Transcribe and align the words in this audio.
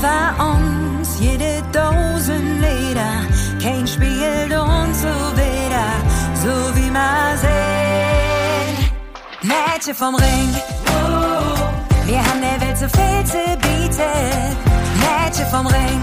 Über 0.00 0.32
uns 0.42 1.20
jede 1.20 1.60
Dosen 1.72 2.58
Leder, 2.58 3.20
kein 3.62 3.86
spielt 3.86 4.50
uns 4.50 5.02
so 5.02 5.14
wieder, 5.36 5.88
so 6.42 6.74
wie 6.74 6.90
man 6.90 7.36
sehen. 7.36 8.90
Mädchen 9.42 9.94
vom 9.94 10.14
Ring, 10.14 10.56
wir 12.06 12.18
haben 12.18 12.40
der 12.40 12.66
Welt 12.66 12.78
so 12.78 12.88
viel 12.88 13.24
zu 13.26 13.58
bieten. 13.58 14.56
Mädchen 15.00 15.46
vom 15.50 15.66
Ring, 15.66 16.00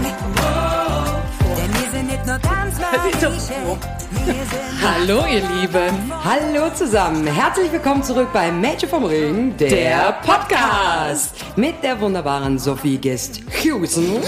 Hallo, 4.80 5.24
ihr 5.26 5.40
Lieben. 5.40 6.12
Hallo 6.22 6.70
zusammen, 6.72 7.26
herzlich 7.26 7.72
willkommen 7.72 8.04
zurück 8.04 8.28
bei 8.32 8.52
Mädchen 8.52 8.88
vom 8.88 9.04
Ring, 9.04 9.56
der, 9.56 9.68
Der 9.68 10.12
Podcast. 10.24 11.34
mit 11.56 11.82
der 11.82 12.00
wunderbaren 12.00 12.56
Sophie 12.56 12.98
Gist 12.98 13.40
Husen. 13.64 14.18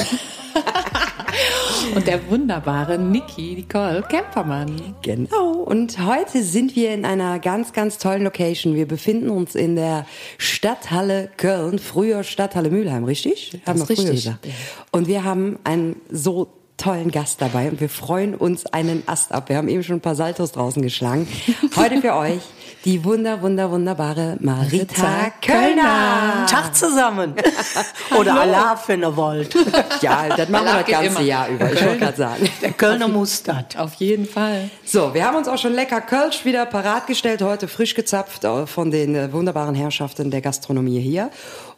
Und 1.94 2.09
der 2.09 2.28
wunderbare 2.28 2.98
Niki 2.98 3.55
Nicole 3.55 4.03
Kempermann. 4.03 4.97
Genau, 5.03 5.53
und 5.53 6.05
heute 6.05 6.42
sind 6.42 6.75
wir 6.77 6.92
in 6.92 7.05
einer 7.05 7.39
ganz, 7.39 7.72
ganz 7.72 7.98
tollen 7.98 8.25
Location. 8.25 8.75
Wir 8.75 8.87
befinden 8.87 9.31
uns 9.31 9.55
in 9.55 9.77
der 9.77 10.06
Stadthalle 10.39 11.31
Köln, 11.37 11.78
früher 11.78 12.22
Stadthalle 12.22 12.70
Mülheim, 12.70 13.05
richtig? 13.05 13.61
Haben 13.64 13.81
ist 13.81 13.89
wir 13.89 13.97
früher 13.97 14.11
richtig, 14.11 14.25
gesagt. 14.25 14.47
Und 14.91 15.09
wir 15.09 15.25
haben 15.25 15.59
einen 15.64 15.97
so 16.11 16.48
tollen 16.81 17.11
Gast 17.11 17.41
dabei 17.41 17.69
und 17.69 17.81
wir 17.81 17.89
freuen 17.89 18.34
uns 18.34 18.67
einen 18.67 19.03
Ast 19.06 19.33
ab. 19.33 19.48
Wir 19.48 19.56
haben 19.56 19.69
eben 19.69 19.83
schon 19.83 19.97
ein 19.97 20.00
paar 20.00 20.14
Saltos 20.14 20.53
draußen 20.53 20.83
geschlagen. 20.83 21.28
Heute 21.77 22.00
für 22.00 22.14
euch 22.17 22.41
die 22.84 23.05
wunder, 23.05 23.42
wunder, 23.42 23.70
wunderbare 23.70 24.39
Marita 24.41 25.33
Kölner. 25.42 26.47
Tag 26.48 26.75
zusammen. 26.75 27.34
Oder 28.19 28.41
Allah, 28.41 28.81
wenn 28.87 29.03
ihr 29.03 29.17
wollt. 29.17 29.55
Ja, 30.00 30.34
das 30.34 30.48
machen 30.48 30.64
wir 30.64 30.72
das 30.75 30.87
ganze 30.87 31.06
immer. 31.09 31.20
Jahr 31.20 31.48
über. 31.48 31.70
Ich 31.72 31.84
wollte 31.84 31.98
gerade 31.98 32.17
sagen. 32.17 32.48
Der 32.62 32.72
Kölner 32.72 33.09
muss 33.09 33.42
das. 33.42 33.77
Auf 33.77 33.94
jeden 33.94 34.27
Fall. 34.27 34.70
So, 34.84 35.12
wir 35.12 35.27
haben 35.27 35.37
uns 35.37 35.47
auch 35.47 35.59
schon 35.59 35.75
lecker 35.75 36.00
Kölsch 36.00 36.44
wieder 36.47 36.65
parat 36.65 37.06
gestellt, 37.06 37.42
heute 37.42 37.69
frisch 37.69 37.94
gezapft 37.94 38.44
äh, 38.44 38.67
von 38.67 38.91
den 38.91 39.15
äh, 39.15 39.31
wunderbaren 39.33 39.75
Herrschaften 39.75 40.31
der 40.31 40.41
Gastronomie 40.41 41.00
hier. 41.00 41.31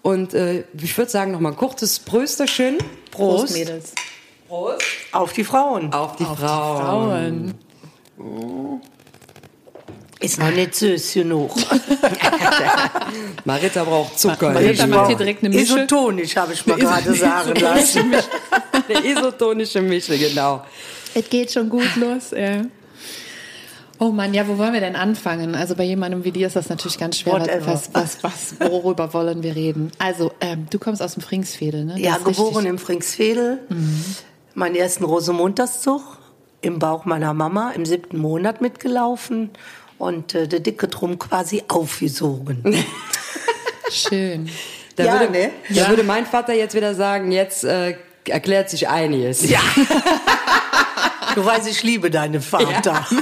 Und 0.03 0.34
äh, 0.34 0.64
ich 0.81 0.97
würde 0.97 1.11
sagen, 1.11 1.33
noch 1.33 1.41
mal 1.41 1.50
ein 1.50 1.56
kurzes 1.56 1.98
Prösterchen. 1.98 2.78
Prost. 3.11 3.55
Mädels. 3.55 3.92
Auf 5.12 5.33
die 5.33 5.45
Frauen. 5.45 5.92
Auf 5.92 6.17
die 6.17 6.25
Auf 6.25 6.36
die 6.39 6.45
Frauen. 6.45 7.55
Frauen. 8.17 8.81
Ist 10.20 10.39
noch 10.39 10.50
nicht 10.50 10.75
süß 10.75 11.14
genug. 11.14 11.50
Marita 13.44 13.83
braucht 13.83 14.19
Zucker. 14.19 14.50
Marita 14.53 14.86
macht 14.86 15.09
hier 15.09 15.17
direkt 15.17 15.42
eine 15.42 15.55
Mische. 15.55 15.75
Isotonisch, 15.78 16.36
habe 16.36 16.53
ich 16.53 16.64
mal 16.67 16.77
gerade 16.78 17.14
sagen 17.14 17.55
lassen. 17.61 18.14
Eine 18.89 19.06
isotonische 19.06 19.81
Mische, 19.81 20.16
genau. 20.16 20.62
Es 21.15 21.28
geht 21.28 21.50
schon 21.50 21.69
gut 21.69 21.97
los, 21.97 22.31
ja. 22.31 22.62
Oh 23.99 24.10
Mann, 24.10 24.34
ja, 24.34 24.47
wo 24.49 24.59
wollen 24.59 24.72
wir 24.72 24.81
denn 24.81 24.97
anfangen? 24.97 25.55
Also 25.55 25.75
bei 25.76 25.84
jemandem 25.84 26.25
wie 26.25 26.32
dir 26.32 26.47
ist 26.47 26.56
das 26.56 26.69
natürlich 26.69 26.99
ganz 26.99 27.19
schwer. 27.19 27.34
Was, 27.65 27.91
was, 27.93 28.19
was, 28.22 28.55
worüber 28.60 29.12
wollen 29.15 29.43
wir 29.43 29.55
reden? 29.55 29.93
Also, 29.99 30.32
ähm, 30.41 30.66
du 30.71 30.78
kommst 30.78 31.00
aus 31.03 31.15
dem 31.15 31.22
Fringsfädel, 31.22 31.84
ne? 31.84 31.93
Das 31.94 32.00
Ja, 32.00 32.16
geboren 32.19 32.49
richtig. 32.55 32.66
im 32.71 32.78
Fringsfädel. 32.78 33.59
Meinen 34.54 34.74
ersten 34.74 35.04
Rosemontagszug 35.04 36.02
im 36.60 36.78
Bauch 36.78 37.04
meiner 37.04 37.34
Mama 37.34 37.70
im 37.72 37.86
siebten 37.86 38.18
Monat 38.18 38.60
mitgelaufen 38.60 39.50
und 39.98 40.34
äh, 40.34 40.46
der 40.46 40.60
Dicke 40.60 40.88
drum 40.88 41.18
quasi 41.18 41.64
aufgesogen. 41.68 42.84
Schön. 43.90 44.48
Da, 44.96 45.04
Ja, 45.04 45.20
würde, 45.20 45.32
ne? 45.32 45.50
da 45.70 45.88
würde 45.88 46.02
mein 46.02 46.26
Vater 46.26 46.52
jetzt 46.52 46.74
wieder 46.74 46.94
sagen, 46.94 47.32
jetzt 47.32 47.64
äh, 47.64 47.96
erklärt 48.28 48.68
sich 48.70 48.88
einiges. 48.88 49.48
Ja. 49.48 49.60
Du 51.34 51.44
weißt, 51.44 51.66
ich 51.66 51.82
liebe 51.82 52.10
deinen 52.10 52.42
Vater. 52.42 53.06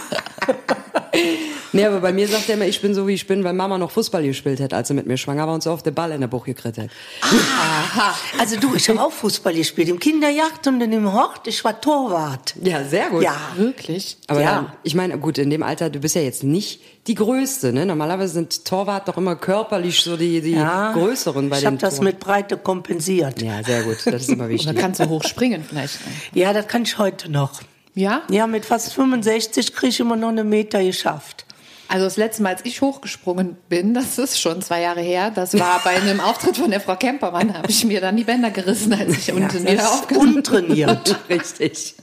Nee, 1.73 1.85
aber 1.87 2.01
bei 2.01 2.13
mir 2.13 2.27
sagt 2.27 2.49
er 2.49 2.55
immer, 2.57 2.67
ich 2.67 2.81
bin 2.83 2.95
so 2.95 3.07
wie 3.07 3.15
ich 3.15 3.27
bin, 3.27 3.45
weil 3.45 3.53
Mama 3.53 3.79
noch 3.79 3.91
Fußball 3.91 4.23
gespielt 4.25 4.61
hat, 4.61 4.73
als 4.75 4.89
sie 4.89 4.95
mit 4.95 5.07
mir 5.07 5.17
schwanger 5.17 5.47
war 5.47 5.55
und 5.55 5.63
so 5.63 5.71
auf 5.71 5.83
den 5.83 5.95
Ball 5.95 6.11
in 6.13 6.21
der 6.21 6.29
Buch 6.29 6.45
gekriegt 6.45 6.79
hat. 6.79 6.89
Aha. 7.23 8.15
Also 8.39 8.57
du, 8.59 8.75
ich 8.75 8.89
habe 8.89 9.01
auch 9.01 9.13
Fußball 9.13 9.55
gespielt. 9.55 9.89
Im 9.89 9.99
Kinderjacht 9.99 10.67
und 10.67 10.81
in 10.81 10.91
dem 10.91 11.13
Hort. 11.13 11.47
Ich 11.47 11.63
war 11.65 11.81
Torwart. 11.81 12.55
Ja, 12.63 12.85
sehr 12.85 13.11
gut. 13.11 13.23
Ja. 13.23 13.37
Wirklich? 13.57 14.17
Aber 14.27 14.41
Ja. 14.41 14.55
dann, 14.55 14.73
ich 14.83 14.95
meine, 14.95 15.19
gut, 15.19 15.39
in 15.39 15.51
dem 15.51 15.63
Alter, 15.63 15.91
du 15.91 16.01
bist 16.01 16.15
ja 16.17 16.23
jetzt 16.23 16.43
nicht 16.43 16.81
die 17.07 17.15
Größte, 17.15 17.73
ne? 17.73 17.87
Normalerweise 17.87 18.35
sind 18.35 18.65
Torwart 18.65 19.09
doch 19.09 19.17
immer 19.17 19.37
körperlich 19.37 20.01
so 20.03 20.17
die, 20.17 20.41
die 20.41 20.53
Ja. 20.53 20.93
Größeren 20.93 21.49
bei 21.49 21.57
Ich 21.57 21.63
den 21.63 21.67
habe 21.69 21.79
das 21.79 22.01
mit 22.01 22.21
Breite 22.21 22.57
kompensiert. 22.57 23.41
Ja, 23.43 23.63
sehr 23.63 23.83
gut. 23.85 23.99
Das 24.05 24.23
ist 24.23 24.31
immer 24.31 24.49
wichtig. 24.49 24.77
kannst 24.77 25.01
du 25.01 25.09
hoch 25.09 25.25
springen 25.25 25.65
vielleicht? 25.67 25.99
Ja, 26.35 26.53
das 26.53 26.67
kann 26.69 26.83
ich 26.83 26.99
heute 26.99 27.31
noch. 27.31 27.61
Ja? 27.95 28.23
Ja, 28.31 28.47
mit 28.47 28.65
fast 28.65 28.93
65 28.95 29.75
kriege 29.75 29.89
ich 29.91 30.01
immer 30.01 30.17
noch 30.17 30.29
eine 30.29 30.45
Meter 30.45 30.83
geschafft. 30.85 31.45
Also 31.91 32.05
das 32.05 32.17
letzte 32.17 32.45
Mal, 32.45 32.51
als 32.51 32.65
ich 32.65 32.83
hochgesprungen 32.83 33.57
bin, 33.69 33.95
das 33.95 34.17
ist 34.17 34.41
schon 34.41 34.63
zwei 34.63 34.81
Jahre 34.81 35.01
her, 35.01 35.33
das 35.33 35.59
war 35.59 35.81
bei 35.83 35.91
einem 35.91 36.21
Auftritt 36.21 36.57
von 36.57 36.71
der 36.71 36.81
Frau 36.81 36.95
Kempermann, 36.95 37.53
habe 37.53 37.69
ich 37.69 37.85
mir 37.85 38.01
dann 38.01 38.17
die 38.17 38.23
Bänder 38.23 38.53
gerissen, 38.53 38.93
als 38.93 39.19
ich 39.19 39.33
unten 39.33 39.53
wieder 39.53 39.75
Das 39.75 39.85
ist 39.85 39.93
aufgehört 39.93 40.25
untrainiert. 40.25 41.19
Richtig. 41.29 41.97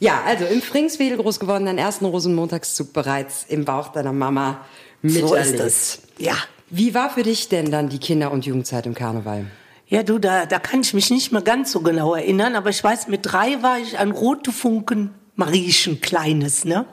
Ja, 0.00 0.22
also 0.24 0.46
im 0.46 0.62
Fringswedel 0.62 1.18
groß 1.18 1.38
geworden, 1.38 1.66
deinen 1.66 1.76
ersten 1.76 2.06
Rosenmontagszug 2.06 2.94
bereits 2.94 3.44
im 3.46 3.66
Bauch 3.66 3.88
deiner 3.88 4.14
Mama 4.14 4.64
so 5.02 5.20
miterlebt. 5.20 5.60
ist 5.60 5.60
es. 5.60 5.98
Ja. 6.16 6.36
Wie 6.70 6.94
war 6.94 7.10
für 7.10 7.24
dich 7.24 7.50
denn 7.50 7.70
dann 7.70 7.90
die 7.90 7.98
Kinder- 7.98 8.32
und 8.32 8.46
Jugendzeit 8.46 8.86
im 8.86 8.94
Karneval? 8.94 9.44
Ja, 9.86 10.02
du, 10.02 10.18
da, 10.18 10.46
da 10.46 10.58
kann 10.58 10.80
ich 10.80 10.94
mich 10.94 11.10
nicht 11.10 11.30
mehr 11.30 11.42
ganz 11.42 11.72
so 11.72 11.80
genau 11.80 12.14
erinnern, 12.14 12.56
aber 12.56 12.70
ich 12.70 12.82
weiß, 12.82 13.08
mit 13.08 13.20
drei 13.24 13.62
war 13.62 13.78
ich 13.78 13.98
ein 13.98 14.12
rote 14.12 14.50
Funken 14.50 15.10
Mariechen 15.38 16.00
Kleines, 16.00 16.64
ne? 16.64 16.84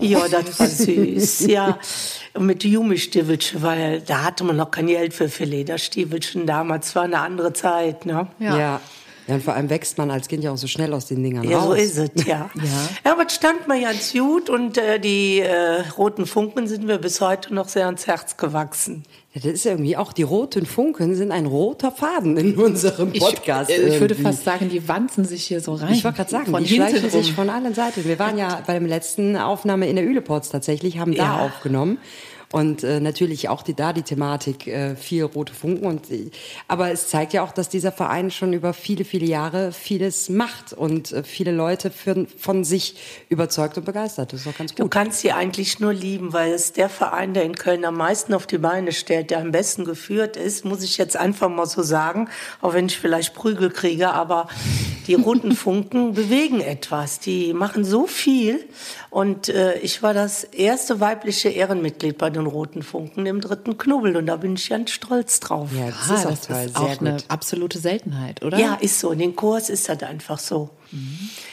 Ja, 0.00 0.28
das 0.28 0.60
war 0.60 0.68
süß, 0.68 1.48
ja. 1.48 1.76
Und 2.34 2.46
mit 2.46 2.62
Jumistiefelchen, 2.62 3.62
weil 3.62 4.00
da 4.00 4.22
hatte 4.22 4.44
man 4.44 4.56
noch 4.56 4.70
kein 4.70 4.86
Geld 4.86 5.12
für, 5.12 5.28
für 5.28 5.42
Lederstiefelchen 5.42 6.46
damals, 6.46 6.94
war 6.94 7.02
eine 7.02 7.18
andere 7.18 7.52
Zeit, 7.52 8.06
ne? 8.06 8.28
Ja. 8.38 8.58
ja. 8.58 8.80
Ja, 9.30 9.36
und 9.36 9.42
vor 9.44 9.54
allem 9.54 9.70
wächst 9.70 9.96
man 9.96 10.10
als 10.10 10.26
Kind 10.28 10.42
ja 10.44 10.50
auch 10.50 10.56
so 10.56 10.66
schnell 10.66 10.92
aus 10.92 11.06
den 11.06 11.22
Dingern 11.22 11.48
Ja, 11.48 11.58
raus. 11.58 11.66
so 11.68 11.72
ist 11.74 11.96
es, 11.98 12.24
ja. 12.26 12.50
ja. 13.04 13.12
aber 13.12 13.26
es 13.26 13.34
stand 13.34 13.68
mir 13.68 13.80
ganz 13.80 14.12
gut 14.12 14.50
und 14.50 14.76
äh, 14.76 14.98
die 14.98 15.38
äh, 15.40 15.80
roten 15.96 16.26
Funken 16.26 16.66
sind 16.66 16.84
mir 16.84 16.98
bis 16.98 17.20
heute 17.20 17.54
noch 17.54 17.68
sehr 17.68 17.86
ans 17.86 18.06
Herz 18.06 18.36
gewachsen. 18.36 19.04
Ja, 19.32 19.40
das 19.44 19.52
ist 19.52 19.66
irgendwie 19.66 19.96
auch, 19.96 20.12
die 20.12 20.24
roten 20.24 20.66
Funken 20.66 21.14
sind 21.14 21.30
ein 21.30 21.46
roter 21.46 21.92
Faden 21.92 22.36
in 22.36 22.56
unserem 22.56 23.10
Ich, 23.12 23.20
Podcast. 23.20 23.70
äh, 23.70 23.94
ich 23.94 24.00
würde 24.00 24.16
fast 24.16 24.42
sagen, 24.44 24.68
die 24.68 24.88
wanzen 24.88 25.24
sich 25.24 25.44
hier 25.44 25.60
so 25.60 25.74
rein. 25.74 25.92
Ich 25.92 26.02
wollte 26.02 26.16
gerade 26.16 26.30
sagen, 26.30 26.46
von 26.50 26.64
die 26.64 26.74
schleichen 26.74 27.08
rum. 27.08 27.10
sich 27.10 27.32
von 27.32 27.48
allen 27.48 27.72
Seiten. 27.72 28.04
Wir 28.04 28.18
waren 28.18 28.36
ja 28.36 28.60
bei 28.66 28.76
der 28.76 28.88
letzten 28.88 29.36
Aufnahme 29.36 29.88
in 29.88 29.94
der 29.94 30.04
Üleports 30.04 30.48
tatsächlich, 30.48 30.98
haben 30.98 31.14
da 31.14 31.22
Ja. 31.22 31.38
aufgenommen. 31.46 31.98
Und 32.52 32.82
äh, 32.82 32.98
natürlich 32.98 33.48
auch 33.48 33.62
die, 33.62 33.74
da 33.74 33.92
die 33.92 34.02
Thematik 34.02 34.66
äh, 34.66 34.96
vier 34.96 35.26
rote 35.26 35.54
Funken. 35.54 35.86
Und, 35.86 36.02
aber 36.66 36.90
es 36.90 37.06
zeigt 37.08 37.32
ja 37.32 37.44
auch, 37.44 37.52
dass 37.52 37.68
dieser 37.68 37.92
Verein 37.92 38.32
schon 38.32 38.52
über 38.52 38.72
viele, 38.72 39.04
viele 39.04 39.26
Jahre 39.26 39.70
vieles 39.70 40.28
macht 40.28 40.72
und 40.72 41.12
äh, 41.12 41.22
viele 41.22 41.52
Leute 41.52 41.92
für, 41.92 42.26
von 42.36 42.64
sich 42.64 42.96
überzeugt 43.28 43.78
und 43.78 43.84
begeistert. 43.84 44.32
Das 44.32 44.40
ist 44.40 44.48
auch 44.48 44.58
ganz 44.58 44.74
Du 44.74 44.82
gut. 44.82 44.90
kannst 44.90 45.20
sie 45.20 45.30
eigentlich 45.30 45.78
nur 45.78 45.92
lieben, 45.92 46.32
weil 46.32 46.52
es 46.52 46.72
der 46.72 46.88
Verein, 46.88 47.34
der 47.34 47.44
in 47.44 47.54
Köln 47.54 47.84
am 47.84 47.96
meisten 47.96 48.34
auf 48.34 48.48
die 48.48 48.58
Beine 48.58 48.90
stellt, 48.90 49.30
der 49.30 49.38
am 49.38 49.52
besten 49.52 49.84
geführt 49.84 50.36
ist, 50.36 50.64
muss 50.64 50.82
ich 50.82 50.98
jetzt 50.98 51.16
einfach 51.16 51.48
mal 51.48 51.66
so 51.66 51.82
sagen, 51.84 52.28
auch 52.60 52.74
wenn 52.74 52.86
ich 52.86 52.98
vielleicht 52.98 53.32
Prügel 53.32 53.70
kriege, 53.70 54.10
aber 54.10 54.48
die 55.06 55.14
roten 55.14 55.52
Funken 55.52 56.14
bewegen 56.14 56.60
etwas. 56.60 57.20
Die 57.20 57.54
machen 57.54 57.84
so 57.84 58.08
viel. 58.08 58.64
Und 59.10 59.48
äh, 59.48 59.76
ich 59.80 60.04
war 60.04 60.14
das 60.14 60.44
erste 60.44 61.00
weibliche 61.00 61.48
Ehrenmitglied 61.48 62.16
bei 62.16 62.30
den 62.30 62.46
roten 62.46 62.82
Funken 62.84 63.26
im 63.26 63.40
dritten 63.40 63.76
Knubbel. 63.76 64.16
Und 64.16 64.26
da 64.26 64.36
bin 64.36 64.54
ich 64.54 64.68
ganz 64.70 64.92
stolz 64.92 65.40
drauf. 65.40 65.70
Ja, 65.76 65.86
das 65.86 66.10
Ah, 66.10 66.14
ist 66.14 66.26
auch 66.26 66.30
das 66.30 66.40
toll. 66.46 66.56
ist 66.66 66.76
Sehr 66.76 66.80
auch 66.82 66.98
gut. 66.98 67.08
eine 67.08 67.16
absolute 67.26 67.78
Seltenheit, 67.80 68.44
oder? 68.44 68.56
Ja, 68.58 68.74
ist 68.80 69.00
so. 69.00 69.10
In 69.10 69.18
den 69.18 69.34
Kurs 69.34 69.68
ist 69.68 69.88
das 69.88 70.02
einfach 70.04 70.38
so. 70.38 70.70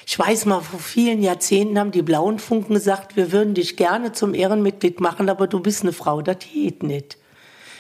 Ich 0.05 0.17
weiß 0.17 0.45
mal, 0.45 0.61
vor 0.61 0.79
vielen 0.79 1.21
Jahrzehnten 1.23 1.77
haben 1.79 1.91
die 1.91 2.01
blauen 2.03 2.37
Funken 2.39 2.75
gesagt, 2.75 3.15
wir 3.15 3.31
würden 3.31 3.53
dich 3.55 3.75
gerne 3.75 4.11
zum 4.11 4.33
Ehrenmitglied 4.35 4.99
machen, 4.99 5.27
aber 5.29 5.47
du 5.47 5.59
bist 5.59 5.81
eine 5.81 5.93
Frau, 5.93 6.21
das 6.21 6.37
geht 6.53 6.83
nicht. 6.83 7.17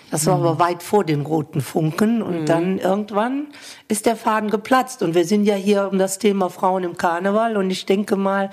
Das 0.09 0.25
war 0.25 0.35
aber 0.35 0.57
weit 0.57 0.83
vor 0.83 1.03
den 1.03 1.21
roten 1.21 1.59
Funken 1.59 2.21
und 2.21 2.45
dann 2.45 2.79
irgendwann 2.79 3.47
ist 3.89 4.05
der 4.05 4.15
Faden 4.15 4.49
geplatzt 4.49 5.03
und 5.03 5.15
wir 5.15 5.25
sind 5.25 5.43
ja 5.43 5.55
hier 5.55 5.89
um 5.91 5.97
das 5.97 6.17
Thema 6.17 6.49
Frauen 6.49 6.83
im 6.85 6.95
Karneval 6.97 7.57
und 7.57 7.69
ich 7.71 7.85
denke 7.85 8.15
mal, 8.15 8.49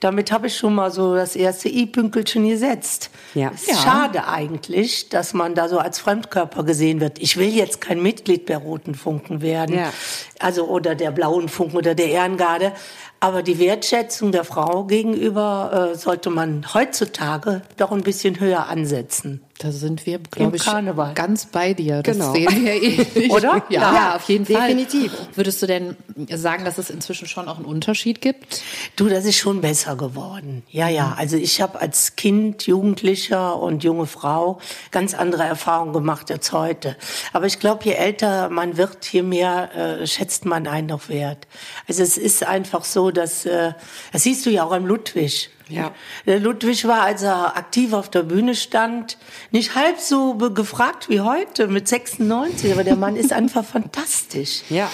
damit 0.00 0.32
habe 0.32 0.48
ich 0.48 0.56
schon 0.56 0.74
mal 0.74 0.90
so 0.90 1.14
das 1.14 1.36
erste 1.36 1.68
I-Pünkelchen 1.68 2.48
gesetzt. 2.48 3.10
Ja. 3.34 3.52
Es 3.54 3.68
ist 3.68 3.82
schade 3.82 4.26
eigentlich, 4.26 5.08
dass 5.08 5.32
man 5.32 5.54
da 5.54 5.68
so 5.68 5.78
als 5.78 6.00
Fremdkörper 6.00 6.64
gesehen 6.64 7.00
wird. 7.00 7.20
Ich 7.20 7.36
will 7.36 7.48
jetzt 7.54 7.80
kein 7.80 8.02
Mitglied 8.02 8.48
der 8.48 8.58
Roten 8.58 8.94
Funken 8.96 9.40
werden, 9.42 9.76
Ja. 9.76 9.92
also 10.40 10.66
oder 10.66 10.94
der 10.96 11.12
Blauen 11.12 11.48
Funken 11.48 11.76
oder 11.76 11.94
der 11.94 12.08
Ehrengarde. 12.08 12.72
Aber 13.20 13.42
die 13.42 13.58
Wertschätzung 13.58 14.32
der 14.32 14.44
Frau 14.44 14.84
gegenüber 14.84 15.90
äh, 15.92 15.96
sollte 15.96 16.30
man 16.30 16.66
heutzutage 16.74 17.62
doch 17.76 17.90
ein 17.92 18.02
bisschen 18.02 18.40
höher 18.40 18.66
ansetzen. 18.66 19.40
Da 19.58 19.72
sind 19.72 20.04
wir, 20.04 20.18
glaube 20.18 20.56
ich, 20.56 20.64
Karneval. 20.64 21.14
ganz 21.14 21.46
bei 21.46 21.72
dir. 21.72 22.02
Das 22.02 22.16
Genau. 22.18 22.32
sehen 22.34 22.64
wir 22.64 22.74
ähnlich. 22.82 23.30
Oder? 23.30 23.62
Ja, 23.70 23.94
Ja, 23.94 24.16
auf 24.16 24.28
jeden 24.28 24.44
definitiv. 24.44 25.12
Fall. 25.12 25.28
Würdest 25.34 25.62
du 25.62 25.66
denn 25.66 25.96
sagen, 26.30 26.66
dass 26.66 26.76
es 26.76 26.90
inzwischen 26.90 27.26
schon 27.26 27.48
auch 27.48 27.56
einen 27.56 27.64
Unterschied 27.64 28.20
gibt? 28.20 28.60
Du, 28.96 29.08
das 29.08 29.24
ist 29.24 29.38
schon 29.38 29.62
besser 29.62 29.96
geworden. 29.96 30.62
Ja, 30.70 30.88
ja. 30.88 31.14
Also 31.16 31.36
ich 31.38 31.62
habe 31.62 31.80
als 31.80 32.16
Kind, 32.16 32.66
Jugendlicher 32.66 33.56
und 33.58 33.82
junge 33.82 34.06
Frau 34.06 34.58
ganz 34.90 35.14
andere 35.14 35.44
Erfahrungen 35.44 35.94
gemacht 35.94 36.30
als 36.30 36.52
heute. 36.52 36.96
Aber 37.32 37.46
ich 37.46 37.58
glaube, 37.58 37.84
je 37.84 37.92
älter 37.92 38.50
man 38.50 38.76
wird, 38.76 39.06
je 39.10 39.22
mehr 39.22 39.74
äh, 40.02 40.06
schätzt 40.06 40.44
man 40.44 40.66
einen 40.66 40.88
noch 40.88 41.08
wert. 41.08 41.46
Also 41.88 42.02
es 42.02 42.18
ist 42.18 42.44
einfach 42.44 42.84
so, 42.84 43.10
dass 43.10 43.46
äh, 43.46 43.72
das 44.12 44.22
siehst 44.24 44.44
du 44.44 44.50
ja 44.50 44.64
auch 44.64 44.72
am 44.72 44.84
Ludwig. 44.84 45.48
Ja. 45.68 45.92
Der 46.26 46.38
Ludwig 46.38 46.86
war, 46.86 47.02
als 47.02 47.22
er 47.22 47.56
aktiv 47.56 47.92
auf 47.92 48.08
der 48.08 48.22
Bühne 48.22 48.54
stand, 48.54 49.18
nicht 49.50 49.74
halb 49.74 49.98
so 49.98 50.34
gefragt 50.34 51.08
wie 51.08 51.20
heute 51.20 51.66
mit 51.66 51.88
96, 51.88 52.72
aber 52.72 52.84
der 52.84 52.96
Mann 52.96 53.16
ist 53.16 53.32
einfach 53.32 53.64
fantastisch. 53.76 54.62
Ja. 54.68 54.88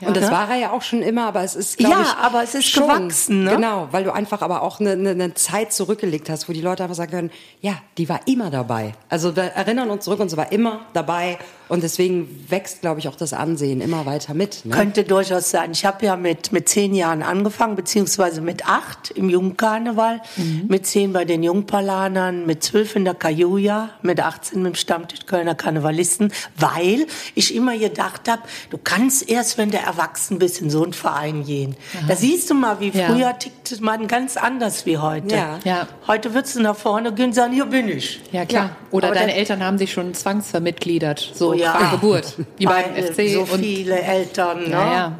Und 0.00 0.16
das 0.16 0.30
war 0.30 0.48
er 0.50 0.56
ja 0.56 0.70
auch 0.70 0.82
schon 0.82 1.02
immer, 1.02 1.26
aber 1.26 1.42
es 1.42 1.56
ist, 1.56 1.80
Ja, 1.80 2.02
ich, 2.02 2.24
aber 2.24 2.42
es 2.42 2.54
ist 2.54 2.68
schon, 2.68 2.84
gewachsen, 2.84 3.44
ne? 3.44 3.56
Genau, 3.56 3.88
weil 3.90 4.04
du 4.04 4.12
einfach 4.12 4.42
aber 4.42 4.62
auch 4.62 4.78
eine, 4.78 4.92
eine, 4.92 5.10
eine 5.10 5.34
Zeit 5.34 5.72
zurückgelegt 5.72 6.30
hast, 6.30 6.48
wo 6.48 6.52
die 6.52 6.60
Leute 6.60 6.84
einfach 6.84 6.94
sagen 6.94 7.10
können, 7.10 7.30
ja, 7.60 7.74
die 7.96 8.08
war 8.08 8.20
immer 8.26 8.50
dabei. 8.50 8.92
Also 9.08 9.34
wir 9.34 9.42
erinnern 9.42 9.90
uns 9.90 10.04
zurück 10.04 10.20
und 10.20 10.28
sie 10.28 10.36
war 10.36 10.52
immer 10.52 10.82
dabei 10.92 11.38
und 11.68 11.82
deswegen 11.82 12.44
wächst, 12.48 12.80
glaube 12.80 13.00
ich, 13.00 13.08
auch 13.08 13.16
das 13.16 13.32
Ansehen 13.32 13.80
immer 13.80 14.06
weiter 14.06 14.34
mit. 14.34 14.64
Ne? 14.64 14.74
Könnte 14.74 15.04
durchaus 15.04 15.50
sein. 15.50 15.70
Ich 15.72 15.84
habe 15.84 16.04
ja 16.06 16.16
mit, 16.16 16.52
mit 16.52 16.68
zehn 16.68 16.94
Jahren 16.94 17.22
angefangen, 17.22 17.76
beziehungsweise 17.76 18.40
mit 18.40 18.66
acht 18.66 19.10
im 19.10 19.28
Jungkarneval, 19.30 20.20
mit 20.68 20.86
zehn 20.86 21.12
bei 21.12 21.24
den 21.24 21.42
Jungpalanern, 21.42 22.46
mit 22.46 22.62
zwölf 22.62 22.96
in 22.96 23.04
der 23.04 23.14
Kajuja, 23.14 23.90
mit 24.02 24.20
18 24.20 24.62
mit 24.62 24.72
dem 24.72 24.76
Stammtisch 24.76 25.26
Kölner 25.26 25.54
Karnevalisten, 25.54 26.32
weil 26.56 27.06
ich 27.34 27.54
immer 27.54 27.76
gedacht 27.76 28.28
habe, 28.28 28.42
du 28.70 28.78
kannst 28.78 29.28
erst, 29.28 29.58
wenn 29.58 29.70
du 29.70 29.78
erwachsen 29.78 30.38
bist, 30.38 30.60
in 30.60 30.70
so 30.70 30.82
einen 30.82 30.92
Verein 30.92 31.44
gehen. 31.44 31.76
Da 32.06 32.16
siehst 32.16 32.50
du 32.50 32.54
mal, 32.54 32.80
wie 32.80 32.88
Ja. 32.90 33.08
früher 33.08 33.38
tickte 33.38 33.82
man 33.82 34.08
ganz 34.08 34.36
anders 34.36 34.86
wie 34.86 34.98
heute. 34.98 35.34
Ja. 35.34 35.58
Ja. 35.64 35.88
Heute 36.06 36.32
würdest 36.34 36.56
du 36.56 36.62
nach 36.62 36.76
vorne 36.76 37.12
gehen 37.12 37.26
und 37.26 37.32
sagen, 37.34 37.52
hier 37.52 37.66
bin 37.66 37.88
ich. 37.88 38.20
Ja, 38.32 38.46
klar. 38.46 38.64
Ja, 38.64 38.76
Oder 38.90 39.08
aber 39.08 39.16
deine 39.16 39.34
Eltern 39.34 39.62
haben 39.62 39.76
sich 39.78 39.92
schon 39.92 40.14
zwangsvermitgliedert, 40.14 41.32
so 41.34 41.50
Oh 41.50 41.52
ja. 41.58 41.72
qua 41.72 41.90
Geburt. 41.90 42.34
Wie 42.56 42.66
beim 42.66 42.94
FC. 42.94 43.28
so 43.34 43.40
und, 43.40 43.60
viele 43.60 44.00
Eltern. 44.00 44.64
Ne? 44.64 44.70
ja, 44.70 44.92
ja. 44.92 45.18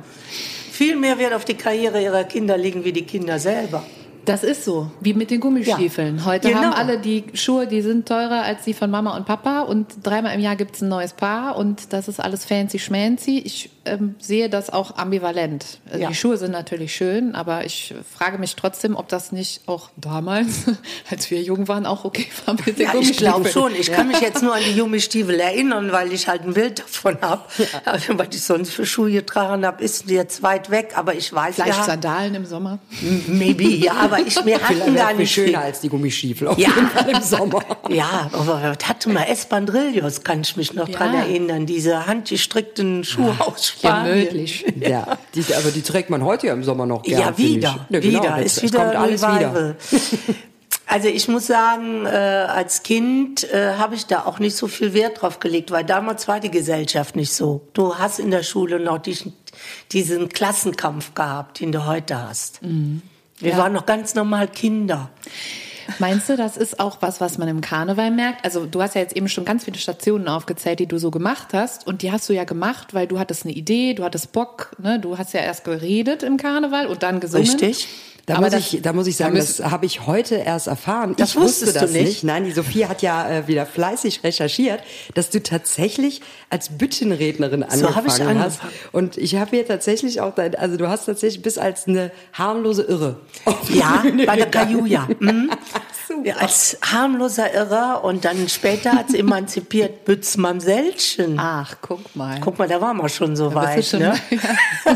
Viel 0.70 0.96
mehr 0.96 1.19
Wert 1.19 1.32
auf 1.32 1.44
die 1.44 1.55
Karriere 1.55 2.00
ihrer 2.00 2.25
Kinder 2.25 2.56
liegen 2.56 2.85
wie 2.85 2.93
die 2.93 3.02
Kinder 3.02 3.38
selber. 3.38 3.82
Das 4.29 4.44
ist 4.44 4.64
so, 4.64 4.90
wie 5.00 5.14
mit 5.14 5.31
den 5.31 5.40
Gummistiefeln. 5.40 6.26
Heute 6.26 6.49
Genau. 6.49 6.61
haben 6.61 6.75
alle 6.75 6.99
die 6.99 7.25
Schuhe, 7.32 7.67
die 7.67 7.81
sind 7.81 8.06
teurer 8.06 8.43
als 8.43 8.62
die 8.64 8.75
von 8.75 8.90
Mama 8.90 9.17
und 9.17 9.25
Papa 9.25 9.62
und 9.62 9.87
dreimal 10.02 10.35
im 10.35 10.40
Jahr 10.40 10.55
gibt's 10.55 10.82
ein 10.82 10.88
neues 10.90 11.14
Paar 11.14 11.56
und 11.56 11.94
das 11.94 12.08
ist 12.08 12.20
alles 12.20 12.44
fancy 12.44 12.79
schmancy. 12.79 13.38
Ich 13.38 13.70
ähm, 13.88 14.14
sehe 14.19 14.49
das 14.49 14.70
auch 14.70 14.96
ambivalent. 14.96 15.79
Also 15.87 15.99
Ja. 16.02 16.08
Die 16.08 16.14
Schuhe 16.14 16.37
sind 16.37 16.52
natürlich 16.52 16.94
schön, 16.94 17.35
aber 17.35 17.64
ich 17.64 17.94
frage 18.17 18.38
mich 18.38 18.55
trotzdem, 18.56 18.96
ob 18.96 19.08
das 19.08 19.32
nicht 19.32 19.62
auch 19.67 19.90
damals, 19.96 20.64
als 21.11 21.31
wir 21.31 21.43
jung 21.43 21.69
waren, 21.69 21.87
auch 21.87 22.05
okay 22.05 22.26
war 22.46 22.55
mit 22.55 22.79
den 22.79 22.87
Ja, 22.87 22.94
ich 23.00 23.17
glaube 23.17 23.49
schon. 23.49 23.75
Ich 23.75 23.90
kann 23.93 24.08
mich 24.08 24.20
jetzt 24.20 24.43
nur 24.43 24.55
an 24.55 24.62
die 24.64 24.79
Gummistiefel 24.79 25.38
erinnern, 25.40 25.93
weil 25.93 26.12
ich 26.12 26.29
halt 26.29 26.43
ein 26.43 26.55
Bild 26.55 26.81
davon 26.81 27.19
habe. 27.20 27.43
Was 27.85 28.29
ich 28.32 28.43
sonst 28.43 28.73
für 28.73 28.87
Schuhe 28.87 29.11
getragen 29.11 29.64
habe, 29.67 29.82
ist 29.82 30.08
jetzt 30.11 30.43
weit 30.43 30.70
weg. 30.70 30.93
Aber 30.96 31.14
ich 31.14 31.32
weiß 31.32 31.56
Vielleicht 31.56 31.79
ja, 31.79 31.85
Sandalen 31.85 32.35
im 32.35 32.46
Sommer. 32.46 32.79
maybe, 33.26 33.64
ja, 33.64 33.93
aber 33.94 34.20
ich, 34.20 34.44
wir 34.44 34.61
hatten 34.61 34.94
gar 34.94 35.08
viel 35.08 35.17
nicht 35.19 35.32
schöner 35.32 35.46
viel. 35.49 35.56
als 35.56 35.81
die 35.81 35.88
Gummistiefel 35.88 36.49
auf 36.49 36.58
Ja. 36.58 36.69
jeden 36.75 36.88
Fall 36.88 37.08
im 37.11 37.23
Sommer. 37.23 37.62
Ja, 37.90 38.29
aber 38.32 38.61
was 38.79 38.88
hatte 38.88 39.08
mal 39.08 39.23
Espandrillos, 39.25 40.23
kann 40.23 40.43
ich 40.43 40.56
mich 40.56 40.75
noch 40.75 40.88
dran 40.88 41.14
Ja. 41.14 41.20
erinnern. 41.20 41.64
Diese 41.67 42.06
handgestrickten 42.06 43.02
Schuhe 43.05 43.35
aus 43.40 43.64
Ja, 43.82 43.90
Spanien. 43.90 44.19
möglich. 44.19 44.64
Ja, 44.80 45.19
die, 45.34 45.44
aber 45.54 45.70
die 45.70 45.82
trägt 45.82 46.10
man 46.10 46.25
heute 46.25 46.46
ja 46.48 46.52
im 46.52 46.64
Sommer 46.64 46.86
noch 46.86 47.02
gerne. 47.02 47.25
Ja, 47.25 47.38
wieder, 47.38 47.86
Ja, 47.88 48.00
genau, 48.00 48.20
wieder. 48.22 48.36
das- 48.36 48.44
ist 48.46 48.56
es 48.58 48.62
wieder 48.64 48.78
kommt 48.84 48.96
alles 48.96 49.22
wieder. 49.22 49.76
Also 50.90 51.08
ich 51.08 51.28
muss 51.28 51.46
sagen, 51.46 52.06
äh, 52.06 52.08
als 52.08 52.82
Kind 52.82 53.44
äh, 53.52 53.75
habe 53.75 53.94
ich 53.94 54.06
da 54.06 54.25
auch 54.25 54.38
nicht 54.38 54.56
so 54.56 54.69
viel 54.69 54.94
Wert 54.94 55.20
drauf 55.20 55.38
gelegt, 55.38 55.70
weil 55.70 55.84
damals 55.84 56.26
war 56.28 56.40
die 56.40 56.50
Gesellschaft 56.50 57.14
nicht 57.14 57.30
so. 57.30 57.60
Du 57.75 57.96
hast 57.96 58.19
in 58.19 58.30
der 58.30 58.42
Schule 58.42 58.80
noch 58.80 58.96
diesen, 58.96 59.34
diesen 59.92 60.30
Klassenkampf 60.30 61.12
gehabt, 61.12 61.60
den 61.60 61.72
du 61.72 61.84
heute 61.84 62.19
hast. 62.26 62.62
Mhm. 62.62 63.02
Wir 63.38 63.58
waren 63.58 63.75
noch 63.75 63.84
ganz 63.84 64.14
normal 64.14 64.48
Kinder. 64.48 65.10
Meinst 65.98 66.28
du, 66.28 66.36
das 66.36 66.56
ist 66.56 66.78
auch 66.78 66.98
was, 67.00 67.20
was 67.20 67.38
man 67.38 67.48
im 67.48 67.60
Karneval 67.60 68.10
merkt? 68.10 68.44
Also 68.44 68.66
du 68.66 68.80
hast 68.80 68.94
ja 68.94 69.00
jetzt 69.00 69.16
eben 69.16 69.28
schon 69.28 69.44
ganz 69.44 69.64
viele 69.64 69.78
Stationen 69.78 70.28
aufgezählt, 70.28 70.78
die 70.78 70.86
du 70.86 70.98
so 70.98 71.10
gemacht 71.10 71.48
hast. 71.52 71.86
Und 71.86 72.02
die 72.02 72.12
hast 72.12 72.28
du 72.28 72.32
ja 72.32 72.44
gemacht, 72.44 72.94
weil 72.94 73.06
du 73.06 73.18
hattest 73.18 73.44
eine 73.44 73.54
Idee, 73.54 73.94
du 73.94 74.04
hattest 74.04 74.32
Bock. 74.32 74.70
Ne? 74.78 75.00
Du 75.00 75.18
hast 75.18 75.34
ja 75.34 75.40
erst 75.40 75.64
geredet 75.64 76.22
im 76.22 76.36
Karneval 76.36 76.86
und 76.86 77.02
dann 77.02 77.20
gesungen. 77.20 77.48
Richtig. 77.48 77.88
Da 78.28 78.34
Aber 78.34 78.42
muss, 78.44 78.50
das- 78.52 78.72
ich, 78.75 78.82
da 78.82 78.92
muss 78.92 79.06
ich 79.06 79.16
sagen, 79.16 79.34
da 79.34 79.40
das 79.40 79.60
habe 79.60 79.86
ich 79.86 80.06
heute 80.06 80.36
erst 80.36 80.66
erfahren. 80.69 81.14
Das 81.16 81.30
ich 81.30 81.36
wusste 81.36 81.66
wusstest 81.66 81.76
du 81.76 81.80
das 81.80 81.90
nicht? 81.92 82.04
nicht. 82.04 82.25
Nein, 82.25 82.44
die 82.44 82.52
Sophie 82.52 82.86
hat 82.86 83.02
ja 83.02 83.28
äh, 83.28 83.48
wieder 83.48 83.66
fleißig 83.66 84.22
recherchiert, 84.22 84.80
dass 85.14 85.30
du 85.30 85.42
tatsächlich 85.42 86.20
als 86.50 86.69
Büttenrednerin 86.76 87.64
So 87.70 87.94
habe 87.94 88.08
angefangen 88.10 88.38
hast. 88.38 88.60
angefangen. 88.62 88.72
Und 88.92 89.16
ich 89.16 89.34
habe 89.36 89.50
hier 89.56 89.66
tatsächlich 89.66 90.20
auch, 90.20 90.34
dein, 90.34 90.54
also 90.54 90.76
du 90.76 90.88
hast 90.88 91.06
tatsächlich 91.06 91.42
bis 91.42 91.58
als 91.58 91.88
eine 91.88 92.10
harmlose 92.34 92.82
Irre. 92.82 93.16
Ja, 93.70 94.04
bei 94.26 94.36
der. 94.36 94.46
Kajuja. 94.50 95.08
Mhm. 95.20 95.50
Ja, 96.25 96.36
als 96.36 96.78
harmloser 96.82 97.52
Irrer 97.52 98.02
und 98.02 98.25
dann 98.25 98.48
später 98.48 98.92
hat 98.92 99.10
sie 99.10 99.19
emanzipiert 99.19 100.04
Bütz 100.06 100.37
Mamsellchen. 100.38 101.38
Ach, 101.38 101.76
guck 101.82 102.16
mal. 102.16 102.40
Guck 102.40 102.58
mal, 102.58 102.66
da 102.66 102.80
waren 102.80 102.97
wir 102.97 103.08
schon 103.11 103.37
so 103.37 103.50
Da 103.50 103.54
weit. 103.56 103.85
schon- 103.85 104.00
ne? 104.00 104.14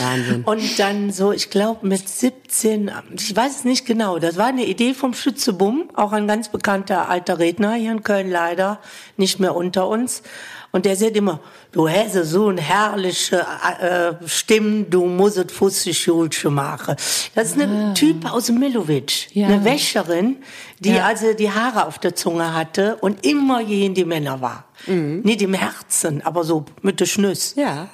Wahnsinn. 0.00 0.42
Und 0.44 0.78
dann 0.78 1.12
so, 1.12 1.32
ich 1.32 1.50
glaube 1.50 1.86
mit 1.86 2.08
17, 2.08 2.43
ich 2.62 3.34
weiß 3.34 3.56
es 3.58 3.64
nicht 3.64 3.86
genau, 3.86 4.18
das 4.18 4.36
war 4.36 4.46
eine 4.46 4.64
Idee 4.64 4.94
vom 4.94 5.12
Schütze 5.14 5.52
Bumm, 5.52 5.88
auch 5.94 6.12
ein 6.12 6.28
ganz 6.28 6.48
bekannter 6.50 7.08
alter 7.08 7.38
Redner 7.38 7.72
hier 7.74 7.90
in 7.92 8.02
Köln 8.04 8.30
leider, 8.30 8.78
nicht 9.16 9.40
mehr 9.40 9.56
unter 9.56 9.88
uns. 9.88 10.22
Und 10.70 10.86
der 10.86 10.96
sagt 10.96 11.16
immer, 11.16 11.38
du 11.72 11.88
hast 11.88 12.14
so 12.14 12.48
eine 12.48 12.60
herrliche 12.60 13.46
äh, 13.80 14.12
Stimme, 14.28 14.84
du 14.84 15.04
musst 15.06 15.36
es 15.36 15.52
Fußschulche 15.52 16.50
machen. 16.50 16.96
Das 17.34 17.50
ist 17.52 17.60
ein 17.60 17.94
Typ 17.94 18.30
aus 18.32 18.48
Milovic, 18.50 19.34
Ja. 19.34 19.46
eine 19.46 19.64
Wäscherin, 19.64 20.36
die 20.80 20.90
Ja. 20.94 21.06
also 21.06 21.32
die 21.32 21.50
Haare 21.50 21.86
auf 21.86 21.98
der 22.00 22.14
Zunge 22.16 22.54
hatte 22.54 22.96
und 22.96 23.24
immer 23.24 23.62
gegen 23.64 23.94
die 23.94 24.04
Männer 24.04 24.40
war. 24.40 24.64
Nicht 24.86 25.42
im 25.42 25.54
Herzen, 25.54 26.22
aber 26.26 26.42
so 26.44 26.64
mit 26.82 26.98
der 27.00 27.06
Schnüss. 27.06 27.54
Ja. 27.56 27.88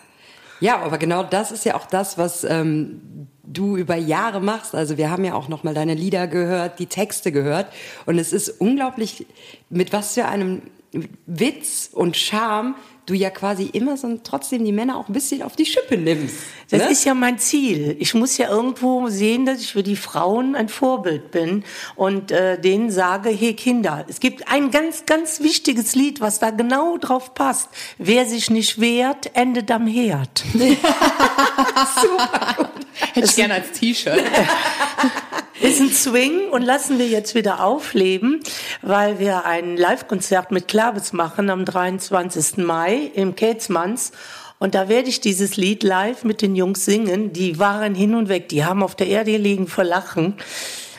Ja, 0.60 0.80
aber 0.80 0.98
genau 0.98 1.22
das 1.22 1.52
ist 1.52 1.64
ja 1.64 1.74
auch 1.74 1.86
das, 1.86 2.18
was 2.18 2.44
ähm, 2.44 3.28
du 3.42 3.76
über 3.76 3.96
Jahre 3.96 4.40
machst. 4.40 4.74
Also 4.74 4.96
wir 4.98 5.10
haben 5.10 5.24
ja 5.24 5.34
auch 5.34 5.48
noch 5.48 5.64
mal 5.64 5.74
deine 5.74 5.94
Lieder 5.94 6.26
gehört, 6.26 6.78
die 6.78 6.86
Texte 6.86 7.32
gehört 7.32 7.66
und 8.06 8.18
es 8.18 8.32
ist 8.32 8.60
unglaublich, 8.60 9.26
mit 9.70 9.92
was 9.92 10.14
für 10.14 10.26
einem 10.26 10.62
Witz 11.26 11.90
und 11.92 12.16
Charme 12.16 12.74
du 13.06 13.14
ja 13.14 13.30
quasi 13.30 13.64
immer 13.64 13.96
so 13.96 14.18
trotzdem 14.22 14.64
die 14.64 14.72
Männer 14.72 14.96
auch 14.96 15.08
ein 15.08 15.12
bisschen 15.12 15.42
auf 15.42 15.56
die 15.56 15.66
Schippe 15.66 15.96
nimmst. 15.96 16.36
Das 16.70 16.82
ne? 16.82 16.90
ist 16.90 17.04
ja 17.04 17.14
mein 17.14 17.38
Ziel. 17.38 17.96
Ich 17.98 18.14
muss 18.14 18.38
ja 18.38 18.48
irgendwo 18.48 19.08
sehen, 19.08 19.46
dass 19.46 19.60
ich 19.60 19.72
für 19.72 19.82
die 19.82 19.96
Frauen 19.96 20.54
ein 20.54 20.68
Vorbild 20.68 21.30
bin 21.30 21.64
und 21.96 22.30
äh, 22.30 22.60
denen 22.60 22.90
sage, 22.90 23.30
hey 23.30 23.54
Kinder, 23.54 24.04
es 24.08 24.20
gibt 24.20 24.48
ein 24.48 24.70
ganz, 24.70 25.06
ganz 25.06 25.40
wichtiges 25.40 25.94
Lied, 25.94 26.20
was 26.20 26.38
da 26.38 26.50
genau 26.50 26.98
drauf 26.98 27.34
passt. 27.34 27.68
Wer 27.98 28.26
sich 28.26 28.50
nicht 28.50 28.80
wehrt, 28.80 29.34
endet 29.34 29.70
am 29.70 29.86
Herd. 29.86 30.44
super 30.54 32.54
gut. 32.56 32.86
Hätte 33.14 33.26
ich 33.26 33.36
gerne 33.36 33.54
als 33.54 33.72
T-Shirt. 33.72 34.22
ist 35.60 35.80
ein 35.80 35.90
Swing 35.90 36.48
und 36.50 36.62
lassen 36.62 36.98
wir 36.98 37.06
jetzt 37.06 37.34
wieder 37.34 37.64
aufleben, 37.64 38.40
weil 38.82 39.18
wir 39.18 39.44
ein 39.44 39.76
Live-Konzert 39.76 40.50
mit 40.50 40.68
Klabes 40.68 41.12
machen 41.12 41.50
am 41.50 41.64
23. 41.64 42.58
Mai 42.58 43.10
im 43.14 43.36
Kätzmanns. 43.36 44.12
Und 44.58 44.74
da 44.74 44.88
werde 44.88 45.08
ich 45.08 45.20
dieses 45.20 45.56
Lied 45.56 45.82
live 45.82 46.24
mit 46.24 46.42
den 46.42 46.54
Jungs 46.54 46.84
singen. 46.84 47.32
Die 47.32 47.58
waren 47.58 47.94
hin 47.94 48.14
und 48.14 48.28
weg, 48.28 48.48
die 48.48 48.64
haben 48.64 48.82
auf 48.82 48.94
der 48.94 49.06
Erde 49.08 49.36
liegen 49.36 49.66
vor 49.66 49.84
Lachen. 49.84 50.34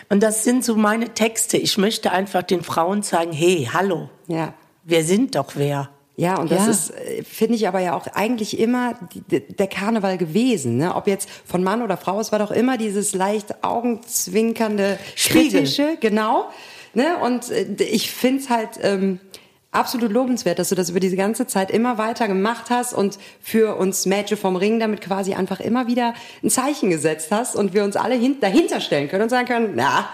Und 0.09 0.21
das 0.23 0.43
sind 0.43 0.65
so 0.65 0.75
meine 0.75 1.13
Texte. 1.13 1.57
Ich 1.57 1.77
möchte 1.77 2.11
einfach 2.11 2.43
den 2.43 2.63
Frauen 2.63 3.03
zeigen, 3.03 3.31
hey, 3.31 3.69
hallo, 3.71 4.09
Ja. 4.27 4.53
wir 4.83 5.03
sind 5.03 5.35
doch 5.35 5.51
wer. 5.55 5.89
Ja, 6.17 6.37
und 6.39 6.51
das 6.51 6.65
Ja. 6.65 6.71
ist, 6.71 6.89
äh, 6.91 7.23
finde 7.23 7.55
ich 7.55 7.67
aber 7.67 7.79
ja 7.79 7.95
auch 7.95 8.05
eigentlich 8.07 8.59
immer 8.59 8.95
der 9.29 9.67
Karneval 9.67 10.17
gewesen. 10.17 10.77
Ne? 10.77 10.93
Ob 10.95 11.07
jetzt 11.07 11.29
von 11.45 11.63
Mann 11.63 11.81
oder 11.81 11.97
Frau, 11.97 12.19
es 12.19 12.31
war 12.31 12.39
doch 12.39 12.51
immer 12.51 12.77
dieses 12.77 13.15
leicht 13.15 13.63
augenzwinkernde, 13.63 14.99
Spiegel. 15.15 15.61
kritische, 15.61 15.97
genau. 15.99 16.45
Ne? 16.93 17.17
Und 17.23 17.49
äh, 17.49 17.65
ich 17.83 18.11
finde 18.11 18.41
es 18.43 18.49
halt 18.49 18.69
ähm, 18.81 19.19
absolut 19.71 20.11
lobenswert, 20.11 20.59
dass 20.59 20.67
du 20.69 20.75
das 20.75 20.89
über 20.89 20.99
diese 20.99 21.15
ganze 21.15 21.47
Zeit 21.47 21.71
immer 21.71 21.97
weiter 21.97 22.27
gemacht 22.27 22.65
hast 22.69 22.93
und 22.93 23.17
für 23.41 23.77
uns 23.77 24.05
Mädchen 24.05 24.37
vom 24.37 24.57
Ring 24.57 24.79
damit 24.81 24.99
quasi 24.99 25.33
einfach 25.33 25.61
immer 25.61 25.87
wieder 25.87 26.13
ein 26.43 26.49
Zeichen 26.49 26.89
gesetzt 26.89 27.29
hast 27.31 27.55
und 27.55 27.73
wir 27.73 27.85
uns 27.85 27.95
alle 27.95 28.15
hin 28.15 28.35
dahinter 28.41 28.81
stellen 28.81 29.07
können 29.07 29.23
und 29.23 29.29
sagen 29.29 29.47
können, 29.47 29.71
na, 29.75 30.09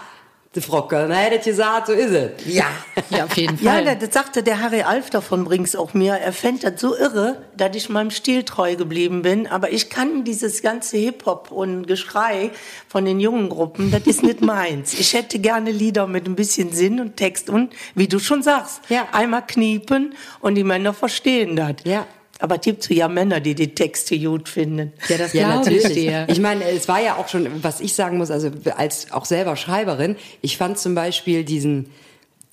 die 0.60 0.66
Frau 0.66 0.82
Kölner 0.82 1.14
hätte 1.16 1.48
gesagt, 1.50 1.86
so 1.86 1.92
ist 1.92 2.10
es. 2.10 2.30
Ja. 2.46 2.64
Ja, 3.10 3.24
auf 3.24 3.36
jeden 3.36 3.58
Ja, 3.64 3.72
Fall. 3.72 3.84
da- 3.84 3.94
das 3.94 4.12
sagte 4.12 4.42
der 4.42 4.60
Harry 4.60 4.82
Alfter 4.82 5.22
von 5.22 5.44
Brings 5.44 5.74
auch 5.76 5.94
mir. 5.94 6.14
Er 6.14 6.32
fände 6.32 6.70
das 6.70 6.80
so 6.80 6.94
irre, 6.96 7.42
dass 7.56 7.74
ich 7.76 7.88
meinem 7.88 8.10
Stil 8.10 8.42
treu 8.42 8.74
geblieben 8.76 9.22
bin. 9.22 9.46
Aber 9.46 9.72
ich 9.72 9.88
kann 9.88 10.24
dieses 10.24 10.60
ganze 10.62 10.98
Hip-Hop 10.98 11.50
und 11.50 11.86
Geschrei 11.86 12.50
von 12.88 13.04
den 13.06 13.18
jungen 13.20 13.48
Gruppen, 13.48 13.90
das 13.90 14.02
ist 14.02 14.22
nicht 14.22 14.40
meins. 14.42 14.92
Ich 14.94 15.14
hätte 15.14 15.38
gerne 15.38 15.70
Lieder 15.70 16.06
mit 16.06 16.26
ein 16.26 16.34
bisschen 16.34 16.72
Sinn 16.72 17.00
und 17.00 17.16
Text 17.16 17.48
und, 17.48 17.72
wie 17.94 18.08
du 18.08 18.18
schon 18.18 18.42
sagst, 18.42 18.80
Ja. 18.88 19.06
einmal 19.12 19.46
kniepen 19.46 20.14
und 20.40 20.54
die 20.56 20.64
Männer 20.64 20.92
verstehen 20.92 21.56
das. 21.56 21.76
Ja. 21.84 22.06
Aber 22.40 22.56
es 22.56 22.60
gibt 22.62 22.88
ja 22.90 23.08
Männer, 23.08 23.40
die 23.40 23.54
die 23.54 23.74
Texte 23.74 24.18
gut 24.18 24.48
finden. 24.48 24.92
Ja, 25.08 25.18
das 25.18 25.32
Ja, 25.32 25.42
ja, 25.42 25.56
natürlich. 25.56 25.92
dir. 25.92 26.26
Ich 26.28 26.40
meine, 26.40 26.64
es 26.64 26.86
war 26.88 27.00
ja 27.02 27.16
auch 27.16 27.28
schon, 27.28 27.62
was 27.62 27.80
ich 27.80 27.94
sagen 27.94 28.18
muss, 28.18 28.30
also 28.30 28.50
als 28.76 29.10
auch 29.12 29.24
selber 29.24 29.56
Schreiberin, 29.56 30.16
ich 30.40 30.56
fand 30.56 30.78
zum 30.78 30.94
Beispiel 30.94 31.44
diesen 31.44 31.90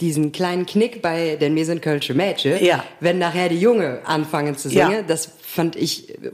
diesen 0.01 0.33
kleinen 0.33 0.65
Knick 0.65 1.01
bei 1.01 1.37
den 1.37 1.55
Wir 1.55 1.65
sind 1.65 1.81
Kölsche 1.81 2.13
Mädchen, 2.13 2.61
Ja. 2.61 2.83
wenn 2.99 3.17
nachher 3.17 3.47
die 3.47 3.57
Junge 3.61 3.99
anfangen 4.03 4.57
zu 4.57 4.67
singen, 4.67 4.91
Ja. 4.91 5.01
das 5.03 5.29
fand 5.41 5.77
ich 5.77 6.09
äh, 6.09 6.31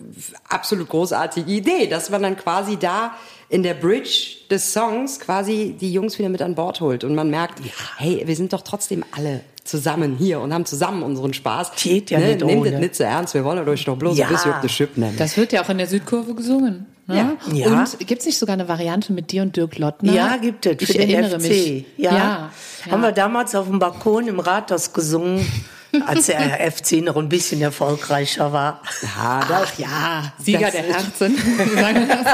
absolut 0.49 0.89
großartige 0.89 1.51
Idee, 1.51 1.85
dass 1.85 2.09
man 2.09 2.23
dann 2.23 2.35
quasi 2.37 2.77
da 2.77 3.15
in 3.49 3.61
der 3.61 3.75
Bridge 3.75 4.37
des 4.49 4.73
Songs 4.73 5.19
quasi 5.19 5.75
die 5.79 5.93
Jungs 5.93 6.17
wieder 6.17 6.29
mit 6.29 6.41
an 6.41 6.55
Bord 6.55 6.81
holt 6.81 7.03
und 7.03 7.13
man 7.13 7.29
merkt, 7.29 7.59
hey, 7.97 8.23
wir 8.25 8.35
sind 8.35 8.51
doch 8.51 8.61
trotzdem 8.61 9.05
alle 9.11 9.41
zusammen 9.71 10.15
hier 10.19 10.39
und 10.41 10.53
haben 10.53 10.65
zusammen 10.65 11.01
unseren 11.01 11.33
Spaß. 11.33 11.71
Geht 11.81 12.11
ja 12.11 12.19
ne? 12.19 12.27
nicht 12.27 12.45
Nehmt 12.45 12.61
ohne. 12.61 12.73
es 12.73 12.79
nicht 12.79 12.95
so 12.95 13.03
ernst, 13.03 13.33
wir 13.33 13.43
wollen 13.43 13.67
euch 13.67 13.85
doch 13.85 13.97
bloß 13.97 14.17
Ja. 14.17 14.27
ein 14.27 14.33
bisschen 14.33 14.53
auf 14.53 14.61
die 14.61 14.69
Schiff 14.69 14.95
nehmen. 14.97 15.15
Das 15.17 15.35
wird 15.37 15.53
ja 15.53 15.63
auch 15.63 15.69
in 15.69 15.79
der 15.79 15.87
Südkurve 15.87 16.35
gesungen. 16.35 16.85
Ne? 17.07 17.37
Ja. 17.49 17.53
Ja. 17.53 17.67
Und 17.79 17.99
gibt 17.99 18.21
es 18.21 18.25
nicht 18.27 18.37
sogar 18.37 18.53
eine 18.53 18.67
Variante 18.67 19.11
mit 19.13 19.31
dir 19.31 19.41
und 19.41 19.55
Dirk 19.55 19.77
Lottner? 19.79 20.13
Ja, 20.13 20.37
gibt 20.37 20.65
es. 20.65 20.75
Ich 20.79 20.87
für 20.87 20.93
den 20.93 21.09
erinnere 21.09 21.39
FC. 21.39 21.47
mich. 21.47 21.85
Ja. 21.97 22.15
ja. 22.15 22.49
Haben 22.91 23.01
wir 23.01 23.11
damals 23.11 23.55
auf 23.55 23.67
dem 23.67 23.79
Balkon 23.79 24.27
im 24.27 24.39
Rathaus 24.39 24.93
gesungen, 24.93 25.45
als 26.05 26.27
der 26.27 26.71
FC 26.71 27.01
noch 27.01 27.15
ein 27.15 27.29
bisschen 27.29 27.61
erfolgreicher 27.61 28.53
war. 28.53 28.81
Ja, 29.01 29.41
das, 29.47 29.69
Ach 29.73 29.79
ja, 29.79 30.33
Sieger 30.37 30.59
Das 30.59 30.71
der 30.71 30.83
Herzen. 30.83 31.37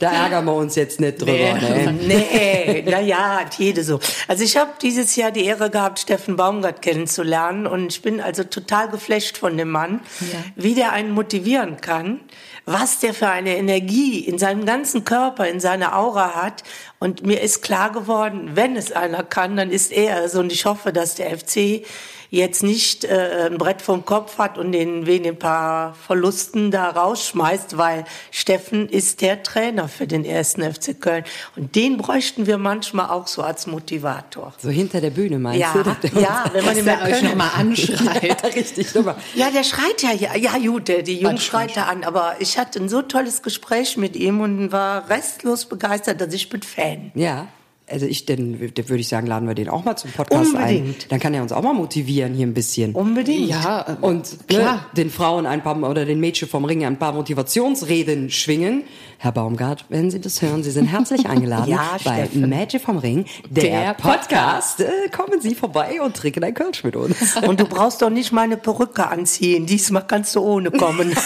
Da 0.00 0.10
ärgern 0.10 0.46
wir 0.46 0.54
uns 0.54 0.74
jetzt 0.74 0.98
nicht 0.98 1.20
drüber. 1.20 1.32
Nee, 1.32 1.86
Ne? 1.86 1.92
nee, 2.08 2.84
naja, 2.90 3.40
hat 3.40 3.54
jede 3.58 3.84
so. 3.84 4.00
Also 4.26 4.42
ich 4.42 4.56
habe 4.56 4.70
dieses 4.82 5.14
Jahr 5.14 5.30
die 5.30 5.44
Ehre 5.44 5.70
gehabt, 5.70 6.00
Steffen 6.00 6.36
Baumgart 6.36 6.82
kennenzulernen 6.82 7.66
und 7.66 7.92
ich 7.92 8.02
bin 8.02 8.20
also 8.20 8.42
total 8.42 8.88
geflasht 8.88 9.36
von 9.38 9.56
dem 9.56 9.70
Mann, 9.70 10.00
Ja. 10.20 10.38
wie 10.56 10.74
der 10.74 10.92
einen 10.92 11.12
motivieren 11.12 11.80
kann, 11.80 12.20
was 12.64 12.98
der 13.00 13.14
für 13.14 13.28
eine 13.28 13.56
Energie 13.56 14.20
in 14.20 14.38
seinem 14.38 14.64
ganzen 14.66 15.04
Körper, 15.04 15.46
in 15.48 15.60
seiner 15.60 15.96
Aura 15.96 16.34
hat. 16.34 16.62
Und 16.98 17.24
mir 17.26 17.40
ist 17.40 17.62
klar 17.62 17.92
geworden, 17.92 18.52
wenn 18.54 18.76
es 18.76 18.92
einer 18.92 19.22
kann, 19.22 19.56
dann 19.56 19.70
ist 19.70 19.92
er 19.92 20.24
es. 20.24 20.34
Und 20.34 20.50
ich 20.50 20.64
hoffe, 20.64 20.92
dass 20.92 21.14
der 21.14 21.36
FC 21.38 21.84
jetzt 22.30 22.62
nicht 22.62 23.04
äh, 23.04 23.48
ein 23.50 23.58
Brett 23.58 23.82
vom 23.82 24.04
Kopf 24.04 24.38
hat 24.38 24.56
und 24.56 24.72
den 24.72 25.06
wegen 25.06 25.26
ein 25.26 25.38
paar 25.38 25.94
Verlusten 25.94 26.70
da 26.70 26.88
rausschmeißt, 26.90 27.76
weil 27.76 28.04
Steffen 28.30 28.88
ist 28.88 29.20
der 29.20 29.42
Trainer 29.42 29.88
für 29.88 30.06
den 30.06 30.24
ersten 30.24 30.62
FC 30.62 31.00
Köln. 31.00 31.24
Und 31.56 31.74
den 31.74 31.96
bräuchten 31.96 32.46
wir 32.46 32.56
manchmal 32.56 33.10
auch 33.10 33.26
so 33.26 33.42
als 33.42 33.66
Motivator. 33.66 34.54
So 34.58 34.70
hinter 34.70 35.00
der 35.00 35.10
Bühne 35.10 35.38
meinst 35.38 35.60
Ja, 35.60 35.72
du? 35.74 36.20
ja, 36.20 36.44
wenn 36.52 36.64
man 36.64 36.84
mal 36.84 37.02
euch 37.02 37.10
können- 37.18 37.28
nochmal 37.30 37.50
anschreit. 37.56 38.22
Ja, 38.30 38.36
richtig, 38.54 38.88
super. 38.90 39.16
Ja, 39.34 39.50
der 39.50 39.64
schreit 39.64 40.02
ja, 40.02 40.12
ja, 40.12 40.36
ja 40.36 40.56
gut, 40.58 40.88
der, 40.88 41.02
die 41.02 41.20
Jungs 41.20 41.42
schreit 41.42 41.76
da 41.76 41.84
an, 41.84 42.04
aber 42.04 42.36
ich 42.38 42.58
hatte 42.58 42.78
ein 42.80 42.88
so 42.88 43.02
tolles 43.02 43.42
Gespräch 43.42 43.96
mit 43.96 44.14
ihm 44.14 44.40
und 44.40 44.70
war 44.72 45.08
restlos 45.08 45.64
begeistert, 45.64 46.20
dass 46.20 46.32
ich 46.32 46.48
bin 46.48 46.62
Fan. 46.62 47.10
Ja. 47.14 47.48
Also 47.90 48.06
ich, 48.06 48.26
dann, 48.26 48.58
dann 48.74 48.88
würde 48.88 49.00
ich 49.00 49.08
sagen, 49.08 49.26
laden 49.26 49.48
wir 49.48 49.54
den 49.54 49.68
auch 49.68 49.84
mal 49.84 49.96
zum 49.96 50.10
Podcast 50.12 50.54
ein. 50.54 50.76
Unbedingt. 50.78 51.10
Dann 51.12 51.18
kann 51.20 51.34
er 51.34 51.42
uns 51.42 51.52
auch 51.52 51.62
mal 51.62 51.74
motivieren 51.74 52.34
hier 52.34 52.46
ein 52.46 52.54
bisschen. 52.54 52.94
Unbedingt. 52.94 53.48
Ja, 53.50 53.80
äh, 53.88 54.04
Und 54.04 54.48
Klar. 54.48 54.74
Ne, 54.76 54.80
den 54.96 55.10
Frauen 55.10 55.46
ein 55.46 55.62
paar 55.62 55.76
oder 55.82 56.04
den 56.04 56.20
Mädchen 56.20 56.48
vom 56.48 56.64
Ring 56.64 56.84
ein 56.84 56.98
paar 56.98 57.12
Motivationsreden 57.12 58.30
schwingen. 58.30 58.84
Herr 59.18 59.32
Baumgart, 59.32 59.84
wenn 59.90 60.10
Sie 60.10 60.20
das 60.20 60.40
hören, 60.40 60.62
Sie 60.62 60.70
sind 60.70 60.86
herzlich 60.86 61.26
eingeladen 61.28 61.70
Ja, 61.70 61.96
bei 62.04 62.24
Steffen. 62.24 62.48
Mädchen 62.48 62.80
vom 62.80 62.98
Ring, 62.98 63.26
der, 63.48 63.64
Der 63.64 63.94
Podcast. 63.94 64.80
Äh, 64.80 64.86
kommen 65.14 65.40
Sie 65.40 65.54
vorbei 65.54 66.00
und 66.02 66.16
trinken 66.16 66.42
ein 66.44 66.54
Kölsch 66.54 66.84
mit 66.84 66.96
uns. 66.96 67.36
Und 67.46 67.60
du 67.60 67.64
brauchst 67.66 68.00
doch 68.02 68.10
nicht 68.10 68.32
meine 68.32 68.56
Perücke 68.56 69.06
anziehen. 69.08 69.66
Diesmal 69.66 70.06
kannst 70.06 70.34
du 70.36 70.40
ohne 70.40 70.70
kommen. 70.70 71.12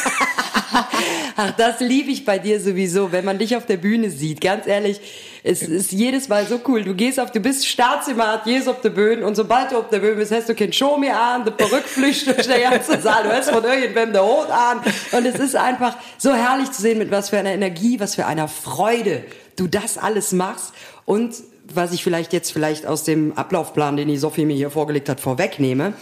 Ach, 1.36 1.50
das 1.56 1.80
liebe 1.80 2.10
ich 2.10 2.24
bei 2.24 2.38
dir 2.38 2.60
sowieso, 2.60 3.12
wenn 3.12 3.24
man 3.24 3.38
dich 3.38 3.56
auf 3.56 3.66
der 3.66 3.76
Bühne 3.76 4.10
sieht. 4.10 4.40
Ganz 4.40 4.66
ehrlich, 4.66 5.00
es 5.42 5.62
ist 5.62 5.92
jedes 5.92 6.28
Mal 6.28 6.46
so 6.46 6.60
cool. 6.68 6.84
Du 6.84 6.94
gehst 6.94 7.18
auf, 7.18 7.30
du 7.30 7.40
bist 7.40 7.66
Staatsimmat, 7.66 8.44
gehst 8.44 8.68
auf 8.68 8.80
der 8.80 8.90
Bühne 8.90 9.26
und 9.26 9.34
sobald 9.34 9.72
du 9.72 9.78
auf 9.78 9.88
der 9.90 9.98
Bühne 9.98 10.16
bist, 10.16 10.32
hast 10.32 10.48
du 10.48 10.54
kein 10.54 10.72
Show 10.72 10.96
mehr 10.96 11.20
an, 11.20 11.44
der 11.44 11.52
Perücke 11.52 11.88
flücht 11.88 12.26
durch 12.26 12.46
den 12.46 12.62
ganzen 12.62 13.02
Saal, 13.02 13.24
du 13.24 13.32
hast 13.32 13.50
von 13.50 13.64
irgendwem 13.64 14.12
der 14.12 14.24
Hut 14.24 14.50
an 14.50 14.80
und 15.12 15.26
es 15.26 15.38
ist 15.38 15.56
einfach 15.56 15.96
so 16.18 16.32
herrlich 16.32 16.70
zu 16.70 16.80
sehen, 16.80 16.98
mit 16.98 17.10
was 17.10 17.30
für 17.30 17.38
einer 17.38 17.52
Energie, 17.52 18.00
was 18.00 18.14
für 18.14 18.26
einer 18.26 18.48
Freude 18.48 19.24
du 19.56 19.66
das 19.66 19.98
alles 19.98 20.32
machst 20.32 20.72
und 21.04 21.34
was 21.76 21.92
ich 21.92 22.02
vielleicht 22.04 22.32
jetzt 22.32 22.50
vielleicht 22.52 22.86
aus 22.86 23.04
dem 23.04 23.32
Ablaufplan, 23.36 23.96
den 23.96 24.08
die 24.08 24.16
Sophie 24.16 24.44
mir 24.44 24.56
hier 24.56 24.70
vorgelegt 24.70 25.08
hat, 25.08 25.20
vorwegnehme. 25.20 25.94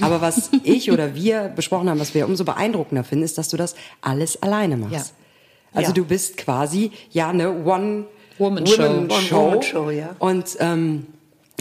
Aber 0.00 0.20
was 0.20 0.50
ich 0.64 0.90
oder 0.90 1.14
wir 1.14 1.48
besprochen 1.54 1.88
haben, 1.90 2.00
was 2.00 2.14
wir 2.14 2.26
umso 2.26 2.44
beeindruckender 2.44 3.04
finden, 3.04 3.24
ist, 3.24 3.38
dass 3.38 3.48
du 3.48 3.56
das 3.56 3.74
alles 4.00 4.42
alleine 4.42 4.76
machst. 4.76 4.92
Ja. 4.92 5.04
Also 5.72 5.90
Ja. 5.90 5.94
du 5.94 6.04
bist 6.04 6.36
quasi 6.36 6.90
ja 7.10 7.30
eine 7.30 7.64
One 7.64 8.06
Woman 8.38 8.66
Show. 8.66 8.78
Woman 8.82 9.10
One 9.10 9.22
Show. 9.22 9.36
Woman 9.46 9.62
Show, 9.62 9.90
ja. 9.90 10.16
Und 10.18 10.56
ähm, 10.60 11.06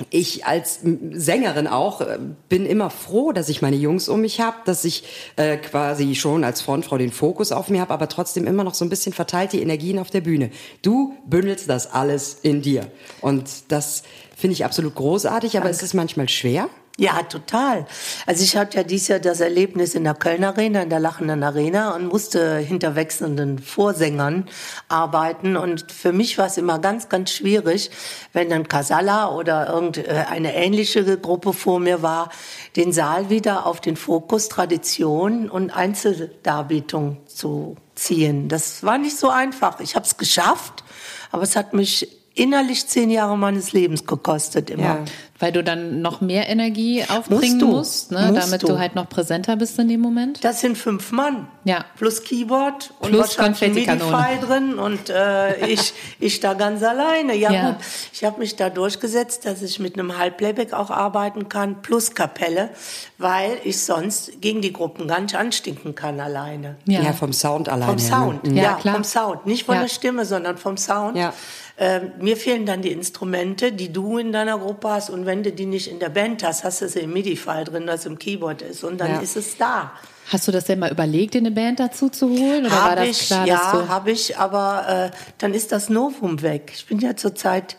ich 0.10 0.46
als 0.46 0.79
Sängerin 1.12 1.68
auch 1.68 2.01
äh, 2.01 2.20
bin 2.48 2.65
immer 2.65 2.89
froh, 2.89 3.32
dass 3.32 3.50
ich 3.50 3.62
meine 3.62 3.75
Jungs 3.75 4.10
um 4.10 4.22
mich 4.22 4.41
habe, 4.41 4.58
dass 4.65 4.86
ich 4.86 5.03
äh, 5.36 5.58
quasi 5.58 6.15
schon 6.15 6.44
als 6.44 6.62
Frontfrau 6.62 6.98
den 6.98 7.12
Fokus 7.12 7.51
auf 7.51 7.70
mir 7.70 7.82
habe, 7.82 7.94
aber 7.94 8.08
trotzdem 8.08 8.48
immer 8.48 8.63
noch 8.63 8.74
so 8.74 8.86
ein 8.86 8.89
bisschen 8.89 9.13
verteilt 9.13 9.53
die 9.53 9.62
Energien 9.62 10.00
auf 10.00 10.10
der 10.10 10.22
Bühne. 10.22 10.51
Du 10.82 11.13
bündelst 11.25 11.70
das 11.70 11.94
alles 11.94 12.39
in 12.41 12.62
dir. 12.62 12.91
Und 13.22 13.72
das 13.72 14.03
finde 14.36 14.53
ich 14.53 14.65
absolut 14.65 14.96
großartig, 14.96 15.58
aber 15.58 15.70
es 15.70 15.84
ist 15.84 15.94
manchmal 15.94 16.29
schwer. 16.29 16.70
Ja, 17.00 17.24
total. 17.24 17.86
Also 18.25 18.44
ich 18.44 18.58
hatte 18.58 18.75
ja 18.75 18.84
dieses 18.84 19.08
Jahr 19.08 19.20
das 19.20 19.39
Erlebnis 19.39 19.96
in 19.96 20.03
der 20.03 20.15
Köln 20.15 20.44
Arena, 20.44 20.82
in 20.82 20.89
der 20.89 21.00
Lachenden 21.00 21.44
Arena 21.44 21.96
und 21.96 22.08
musste 22.08 22.58
hinter 22.58 22.96
wechselnden 22.96 23.58
Vorsängern 23.58 24.50
arbeiten. 24.89 25.56
Und 25.56 25.94
für 25.94 26.12
mich 26.12 26.38
war 26.38 26.48
es 26.48 26.58
immer 26.58 26.77
ganz, 26.79 27.08
ganz 27.08 27.32
schwierig, 27.32 27.89
wenn 28.34 28.50
dann 28.50 28.68
Casalla 28.68 29.32
oder 29.32 29.70
irgendeine 29.70 30.53
ähnliche 30.53 31.18
Gruppe 31.18 31.53
vor 31.53 31.79
mir 31.79 32.01
war, 32.01 32.32
den 32.75 32.91
Saal 32.91 33.29
wieder 33.29 33.65
auf 33.65 33.79
den 33.79 33.96
Fokus 33.96 34.50
Tradition 34.50 35.50
und 35.50 35.72
Einzeldarbietung 35.72 37.15
zu 37.27 37.77
ziehen. 37.96 38.50
Das 38.50 38.84
war 38.84 38.98
nicht 38.98 39.18
so 39.18 39.29
einfach. 39.29 39.79
Ich 39.79 39.96
habe 39.96 40.06
es 40.06 40.18
geschafft, 40.18 40.84
aber 41.32 41.44
es 41.44 41.56
hat 41.56 41.74
mich 41.74 42.20
innerlich 42.34 42.88
zehn 42.88 43.10
Jahre 43.10 43.38
meines 43.38 43.72
Lebens 43.72 44.06
gekostet 44.06 44.70
immer. 44.70 44.84
Ja. 44.84 45.06
Weil 45.41 45.53
du 45.53 45.63
dann 45.63 46.01
noch 46.01 46.19
mehr 46.19 46.50
Energie 46.50 47.03
aufbringen 47.08 47.60
du. 47.60 47.67
musst, 47.67 48.12
ne? 48.12 48.27
Musst 48.34 48.46
damit 48.48 48.63
du. 48.63 48.67
du. 48.67 48.79
halt 48.79 48.96
noch 48.96 49.08
präsenter 49.08 49.55
bist 49.55 49.79
in 49.79 49.88
dem 49.88 50.01
Moment. 50.01 50.43
Das 50.43 50.60
sind 50.60 50.77
fünf 50.77 51.13
Mann. 51.13 51.48
Ja. 51.63 51.86
Plus 51.98 52.24
Keyboard 52.24 52.93
und 53.00 53.12
Plus 53.12 53.38
Konfettikanone. 53.38 54.39
Drin 54.41 54.74
und 54.79 55.10
äh, 55.10 55.65
ich, 55.67 55.93
ich 56.19 56.41
da 56.41 56.55
ganz 56.55 56.84
alleine. 56.84 57.36
Ja, 57.36 57.51
Ja. 57.51 57.69
gut, 57.72 57.77
ich 58.12 58.24
habe 58.25 58.39
mich 58.39 58.58
da 58.58 58.69
durchgesetzt, 58.69 59.46
dass 59.46 59.62
ich 59.62 59.79
mit 59.79 59.98
einem 59.98 60.17
Halbplayback 60.17 60.74
auch 60.74 60.89
arbeiten 60.89 61.48
kann, 61.48 61.81
plus 61.81 62.13
Kapelle, 62.15 62.69
weil 63.17 63.58
ich 63.63 63.79
sonst 63.81 64.41
gegen 64.41 64.62
die 64.62 64.74
Gruppen 64.74 65.08
gar 65.08 65.22
nicht 65.22 65.36
anstinken 65.36 65.96
kann 65.96 66.19
alleine. 66.19 66.75
Ja, 66.86 67.13
vom 67.13 67.31
Sound 67.31 67.69
alleine. 67.69 67.91
Vom 67.93 67.98
her, 68.00 68.10
Sound, 68.17 68.43
Ne? 68.43 68.55
Ja, 68.58 68.63
ja, 68.63 68.74
klar. 68.74 68.96
vom 68.96 69.03
Sound. 69.05 69.46
Nicht 69.46 69.65
von 69.65 69.75
Ja. 69.75 69.81
der 69.81 69.88
Stimme, 69.89 70.25
sondern 70.25 70.58
vom 70.58 70.75
Sound. 70.75 71.15
Ja. 71.17 71.34
Ähm, 71.82 72.12
mir 72.20 72.36
fehlen 72.36 72.66
dann 72.66 72.82
die 72.82 72.92
Instrumente, 72.92 73.72
die 73.72 73.94
du 73.94 74.18
in 74.18 74.34
deiner 74.34 74.58
Gruppe 74.60 74.90
hast. 74.90 75.10
Und 75.10 75.26
wenn 75.26 75.44
du 75.44 75.52
die 75.54 75.66
nicht 75.66 75.88
in 75.90 76.00
der 76.00 76.10
Band 76.10 76.44
hast, 76.44 76.66
hast 76.66 76.82
du 76.82 76.90
sie 76.90 77.00
im 77.00 77.14
MIDI-File 77.14 77.64
drin, 77.64 77.88
das 77.88 78.06
im 78.06 78.20
Keyboard 78.20 78.62
ist. 78.62 78.84
Und 78.84 78.98
dann 79.00 79.12
Ja. 79.12 79.20
ist 79.22 79.38
es 79.38 79.56
da. 79.58 79.94
Hast 80.30 80.46
du 80.48 80.52
das 80.52 80.66
denn 80.66 80.80
mal 80.80 80.92
überlegt, 80.92 81.36
dir 81.36 81.38
eine 81.40 81.52
Band 81.52 81.80
dazu 81.80 82.10
zu 82.10 82.30
holen? 82.30 82.66
Oder 82.66 82.76
war 82.76 82.82
Habe 82.92 82.96
das 82.98 83.22
ich, 83.22 83.28
klar, 83.28 83.48
ja, 83.48 83.88
habe 83.88 84.12
ich, 84.12 84.38
aber 84.38 85.12
äh, 85.14 85.18
dann 85.38 85.54
ist 85.54 85.72
das 85.72 85.90
Novum 85.90 86.42
weg. 86.42 86.74
Ich 86.76 86.86
bin 86.86 87.00
ja 87.00 87.16
zurzeit 87.16 87.78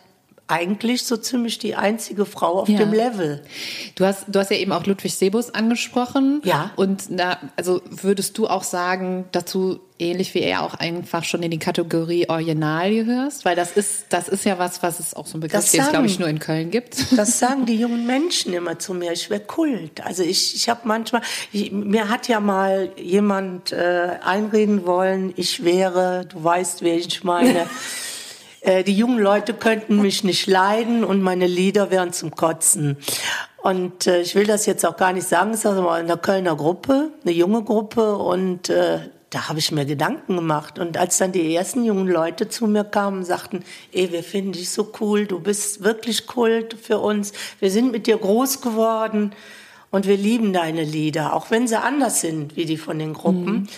eigentlich 0.51 1.05
so 1.05 1.17
ziemlich 1.17 1.59
die 1.59 1.75
einzige 1.77 2.27
Frau 2.27 2.61
auf 2.61 2.69
Ja. 2.69 2.79
dem 2.79 2.93
Level. 2.93 3.43
Du 3.95 4.05
hast, 4.05 4.25
du 4.29 4.39
hast 4.39 4.51
ja 4.51 4.57
eben 4.57 4.73
auch 4.73 4.85
Ludwig 4.87 5.15
Sebus 5.15 5.55
angesprochen. 5.55 6.43
Ja. 6.45 6.71
Und 6.77 7.05
na, 7.11 7.39
also 7.57 7.81
würdest 7.91 8.37
du 8.39 8.47
auch 8.49 8.63
sagen, 8.65 9.25
dass 9.33 9.45
du 9.47 9.81
ähnlich 9.99 10.33
wie 10.35 10.41
er 10.41 10.63
auch 10.63 10.75
einfach 10.75 11.25
schon 11.25 11.43
in 11.43 11.51
die 11.51 11.59
Kategorie 11.59 12.27
Original 12.29 12.91
gehörst? 12.91 13.45
Weil 13.45 13.55
das 13.55 13.73
ist, 13.73 14.07
das 14.09 14.29
ist 14.29 14.45
ja 14.47 14.59
was, 14.59 14.83
was 14.83 14.99
es 14.99 15.13
auch 15.15 15.27
so 15.27 15.37
ein 15.37 15.41
Begriff, 15.41 15.61
Das 15.61 15.73
den 15.73 15.83
es, 15.83 15.91
glaube 15.91 16.07
ich, 16.07 16.19
nur 16.19 16.29
in 16.29 16.39
Köln 16.39 16.71
gibt. 16.71 17.17
Das 17.19 17.39
sagen 17.39 17.67
die 17.67 17.77
jungen 17.77 18.07
Menschen 18.07 18.55
immer 18.55 18.79
zu 18.79 18.95
mir. 18.95 19.13
Ich 19.13 19.29
wäre 19.29 19.41
Kult. 19.41 20.05
Also 20.05 20.23
ich, 20.23 20.55
ich 20.55 20.69
habe 20.71 20.81
manchmal, 20.85 21.21
ich, 21.53 21.71
mir 21.71 22.09
hat 22.09 22.29
ja 22.29 22.41
mal 22.41 22.91
jemand 22.97 23.73
äh, 23.73 24.17
einreden 24.25 24.87
wollen, 24.87 25.35
ich 25.37 25.65
wäre, 25.65 26.25
du 26.27 26.43
weißt, 26.43 26.81
wer 26.83 26.97
ich 26.97 27.23
meine. 27.25 27.67
äh, 28.63 28.85
die 28.85 28.97
jungen 28.97 29.19
Leute 29.19 29.55
könnten 29.55 30.01
mich 30.01 30.25
nicht 30.25 30.47
leiden 30.47 31.05
und 31.05 31.23
meine 31.23 31.47
Lieder 31.47 31.91
wären 31.91 32.13
zum 32.13 32.31
Kotzen. 32.31 32.97
Und 33.63 34.07
äh, 34.07 34.21
ich 34.21 34.35
will 34.35 34.47
das 34.47 34.67
jetzt 34.67 34.85
auch 34.87 34.97
gar 34.97 35.13
nicht 35.13 35.27
sagen, 35.27 35.53
es 35.53 35.61
ist 35.61 35.67
aber 35.67 35.93
eine 35.93 36.17
Kölner 36.17 36.57
Gruppe, 36.57 37.11
eine 37.23 37.33
junge 37.33 37.63
Gruppe 37.63 38.17
und 38.17 38.69
äh, 38.69 39.01
da 39.31 39.49
habe 39.49 39.61
ich 39.61 39.71
mir 39.71 39.85
Gedanken 39.85 40.37
gemacht. 40.37 40.79
Und 40.79 40.97
als 40.97 41.19
dann 41.19 41.33
die 41.33 41.55
ersten 41.55 41.85
jungen 41.85 42.09
Leute 42.09 42.49
zu 42.49 42.67
mir 42.67 42.85
kamen 42.85 43.19
und 43.19 43.25
sagten, 43.25 43.65
ey, 43.93 44.11
wir 44.13 44.25
finden 44.25 44.53
dich 44.53 44.71
so 44.71 44.93
cool, 45.01 45.27
du 45.27 45.39
bist 45.39 45.85
wirklich 45.85 46.27
Kult 46.27 46.75
für 46.75 46.99
uns, 46.99 47.33
wir 47.61 47.71
sind 47.71 47.93
mit 47.93 48.07
dir 48.07 48.19
groß 48.19 48.61
geworden 48.61 49.33
und 49.91 50.07
wir 50.07 50.17
lieben 50.17 50.53
deine 50.53 50.85
Lieder, 50.85 51.35
auch 51.35 51.51
wenn 51.51 51.69
sie 51.69 51.81
anders 51.81 52.21
sind 52.21 52.57
wie 52.57 52.65
die 52.65 52.77
von 52.77 52.99
den 52.99 53.13
Gruppen. 53.13 53.69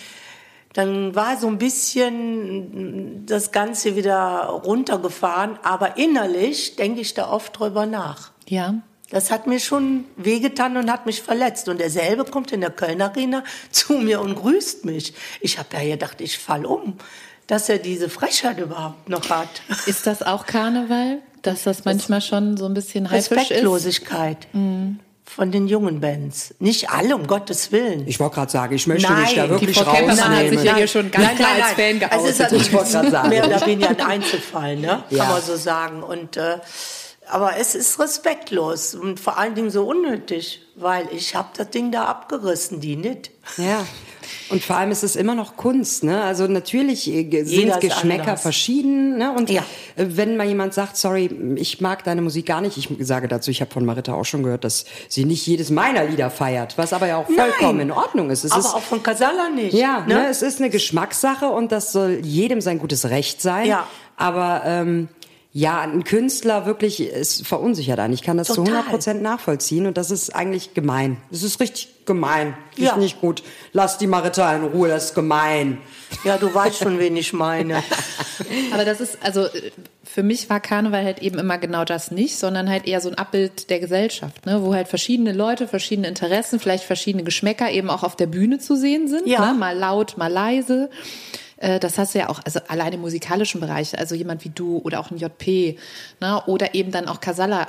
Dann 0.73 1.13
war 1.13 1.37
so 1.37 1.47
ein 1.47 1.59
bisschen 1.59 3.25
das 3.27 3.51
Ganze 3.51 3.95
wieder 3.95 4.45
runtergefahren, 4.65 5.59
aber 5.61 5.97
innerlich 5.97 6.75
denke 6.75 7.01
ich 7.01 7.13
da 7.13 7.29
oft 7.29 7.57
drüber 7.59 7.85
nach. 7.85 8.31
Ja. 8.47 8.75
Das 9.09 9.29
hat 9.29 9.45
mir 9.45 9.59
schon 9.59 10.05
wehgetan 10.17 10.75
und 10.75 10.91
hat 10.91 11.05
mich 11.05 11.21
verletzt. 11.21 11.69
Und 11.69 11.79
derselbe 11.79 12.25
kommt 12.25 12.51
in 12.51 12.61
der 12.61 12.71
Kölner 12.71 13.05
Arena 13.05 13.43
zu 13.71 13.93
mir 13.93 14.19
und 14.19 14.35
grüßt 14.35 14.85
mich. 14.85 15.13
Ich 15.39 15.59
habe 15.59 15.69
ja 15.77 15.91
gedacht, 15.91 16.19
ich 16.19 16.39
fall 16.39 16.65
um, 16.65 16.97
dass 17.45 17.69
er 17.69 17.77
diese 17.77 18.09
Frechheit 18.09 18.59
überhaupt 18.59 19.09
noch 19.09 19.29
hat. 19.29 19.61
Ist 19.85 20.07
das 20.07 20.23
auch 20.23 20.47
Karneval? 20.47 21.19
Dass 21.43 21.63
das 21.63 21.85
manchmal 21.85 22.21
schon 22.21 22.57
so 22.57 22.65
ein 22.65 22.73
bisschen 22.73 23.11
haifisch 23.11 23.31
ist? 23.31 23.51
Respektlosigkeit 23.51 24.47
von 25.35 25.51
den 25.51 25.67
jungen 25.67 25.99
Bands. 25.99 26.53
Nicht 26.59 26.89
alle, 26.91 27.15
um 27.15 27.25
Gottes 27.27 27.71
Willen. 27.71 28.07
Ich 28.07 28.19
wollte 28.19 28.35
gerade 28.35 28.51
sagen, 28.51 28.75
ich 28.75 28.85
möchte 28.87 29.11
Nein, 29.11 29.25
dich 29.25 29.35
da 29.35 29.43
die 29.45 29.49
wirklich 29.49 29.77
Frau 29.77 29.91
Kempermann 29.91 30.17
hat 30.23 30.29
rausnehmen. 30.31 30.57
sich 30.59 30.67
ja 30.67 30.75
hier 30.75 30.87
schon 30.87 31.11
ganz 31.11 31.35
klar 31.35 31.49
als 31.55 31.73
Fan 31.73 32.03
Also 32.09 32.25
es 32.27 32.31
ist 32.31 32.37
geoutet. 32.39 32.61
Ich 32.61 32.73
wollte 32.73 32.91
gerade 32.91 33.11
sagen. 33.11 33.29
mehr 33.29 33.47
oder 33.47 33.65
weniger 33.65 33.89
ein 33.89 34.01
Einzelfall, 34.01 34.75
ne? 34.75 35.03
Ja. 35.09 35.23
kann 35.23 35.33
man 35.33 35.41
so 35.41 35.55
sagen. 35.55 36.03
Und 36.03 36.37
äh, 36.37 36.57
aber 37.29 37.57
es 37.57 37.73
ist 37.73 37.99
respektlos 37.99 38.95
und 38.95 39.19
vor 39.19 39.37
allen 39.37 39.55
Dingen 39.55 39.71
so 39.71 39.85
unnötig, 39.87 40.61
weil 40.75 41.07
ich 41.11 41.35
habe 41.35 41.49
das 41.57 41.69
Ding 41.69 41.91
da 41.91 42.05
abgerissen, 42.05 42.79
die 42.79 42.95
nicht. 42.95 43.31
Ja. 43.57 43.85
Und 44.49 44.63
vor 44.63 44.77
allem 44.77 44.91
ist 44.91 45.03
es 45.03 45.15
immer 45.15 45.35
noch 45.35 45.57
Kunst, 45.57 46.03
ne? 46.03 46.23
Also 46.23 46.47
natürlich 46.47 47.07
äh, 47.09 47.21
Jeder 47.21 47.45
sind 47.45 47.81
Geschmäcker 47.81 48.23
anders. 48.23 48.41
verschieden, 48.41 49.17
ne? 49.17 49.31
Und 49.35 49.49
Ja. 49.49 49.61
äh, 49.95 50.05
wenn 50.09 50.37
mal 50.37 50.47
jemand 50.47 50.73
sagt, 50.73 50.97
sorry, 50.97 51.29
ich 51.55 51.81
mag 51.81 52.03
deine 52.03 52.21
Musik 52.21 52.45
gar 52.45 52.61
nicht, 52.61 52.77
ich 52.77 52.89
sage 53.05 53.27
dazu, 53.27 53.51
ich 53.51 53.61
habe 53.61 53.71
von 53.71 53.85
Marita 53.85 54.13
auch 54.13 54.25
schon 54.25 54.43
gehört, 54.43 54.63
dass 54.63 54.85
sie 55.09 55.25
nicht 55.25 55.45
jedes 55.47 55.69
meiner 55.69 56.05
Lieder 56.05 56.29
feiert, 56.29 56.77
was 56.77 56.93
aber 56.93 57.07
ja 57.07 57.17
auch 57.17 57.25
vollkommen 57.27 57.77
Nein. 57.77 57.87
in 57.87 57.91
Ordnung 57.91 58.29
ist. 58.29 58.43
Es 58.43 58.51
Aber 58.51 58.61
ist 58.61 58.73
auch 58.73 58.81
von 58.81 59.01
Casala 59.03 59.49
nicht. 59.49 59.73
ja, 59.73 60.01
ne? 60.07 60.15
ne? 60.15 60.27
es 60.29 60.41
ist 60.41 60.59
eine 60.59 60.69
Geschmackssache 60.69 61.47
und 61.47 61.71
das 61.71 61.91
soll 61.91 62.19
jedem 62.23 62.61
sein 62.61 62.79
gutes 62.79 63.09
Recht 63.09 63.41
sein. 63.41 63.67
Ja. 63.67 63.87
Aber 64.17 64.61
ähm, 64.65 65.07
ja, 65.55 65.81
ein 65.81 66.03
Künstler 66.03 66.65
wirklich 66.65 66.99
ist 66.99 67.45
verunsichert 67.45 67.99
einen. 67.99 68.13
Ich 68.13 68.23
kann 68.23 68.37
das 68.37 68.47
zu 68.47 68.55
Total. 68.55 68.73
100 68.73 68.91
Prozent 68.91 69.21
nachvollziehen 69.21 69.85
und 69.85 69.97
das 69.97 70.09
ist 70.09 70.31
eigentlich 70.35 70.73
gemein. 70.73 71.17
Das 71.29 71.43
ist 71.43 71.59
richtig 71.59 71.89
gemein. 72.05 72.55
Finde 72.71 72.87
Ja. 72.89 72.91
ich 72.93 72.97
nicht 73.01 73.21
gut. 73.21 73.43
Lass 73.71 73.99
die 73.99 74.07
Marita 74.07 74.55
in 74.55 74.63
Ruhe, 74.63 74.87
das 74.89 75.05
ist 75.05 75.15
gemein. 75.15 75.77
Ja, 76.23 76.37
du 76.37 76.51
weißt 76.53 76.79
schon, 76.79 76.97
wen 76.97 77.15
ich 77.15 77.33
meine. 77.33 77.83
Aber 78.73 78.83
das 78.83 78.99
ist, 78.99 79.19
also 79.21 79.45
für 80.03 80.23
mich 80.23 80.49
war 80.49 80.59
Karneval 80.59 81.03
halt 81.03 81.19
eben 81.21 81.37
immer 81.37 81.59
genau 81.59 81.85
das 81.85 82.09
nicht, 82.09 82.35
sondern 82.37 82.67
halt 82.67 82.87
eher 82.87 82.99
so 82.99 83.09
ein 83.09 83.15
Abbild 83.15 83.69
der 83.69 83.79
Gesellschaft, 83.79 84.45
ne? 84.47 84.63
wo 84.63 84.73
halt 84.73 84.87
verschiedene 84.87 85.33
Leute, 85.33 85.67
verschiedene 85.67 86.07
Interessen, 86.07 86.59
vielleicht 86.59 86.83
verschiedene 86.83 87.23
Geschmäcker 87.23 87.69
eben 87.71 87.91
auch 87.91 88.01
auf 88.03 88.15
der 88.15 88.27
Bühne 88.27 88.57
zu 88.57 88.75
sehen 88.75 89.07
sind. 89.07 89.27
Ja. 89.27 89.51
Ne? 89.53 89.57
Mal 89.59 89.77
laut, 89.77 90.17
mal 90.17 90.31
leise. 90.31 90.89
Äh, 91.63 91.79
Das 91.79 91.97
hast 91.97 92.13
du 92.13 92.19
ja 92.19 92.29
auch, 92.29 92.41
also 92.43 92.59
allein 92.67 92.93
im 92.93 93.01
musikalischen 93.01 93.61
Bereich, 93.61 93.97
also 93.97 94.15
jemand 94.15 94.43
wie 94.43 94.49
du 94.49 94.79
oder 94.83 94.99
auch 94.99 95.11
ein 95.11 95.17
JP, 95.17 95.77
ne? 96.19 96.43
oder 96.45 96.75
eben 96.75 96.91
dann 96.91 97.07
auch 97.07 97.21
Casalla, 97.21 97.67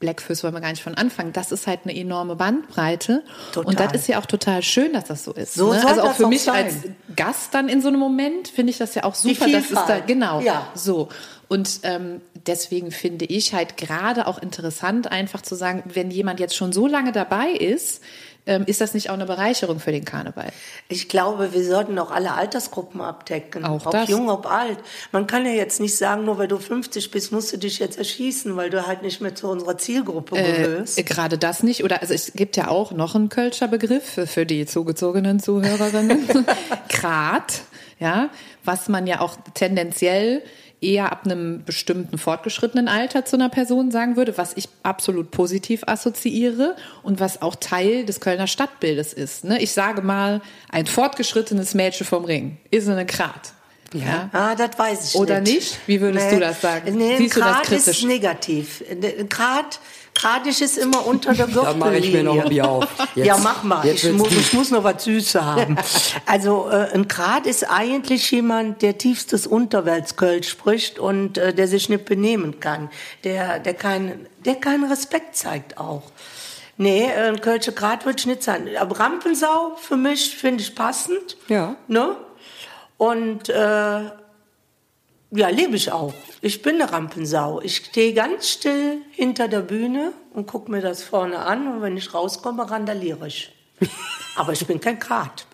Blackfist 0.00 0.42
wollen 0.42 0.54
wir 0.54 0.60
gar 0.60 0.70
nicht 0.70 0.82
von 0.82 0.94
anfangen. 0.94 1.32
Das 1.32 1.52
ist 1.52 1.66
halt 1.66 1.80
eine 1.84 1.94
enorme 1.94 2.36
Bandbreite. 2.36 3.22
Total. 3.52 3.68
Und 3.68 3.80
das 3.80 3.92
ist 3.92 4.08
ja 4.08 4.18
auch 4.18 4.26
total 4.26 4.62
schön, 4.62 4.94
dass 4.94 5.04
das 5.04 5.24
so 5.24 5.32
ist. 5.32 5.54
So 5.54 5.72
ne? 5.72 5.86
Also 5.86 6.02
auch 6.02 6.14
für 6.14 6.24
auch 6.24 6.30
mich 6.30 6.42
sein. 6.42 6.64
als 6.64 6.76
Gast 7.14 7.52
dann 7.54 7.68
in 7.68 7.82
so 7.82 7.88
einem 7.88 8.00
Moment 8.00 8.48
finde 8.48 8.70
ich 8.70 8.78
das 8.78 8.94
ja 8.94 9.04
auch 9.04 9.14
super. 9.14 9.46
Das 9.46 9.70
ist 9.70 9.74
da, 9.74 10.00
genau. 10.00 10.40
Ja. 10.40 10.66
So. 10.74 11.08
Und 11.48 11.80
ähm, 11.82 12.22
deswegen 12.46 12.90
finde 12.90 13.26
ich 13.26 13.52
halt 13.52 13.76
gerade 13.76 14.26
auch 14.26 14.40
interessant, 14.40 15.12
einfach 15.12 15.42
zu 15.42 15.54
sagen, 15.54 15.84
wenn 15.92 16.10
jemand 16.10 16.40
jetzt 16.40 16.56
schon 16.56 16.72
so 16.72 16.86
lange 16.86 17.12
dabei 17.12 17.50
ist, 17.50 18.02
ist 18.46 18.82
das 18.82 18.92
nicht 18.92 19.08
auch 19.08 19.14
eine 19.14 19.24
Bereicherung 19.24 19.80
für 19.80 19.90
den 19.90 20.04
Karneval? 20.04 20.48
Ich 20.88 21.08
glaube, 21.08 21.54
wir 21.54 21.64
sollten 21.64 21.98
auch 21.98 22.10
alle 22.10 22.34
Altersgruppen 22.34 23.00
abdecken. 23.00 23.64
Auch 23.64 23.86
ob 23.86 23.92
das. 23.92 24.08
jung, 24.08 24.28
ob 24.28 24.50
alt. 24.50 24.78
Man 25.12 25.26
kann 25.26 25.46
ja 25.46 25.52
jetzt 25.52 25.80
nicht 25.80 25.96
sagen, 25.96 26.26
nur 26.26 26.36
weil 26.36 26.48
du 26.48 26.58
50 26.58 27.10
bist, 27.10 27.32
musst 27.32 27.54
du 27.54 27.56
dich 27.56 27.78
jetzt 27.78 27.96
erschießen, 27.96 28.54
weil 28.56 28.68
du 28.68 28.86
halt 28.86 29.02
nicht 29.02 29.22
mehr 29.22 29.34
zu 29.34 29.48
unserer 29.48 29.78
Zielgruppe 29.78 30.36
gehörst. 30.36 30.98
Äh, 30.98 31.04
gerade 31.04 31.38
das 31.38 31.62
nicht. 31.62 31.84
Oder 31.84 32.02
also 32.02 32.12
es 32.12 32.32
gibt 32.34 32.56
ja 32.56 32.68
auch 32.68 32.92
noch 32.92 33.14
einen 33.14 33.30
Kölscher 33.30 33.66
Begriff 33.66 34.20
für, 34.26 34.44
die 34.44 34.66
zugezogenen 34.66 35.40
Zuhörerinnen. 35.40 36.28
Grat, 36.90 37.62
ja, 37.98 38.28
was 38.62 38.88
man 38.88 39.06
ja 39.06 39.20
auch 39.20 39.36
tendenziell 39.54 40.42
eher 40.84 41.10
ab 41.12 41.22
einem 41.24 41.64
bestimmten 41.64 42.18
fortgeschrittenen 42.18 42.88
Alter 42.88 43.24
zu 43.24 43.36
einer 43.36 43.48
Person 43.48 43.90
sagen 43.90 44.16
würde, 44.16 44.36
was 44.36 44.52
ich 44.56 44.68
absolut 44.82 45.30
positiv 45.30 45.82
assoziiere 45.86 46.76
und 47.02 47.20
was 47.20 47.42
auch 47.42 47.56
Teil 47.56 48.04
des 48.04 48.20
Kölner 48.20 48.46
Stadtbildes 48.46 49.12
ist. 49.12 49.44
Ne? 49.44 49.60
Ich 49.62 49.72
sage 49.72 50.02
mal, 50.02 50.40
ein 50.70 50.86
fortgeschrittenes 50.86 51.74
Mädchen 51.74 52.06
vom 52.06 52.24
Ring 52.24 52.58
ist 52.70 52.88
eine 52.88 53.06
Grat. 53.06 53.52
Ja. 53.94 54.28
Ah, 54.32 54.54
das 54.56 54.76
weiß 54.76 55.10
ich 55.10 55.20
Oder 55.20 55.40
nicht. 55.40 55.54
nicht? 55.54 55.78
Wie 55.86 56.00
würdest 56.00 56.32
du 56.32 56.40
das 56.40 56.60
sagen? 56.60 56.96
Nee, 56.96 57.16
Siehst 57.16 57.36
du 57.36 57.40
das 57.40 57.48
Grad 57.48 57.62
kritisch? 57.62 57.86
ist 57.88 58.04
negativ. 58.04 58.82
Grad, 59.28 59.78
gradig 60.14 60.60
ist 60.60 60.78
immer 60.78 61.06
unter 61.06 61.34
der 61.34 61.46
Da 61.48 61.52
Gürtellinie. 61.52 61.78
mache 61.86 61.96
ich 61.98 62.12
mir 62.12 62.22
noch 62.22 62.38
ein 62.42 62.48
Bier 62.48 62.68
auf. 62.68 62.86
Jetzt- 63.14 63.26
ja, 63.26 63.36
mach 63.38 63.62
mal. 63.62 63.84
jetzt 63.86 64.04
Ich 64.04 64.12
muss, 64.12 64.30
ich 64.32 64.52
muss 64.52 64.70
noch 64.70 64.84
was 64.84 65.04
Süßes 65.04 65.40
haben. 65.42 65.76
Also 66.26 66.68
äh, 66.70 66.92
ein 66.94 67.06
Grad 67.08 67.46
ist 67.46 67.64
eigentlich 67.70 68.30
jemand, 68.30 68.82
der 68.82 68.98
tiefstes 68.98 69.46
Unterweltskölsch 69.46 70.48
spricht 70.48 70.98
und 70.98 71.38
äh, 71.38 71.52
der 71.54 71.68
sich 71.68 71.88
nicht 71.88 72.04
benehmen 72.06 72.60
kann. 72.60 72.90
Der, 73.24 73.58
der, 73.58 73.74
keinen, 73.74 74.26
der 74.44 74.54
keinen 74.56 74.84
Respekt 74.90 75.36
zeigt 75.36 75.78
auch. 75.78 76.02
Nee, 76.76 77.04
äh, 77.04 77.28
ein 77.28 77.40
Kölsche 77.40 77.72
Grad 77.72 78.04
wird 78.06 78.20
ich 78.20 78.26
nicht 78.26 78.42
sein. 78.42 78.68
Aber 78.80 78.98
Rampensau 78.98 79.76
für 79.80 79.96
mich 79.96 80.34
finde 80.36 80.62
ich 80.62 80.74
passend. 80.74 81.36
Ja. 81.48 81.76
Ne? 81.88 82.16
Und 82.96 83.48
äh, 83.48 84.00
ja, 85.34 85.48
lebe 85.48 85.76
ich 85.76 85.90
auch. 85.92 86.12
Ich 86.40 86.62
bin 86.62 86.80
eine 86.80 86.90
Rampensau. 86.92 87.60
Ich 87.62 87.76
stehe 87.76 88.12
ganz 88.14 88.48
still 88.48 88.98
hinter 89.12 89.48
der 89.48 89.60
Bühne 89.60 90.12
und 90.32 90.46
gucke 90.46 90.70
mir 90.70 90.80
das 90.80 91.02
vorne 91.02 91.38
an 91.38 91.66
und 91.68 91.82
wenn 91.82 91.96
ich 91.96 92.12
rauskomme, 92.14 92.70
randaliere 92.70 93.26
ich. 93.26 93.52
Aber 94.36 94.52
ich 94.52 94.66
bin 94.66 94.80
kein 94.80 94.98
Grat. 94.98 95.46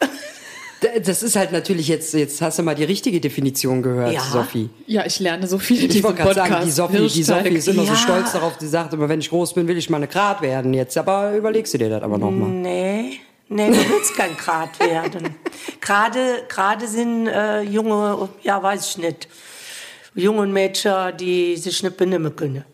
D- 0.82 1.00
Das 1.00 1.22
ist 1.22 1.36
halt 1.36 1.52
natürlich 1.52 1.88
jetzt, 1.88 2.14
jetzt 2.14 2.40
hast 2.40 2.58
du 2.58 2.62
mal 2.62 2.74
die 2.74 2.84
richtige 2.84 3.20
Definition 3.20 3.82
gehört, 3.82 4.12
Ja. 4.12 4.20
Sophie. 4.22 4.70
Ja, 4.86 5.04
ich 5.04 5.20
lerne 5.20 5.46
so 5.46 5.58
viel 5.58 5.84
in 5.84 5.90
Ich 5.90 6.02
wollte 6.02 6.22
gerade 6.22 6.34
sagen, 6.34 6.64
die 6.64 6.70
Sophie, 6.70 7.06
die. 7.08 7.22
Sophie 7.22 7.48
ist 7.50 7.68
immer 7.68 7.82
so 7.84 7.92
Ja. 7.92 7.96
stolz 7.96 8.32
darauf, 8.32 8.56
die 8.56 8.66
sagt 8.66 8.92
immer, 8.94 9.08
wenn 9.08 9.20
ich 9.20 9.28
groß 9.28 9.54
bin, 9.54 9.68
will 9.68 9.76
ich 9.76 9.90
mal 9.90 9.98
eine 9.98 10.08
Grat 10.08 10.40
werden. 10.42 10.72
Jetzt 10.74 10.96
aber 10.96 11.34
überlegst 11.36 11.74
du 11.74 11.78
dir 11.78 11.90
das 11.90 12.02
aber 12.02 12.16
nochmal. 12.18 12.48
Nee, 12.48 13.20
nee, 13.48 13.68
du 13.68 13.76
willst 13.90 14.16
kein 14.16 14.34
Grad 14.36 14.78
werden. 14.80 15.34
Gerade, 15.82 16.44
gerade 16.48 16.86
sind 16.88 17.26
äh, 17.26 17.60
junge, 17.62 18.28
ja, 18.42 18.62
weiß 18.62 18.90
ich 18.90 18.98
nicht, 18.98 19.28
junge 20.14 20.46
Mädchen, 20.46 21.16
die 21.18 21.56
sich 21.56 21.82
nicht 21.82 21.96
benehmen 21.96 22.34
können. 22.34 22.64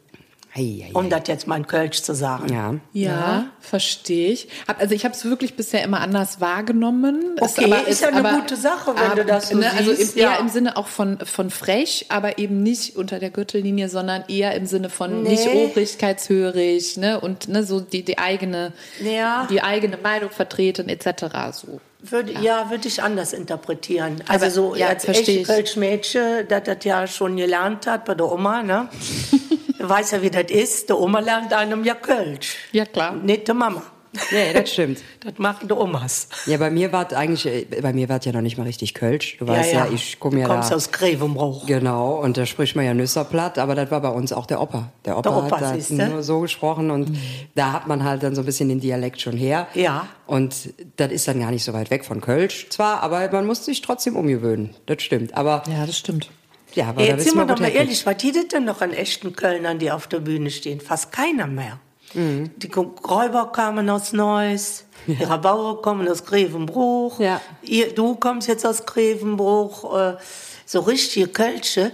Um 0.95 1.11
das 1.11 1.25
jetzt 1.27 1.47
mal 1.47 1.57
in 1.59 1.67
Kölsch 1.67 2.01
zu 2.01 2.15
sagen. 2.15 2.51
Ja. 2.51 2.77
Ja, 2.95 3.47
verstehe 3.61 4.33
ich. 4.33 4.49
Hab, 4.67 4.81
also 4.81 4.95
ich 4.95 5.05
habe 5.05 5.15
es 5.15 5.23
wirklich 5.27 5.55
bisher 5.55 5.83
immer 5.85 6.01
anders 6.01 6.41
wahrgenommen. 6.41 7.37
Es 7.37 7.59
Okay, 7.59 7.71
ist 7.87 8.01
ja 8.01 8.09
eine 8.09 8.41
gute 8.41 8.57
Sache, 8.57 8.95
wenn 8.97 9.17
du 9.19 9.27
das 9.27 9.51
so 9.51 9.59
Also 9.59 9.91
im, 9.91 9.97
siehst, 9.99 10.17
eher 10.17 10.31
ja. 10.31 10.37
im 10.37 10.49
Sinne 10.49 10.79
auch 10.79 10.87
von, 10.87 11.19
von 11.19 11.51
frech, 11.51 12.07
aber 12.09 12.39
eben 12.39 12.63
nicht 12.63 12.97
unter 12.97 13.19
der 13.19 13.29
Gürtellinie, 13.29 13.91
sondern 13.91 14.25
eher 14.29 14.55
im 14.55 14.65
Sinne 14.65 14.89
von 14.89 15.25
Nee. 15.25 15.29
nicht 15.33 15.47
obrigkeitshörig 15.47 16.97
ne, 16.97 17.21
und 17.21 17.49
ne, 17.49 17.63
so 17.63 17.81
die, 17.81 18.03
die, 18.03 18.17
eigene, 18.17 18.73
Ja. 19.03 19.47
die 19.51 19.61
eigene 19.61 19.99
Meinung 19.99 20.31
vertreten 20.31 20.89
etc. 20.89 21.27
So. 21.53 21.81
Würde, 22.01 22.33
ja, 22.41 22.71
würde 22.71 22.89
ich 22.89 23.03
anders 23.03 23.33
interpretieren. 23.33 24.23
Also 24.29 24.45
Aber, 24.45 24.51
so 24.51 24.75
ja, 24.75 24.89
als 24.89 25.09
ich. 25.09 25.45
Kölsch-Mädchen, 25.45 26.47
das 26.49 26.65
das 26.65 26.79
ja 26.85 27.07
schon 27.07 27.37
gelernt 27.37 27.87
hat 27.87 28.05
bei 28.05 28.15
der 28.15 28.31
Oma, 28.31 28.63
ne? 28.63 28.89
Weiß 29.79 30.11
ja, 30.13 30.23
wie 30.23 30.31
das 30.31 30.51
ist. 30.51 30.89
Der 30.89 30.99
Oma 30.99 31.21
lernt 31.21 31.53
einem 31.53 31.85
ja 31.85 31.95
Kölsch. 31.95 32.57
Ja, 32.73 32.85
klar. 32.85 33.13
Nicht 33.13 33.49
der 33.49 33.55
Mama. 33.55 33.83
Nee, 34.31 34.53
das 34.53 34.73
stimmt. 34.73 34.99
Das 35.21 35.39
machen 35.39 35.67
die 35.69 35.73
Omas. 35.75 36.29
Ja, 36.47 36.57
bei 36.59 36.71
mir 36.71 36.93
war 36.93 37.07
es 37.11 37.17
eigentlich, 37.17 37.47
äh, 37.47 37.65
bei 37.83 37.93
mir 37.93 38.09
war 38.09 38.19
es 38.19 38.25
ja 38.25 38.33
noch 38.33 38.41
nicht 38.43 38.57
mal 38.59 38.65
richtig 38.65 38.95
Kölsch. 38.95 39.37
Du 39.39 39.47
weißt 39.49 39.73
ja, 39.73 39.89
ich 39.93 40.21
komme 40.21 40.39
ja 40.41 40.47
Du 40.47 40.53
kommst 40.55 40.71
da. 40.71 40.77
aus 40.77 40.93
Grevenbruch. 40.93 41.67
Genau, 41.67 42.21
und 42.23 42.37
da 42.37 42.47
spricht 42.47 42.77
man 42.77 42.85
ja 42.85 42.95
Nüsserplatt, 42.95 43.59
aber 43.59 43.75
das 43.75 43.91
war 43.91 44.01
bei 44.01 44.09
uns 44.11 44.33
auch 44.33 44.47
der 44.47 44.61
Opa. 44.61 44.93
Der 45.05 45.19
Opa, 45.19 45.23
Der 45.31 45.37
Opa, 45.39 45.57
hat 45.57 45.63
da 45.63 45.75
siehste. 45.75 45.95
nur 46.09 46.23
so 46.23 46.41
gesprochen 46.41 46.91
und 46.93 47.17
da 47.57 47.73
hat 47.73 47.87
man 47.89 48.05
halt 48.05 48.23
dann 48.23 48.35
so 48.37 48.43
ein 48.43 48.45
bisschen 48.47 48.69
den 48.69 48.79
Dialekt 48.81 49.21
schon 49.21 49.37
her. 49.37 49.67
Ja. 49.75 50.07
Und 50.27 50.55
das 50.97 51.11
ist 51.11 51.27
dann 51.27 51.41
gar 51.41 51.51
nicht 51.51 51.65
so 51.65 51.73
weit 51.73 51.91
weg 51.91 52.05
von 52.05 52.21
Kölsch 52.21 52.69
zwar, 52.71 53.03
aber 53.03 53.29
man 53.33 53.47
muss 53.47 53.65
sich 53.65 53.81
trotzdem 53.83 54.15
umgewöhnen. 54.17 54.71
Das 54.87 55.03
stimmt. 55.03 55.35
Aber 55.37 55.63
Ja, 55.69 55.87
das 55.87 55.99
stimmt. 55.99 56.31
ja, 56.75 56.87
aber 56.89 57.01
da 57.03 57.09
Jetzt 57.09 57.25
sind 57.25 57.35
wir 57.37 57.47
doch 57.47 57.59
mal 57.59 57.69
ehrlich, 57.73 58.07
was 58.07 58.23
es 58.23 58.49
denn 58.49 58.65
noch 58.65 58.81
an 58.81 58.93
echten 58.93 59.35
Kölnern, 59.35 59.79
die 59.81 59.91
auf 59.91 60.07
der 60.07 60.21
Bühne 60.21 60.51
stehen? 60.51 60.81
Fast 60.81 61.11
keiner 61.11 61.47
mehr. 61.49 61.81
Mhm. 62.15 62.51
Die 62.57 62.71
Räuber 62.73 63.53
kamen 63.53 63.89
aus 63.91 64.13
Neuss, 64.13 64.85
die 65.07 65.23
Rabauer 65.23 65.83
kommen 65.83 66.09
aus 66.09 66.25
Grevenbruch, 66.25 67.21
Ja. 67.21 67.41
ihr, 67.63 67.95
du 67.95 68.15
kommst 68.17 68.49
jetzt 68.49 68.67
aus 68.67 68.87
Grevenbruch, 68.87 69.97
äh, 69.99 70.17
so 70.65 70.81
richtige 70.81 71.29
Kölsche, 71.29 71.93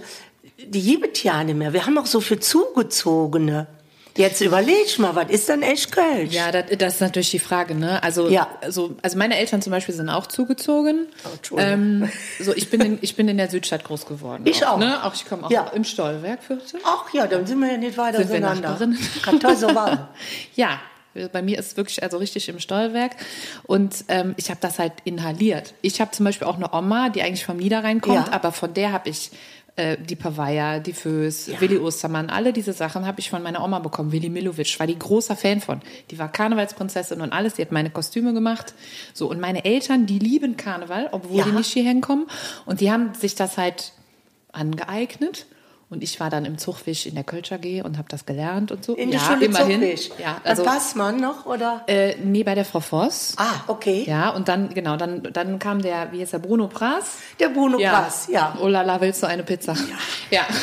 die 0.65 0.81
gibt 0.81 1.17
es 1.17 1.23
ja 1.23 1.43
nicht 1.43 1.55
mehr. 1.57 1.73
Wir 1.73 1.85
haben 1.85 1.97
auch 1.97 2.05
so 2.05 2.21
viel 2.21 2.39
Zugezogene. 2.39 3.67
Jetzt 4.15 4.41
überleg 4.41 4.99
mal, 4.99 5.15
was 5.15 5.29
ist 5.31 5.49
denn 5.49 5.63
echt 5.63 5.91
Kölsch? 5.91 6.31
Ja, 6.33 6.51
das, 6.51 6.65
das 6.77 6.93
ist 6.95 7.01
natürlich 7.01 7.31
die 7.31 7.39
Frage, 7.39 7.73
ne? 7.73 8.03
Also, 8.03 8.29
Ja. 8.29 8.47
also, 8.61 8.95
also 9.01 9.17
meine 9.17 9.37
Eltern 9.37 9.61
zum 9.63 9.71
Beispiel 9.71 9.95
sind 9.95 10.09
auch 10.09 10.27
zugezogen. 10.27 11.07
Oh, 11.51 11.57
ähm, 11.57 12.09
so, 12.39 12.53
ich 12.55 12.69
bin 12.69 12.81
in, 12.81 12.97
ich 13.01 13.15
bin 13.15 13.27
in 13.27 13.37
der 13.37 13.49
Südstadt 13.49 13.83
groß 13.83 14.05
geworden. 14.05 14.43
Ich 14.45 14.65
auch. 14.67 14.77
Ne? 14.77 15.03
Auch 15.03 15.15
ich 15.15 15.25
komme 15.25 15.45
auch 15.47 15.51
Ja. 15.51 15.65
im 15.73 15.83
Stollwerkviertel. 15.83 16.79
Ach 16.83 17.11
ja, 17.13 17.25
dann 17.25 17.47
sind 17.47 17.59
wir 17.59 17.71
ja 17.71 17.77
nicht 17.77 17.97
weiter 17.97 18.19
Sind 18.19 18.29
wir 18.41 18.47
auseinander. 18.51 18.97
Karteiserwahl. 19.23 20.07
Ja, 20.55 20.79
bei 21.31 21.41
mir 21.41 21.57
ist 21.59 21.71
es 21.71 21.77
wirklich 21.77 22.01
also 22.03 22.17
richtig 22.17 22.49
im 22.49 22.59
Stollwerk 22.59 23.11
und 23.63 24.05
ähm, 24.07 24.33
ich 24.37 24.49
habe 24.49 24.59
das 24.61 24.79
halt 24.79 24.93
inhaliert. 25.03 25.73
Ich 25.81 26.01
habe 26.01 26.09
zum 26.11 26.23
Beispiel 26.25 26.47
auch 26.47 26.55
eine 26.55 26.73
Oma, 26.73 27.09
die 27.09 27.21
eigentlich 27.21 27.45
vom 27.45 27.57
Niederrhein 27.57 28.01
kommt, 28.01 28.27
Ja. 28.27 28.33
aber 28.33 28.51
von 28.51 28.73
der 28.73 28.91
habe 28.91 29.09
ich 29.09 29.29
äh, 29.75 29.97
die 29.97 30.15
Pavaya, 30.15 30.79
die 30.79 30.93
Föß, 30.93 31.59
Willi 31.59 31.77
Ostermann, 31.77 32.29
alle 32.29 32.53
diese 32.53 32.73
Sachen 32.73 33.05
habe 33.07 33.19
ich 33.19 33.29
von 33.29 33.41
meiner 33.41 33.63
Oma 33.63 33.79
bekommen. 33.79 34.11
Willi 34.11 34.29
Milovic 34.29 34.79
war 34.79 34.85
die 34.87 34.97
großer 34.99 35.35
Fan 35.35 35.61
von. 35.61 35.81
Die 36.11 36.19
war 36.19 36.31
Karnevalsprinzessin 36.31 37.21
und 37.21 37.33
alles. 37.33 37.55
Die 37.55 37.61
hat 37.63 37.71
meine 37.71 37.89
Kostüme 37.89 38.33
gemacht. 38.33 38.73
So 39.13 39.29
und 39.29 39.39
meine 39.39 39.65
Eltern, 39.65 40.05
die 40.05 40.19
lieben 40.19 40.57
Karneval, 40.57 41.09
obwohl 41.11 41.39
Ja. 41.39 41.45
die 41.45 41.51
nicht 41.51 41.73
hierher 41.73 41.99
kommen 42.01 42.27
und 42.65 42.81
die 42.81 42.91
haben 42.91 43.13
sich 43.15 43.33
das 43.35 43.57
halt 43.57 43.93
angeeignet. 44.51 45.45
Und 45.93 46.03
ich 46.03 46.19
war 46.19 46.29
dann 46.29 46.43
im 46.45 46.57
Zuchtfisch 46.57 47.05
in 47.05 47.15
der 47.15 47.23
Kölsch 47.23 47.51
AG 47.51 47.83
und 47.83 47.97
habe 47.97 48.07
das 48.09 48.25
gelernt 48.25 48.71
und 48.71 48.83
so. 48.83 48.95
In 48.95 49.11
der 49.11 49.19
ja, 49.19 49.25
Schule 49.25 49.45
immerhin. 49.45 49.81
Zuchtfisch. 49.81 50.09
Ja, 50.19 50.41
Also, 50.43 50.63
also 50.63 50.63
Passt 50.63 50.95
man 50.95 51.17
noch, 51.21 51.45
oder? 51.45 51.83
äh, 51.87 52.15
nee, 52.23 52.43
bei 52.43 52.55
der 52.55 52.65
Frau 52.65 52.79
Voss. 52.81 53.33
Ah, 53.37 53.61
okay. 53.67 54.03
Ja, 54.07 54.31
und 54.31 54.47
dann, 54.47 54.73
genau, 54.73 54.97
dann, 54.97 55.23
dann 55.31 55.59
kam 55.59 55.81
der, 55.81 56.11
wie 56.11 56.19
heißt 56.21 56.33
der, 56.33 56.39
Bruno 56.39 56.67
Pras? 56.67 57.17
Der 57.39 57.49
Bruno 57.49 57.77
Prass, 57.77 58.27
ja. 58.31 58.57
Oh 58.61 58.67
la 58.67 58.81
la, 58.81 58.99
willst 58.99 59.23
du 59.23 59.27
eine 59.27 59.43
Pizza? 59.43 59.75
Ja. 60.29 60.41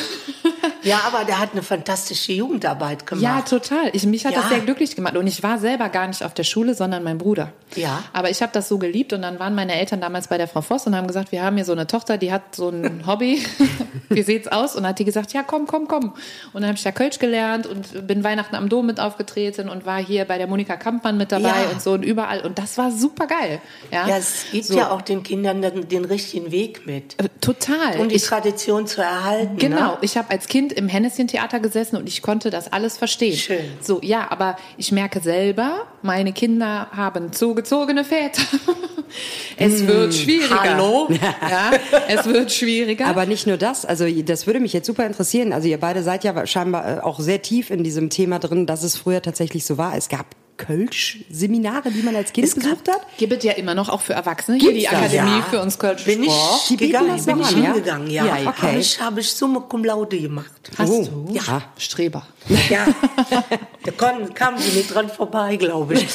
Ja, 0.82 1.00
aber 1.06 1.24
der 1.26 1.38
hat 1.38 1.50
eine 1.52 1.62
fantastische 1.62 2.32
Jugendarbeit 2.32 3.06
gemacht. 3.06 3.22
Ja, 3.22 3.42
total. 3.42 3.90
Ich, 3.92 4.06
mich 4.06 4.24
hat 4.24 4.32
Ja. 4.32 4.40
das 4.40 4.48
sehr 4.48 4.60
glücklich 4.60 4.96
gemacht. 4.96 5.14
Und 5.16 5.26
ich 5.26 5.42
war 5.42 5.58
selber 5.58 5.90
gar 5.90 6.06
nicht 6.06 6.22
auf 6.22 6.32
der 6.32 6.44
Schule, 6.44 6.74
sondern 6.74 7.02
mein 7.02 7.18
Bruder. 7.18 7.52
Ja. 7.76 8.02
Aber 8.14 8.30
ich 8.30 8.40
habe 8.40 8.52
das 8.52 8.68
so 8.68 8.78
geliebt. 8.78 9.12
Und 9.12 9.20
dann 9.22 9.38
waren 9.38 9.54
meine 9.54 9.74
Eltern 9.74 10.00
damals 10.00 10.28
bei 10.28 10.38
der 10.38 10.48
Frau 10.48 10.62
Voss 10.62 10.86
und 10.86 10.96
haben 10.96 11.06
gesagt, 11.06 11.32
wir 11.32 11.42
haben 11.42 11.56
hier 11.56 11.66
so 11.66 11.72
eine 11.72 11.86
Tochter, 11.86 12.16
die 12.16 12.32
hat 12.32 12.54
so 12.54 12.70
ein 12.70 13.02
Hobby. 13.06 13.42
Wie 14.08 14.22
sieht's 14.22 14.48
aus? 14.48 14.74
Und 14.74 14.86
hat 14.86 14.98
die 14.98 15.04
gesagt, 15.04 15.19
ja, 15.32 15.42
komm, 15.42 15.66
komm, 15.66 15.86
komm. 15.88 16.12
Und 16.52 16.62
dann 16.62 16.66
habe 16.66 16.76
ich 16.76 16.82
da 16.82 16.92
Kölsch 16.92 17.18
gelernt 17.18 17.66
und 17.66 18.06
bin 18.06 18.24
Weihnachten 18.24 18.54
am 18.56 18.68
Dom 18.68 18.86
mit 18.86 19.00
aufgetreten 19.00 19.68
und 19.68 19.86
war 19.86 19.98
hier 20.02 20.24
bei 20.24 20.38
der 20.38 20.46
Monika 20.46 20.76
Kampmann 20.76 21.16
mit 21.16 21.32
dabei 21.32 21.48
Ja. 21.64 21.70
und 21.72 21.80
so 21.82 21.92
und 21.92 22.02
überall. 22.04 22.40
Und 22.40 22.58
das 22.58 22.78
war 22.78 22.90
super 22.90 23.26
geil. 23.26 23.60
Ja, 23.90 24.08
Ja, 24.08 24.16
es 24.18 24.46
gibt 24.52 24.64
So. 24.66 24.76
ja 24.78 24.90
auch 24.90 25.02
den 25.02 25.22
Kindern 25.22 25.62
den, 25.62 25.88
den 25.88 26.04
richtigen 26.04 26.50
Weg 26.50 26.86
mit. 26.86 27.14
Äh, 27.18 27.28
Total. 27.40 27.98
Um 27.98 28.08
die 28.08 28.16
ich, 28.16 28.22
Tradition 28.24 28.86
zu 28.86 29.00
erhalten. 29.02 29.56
Genau, 29.56 29.92
Ne? 29.92 29.98
ich 30.02 30.16
habe 30.16 30.30
als 30.30 30.46
Kind 30.48 30.72
im 30.72 30.88
Henneschen-Theater 30.88 31.60
gesessen 31.60 31.96
und 31.96 32.08
ich 32.08 32.20
konnte 32.22 32.50
das 32.50 32.72
alles 32.72 32.98
verstehen. 32.98 33.36
Schön. 33.36 33.64
So, 33.80 34.00
ja, 34.02 34.26
aber 34.30 34.56
ich 34.76 34.92
merke 34.92 35.20
selber, 35.20 35.86
meine 36.02 36.32
Kinder 36.32 36.88
haben 36.94 37.32
zugezogene 37.32 38.04
Väter. 38.04 38.42
es 39.56 39.86
wird 39.86 40.14
schwieriger. 40.14 40.60
hallo? 40.74 41.08
Ja, 41.10 41.70
es 42.08 42.26
wird 42.26 42.52
schwieriger. 42.52 43.06
Aber 43.06 43.26
nicht 43.26 43.46
nur 43.46 43.56
das, 43.56 43.84
also 43.84 44.06
das 44.08 44.46
würde 44.46 44.60
mich 44.60 44.72
jetzt 44.72 44.86
super 44.86 45.04
interessieren. 45.10 45.52
Also 45.52 45.68
ihr 45.68 45.78
beide 45.78 46.02
seid 46.02 46.24
ja 46.24 46.46
scheinbar 46.46 46.98
äh, 46.98 47.00
auch 47.00 47.20
sehr 47.20 47.42
tief 47.42 47.70
in 47.70 47.84
diesem 47.84 48.10
Thema 48.10 48.38
drin, 48.38 48.66
dass 48.66 48.82
es 48.82 48.96
früher 48.96 49.22
tatsächlich 49.22 49.64
so 49.66 49.76
war. 49.78 49.96
Es 49.96 50.08
gab 50.08 50.26
Kölsch-Seminare, 50.56 51.90
die 51.90 52.02
man 52.02 52.14
als 52.14 52.32
Kind 52.32 52.46
Es 52.46 52.54
besucht 52.54 52.88
hat. 52.88 53.00
gibt 53.16 53.32
es 53.32 53.44
ja 53.44 53.52
immer 53.52 53.74
noch 53.74 53.88
auch 53.88 54.02
für 54.02 54.12
Erwachsene 54.12 54.58
hier 54.58 54.72
die 54.72 54.80
Gibt's 54.80 54.90
das? 54.90 55.00
Akademie 55.14 55.38
Ja. 55.38 55.42
für 55.48 55.60
uns 55.62 55.78
Kölsch 55.78 56.04
Bin 56.04 56.22
ich 56.22 56.32
Die 56.68 56.76
gegangen, 56.76 57.08
das 57.16 57.24
bin 57.24 57.40
ich 57.40 57.46
an, 57.46 57.62
ja? 57.62 57.72
hingegangen, 57.72 58.10
ja. 58.10 58.24
Ja, 58.26 58.48
okay. 58.50 58.66
Habe 58.66 58.78
ich, 58.78 59.00
hab 59.00 59.18
ich 59.18 59.30
Summe 59.32 59.60
Cum 59.62 59.84
Laude 59.84 60.18
gemacht. 60.20 60.50
Hast 60.76 60.90
Oh, 60.90 61.02
du? 61.26 61.32
ja. 61.34 61.62
Streber. 61.78 62.26
Ja, 62.68 62.86
da 63.84 63.90
kon, 63.96 64.34
kamen 64.34 64.58
sie 64.58 64.76
nicht 64.76 64.94
dran 64.94 65.08
vorbei, 65.08 65.56
glaube 65.56 65.94
ich. 65.94 66.06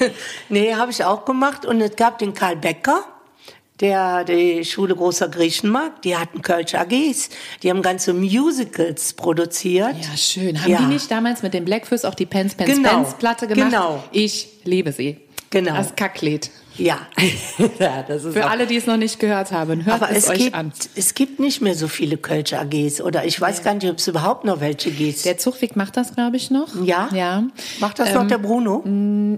nee, 0.48 0.74
habe 0.74 0.90
ich 0.90 1.04
auch 1.04 1.24
gemacht. 1.24 1.64
Und 1.64 1.80
es 1.80 1.94
gab 1.96 2.18
den 2.18 2.34
Karl 2.34 2.56
Becker, 2.56 3.04
der 3.80 4.24
die 4.24 4.64
Schule 4.64 4.94
Großer 4.94 5.28
Griechenmarkt, 5.28 6.04
die 6.04 6.16
hatten 6.16 6.42
Kölsch 6.42 6.74
AGs, 6.74 7.28
die 7.62 7.70
haben 7.70 7.82
ganze 7.82 8.12
Musicals 8.14 9.12
produziert. 9.14 9.94
Ja, 10.00 10.16
schön. 10.16 10.62
Haben 10.62 10.70
Ja. 10.70 10.78
die 10.78 10.86
nicht 10.86 11.10
damals 11.10 11.42
mit 11.42 11.54
den 11.54 11.64
Blackfoes 11.64 12.04
auch 12.04 12.14
die 12.14 12.26
Pence 12.26 12.54
Pence 12.54 12.70
Genau, 12.76 12.90
Pence 13.02 13.14
Platte 13.18 13.46
gemacht? 13.48 13.70
genau. 13.70 14.04
Ich 14.12 14.48
liebe 14.64 14.92
sie. 14.92 15.20
Genau. 15.50 15.74
Das 15.76 15.94
Kacklied. 15.96 16.50
Ja. 16.76 16.98
ja, 17.78 18.02
das 18.02 18.24
ist 18.24 18.34
Für 18.34 18.46
auch, 18.46 18.50
alle, 18.50 18.66
die 18.66 18.76
es 18.76 18.86
noch 18.86 18.96
nicht 18.96 19.20
gehört 19.20 19.52
haben, 19.52 19.84
hört 19.84 20.02
Aber 20.02 20.10
es, 20.10 20.24
es 20.24 20.30
euch 20.30 20.38
gibt, 20.38 20.54
an. 20.54 20.72
es 20.96 21.14
gibt 21.14 21.38
nicht 21.40 21.60
mehr 21.60 21.74
so 21.74 21.88
viele 21.88 22.16
Kölsch 22.16 22.52
AGs. 22.52 23.00
Oder 23.00 23.24
ich 23.24 23.40
weiß 23.40 23.62
gar 23.62 23.74
nicht, 23.74 23.88
ob 23.88 23.98
es 23.98 24.08
überhaupt 24.08 24.44
noch 24.44 24.60
welche 24.60 24.90
gibt. 24.90 25.24
Der 25.24 25.38
Zuchtweg 25.38 25.76
macht 25.76 25.96
das, 25.96 26.14
glaube 26.14 26.36
ich, 26.36 26.50
noch. 26.50 26.68
ja? 26.84 27.08
Ja. 27.12 27.44
Macht 27.80 27.98
das 27.98 28.12
noch 28.14 28.26
der 28.26 28.38
Bruno? 28.38 28.82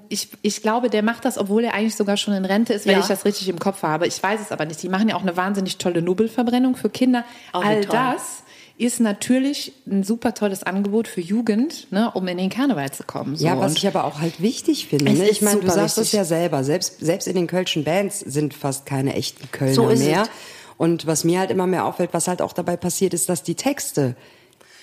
Ich, 0.09 0.29
ich 0.42 0.62
glaube, 0.62 0.88
der 0.90 1.03
macht 1.03 1.25
das, 1.25 1.37
obwohl 1.38 1.64
er 1.64 1.75
eigentlich 1.75 1.96
sogar 1.96 2.16
schon 2.16 2.35
in 2.35 2.44
Rente 2.44 2.72
ist, 2.72 2.87
wenn 2.87 2.92
Ja. 2.94 3.01
ich 3.01 3.07
das 3.07 3.25
richtig 3.25 3.49
im 3.49 3.59
Kopf 3.59 3.83
habe. 3.83 4.07
Ich 4.07 4.22
weiß 4.22 4.40
es 4.40 4.53
aber 4.53 4.64
nicht. 4.64 4.83
Die 4.83 4.88
machen 4.88 5.09
ja 5.09 5.16
auch 5.16 5.22
eine 5.22 5.37
wahnsinnig 5.37 5.79
tolle 5.79 6.03
Nubbelverbrennung 6.03 6.77
für 6.77 6.88
Kinder. 6.90 7.25
Oh, 7.53 7.61
wie 7.61 7.64
All 7.66 7.81
toll. 7.85 7.96
das 8.14 8.42
ist 8.78 9.00
natürlich 9.00 9.72
ein 9.86 10.02
super 10.02 10.34
tolles 10.34 10.62
Angebot 10.62 11.08
für 11.08 11.20
Jugend, 11.22 11.90
ne, 11.90 12.10
um 12.12 12.28
in 12.28 12.36
den 12.36 12.50
Karneval 12.50 12.90
zu 12.90 13.04
kommen. 13.04 13.36
So. 13.36 13.46
ja, 13.46 13.58
was 13.58 13.72
Und 13.72 13.78
ich 13.78 13.86
aber 13.86 14.04
auch 14.04 14.20
halt 14.20 14.40
wichtig 14.40 14.88
finde. 14.88 15.12
Ne? 15.12 15.28
Ich 15.28 15.40
meine, 15.40 15.60
du 15.60 15.70
sagst 15.70 15.96
es 15.98 16.12
ja 16.12 16.24
selber, 16.24 16.62
selbst, 16.62 17.00
selbst 17.00 17.26
in 17.26 17.36
den 17.36 17.46
kölschen 17.46 17.84
Bands 17.84 18.20
sind 18.20 18.52
fast 18.52 18.84
keine 18.84 19.14
echten 19.14 19.50
Kölner 19.50 19.74
So 19.74 19.86
mehr. 19.86 20.22
es. 20.22 20.30
Und 20.76 21.06
was 21.06 21.24
mir 21.24 21.38
halt 21.40 21.50
immer 21.50 21.66
mehr 21.66 21.86
auffällt, 21.86 22.10
was 22.12 22.28
halt 22.28 22.42
auch 22.42 22.52
dabei 22.52 22.76
passiert, 22.76 23.14
ist, 23.14 23.30
dass 23.30 23.42
die 23.42 23.54
Texte 23.54 24.14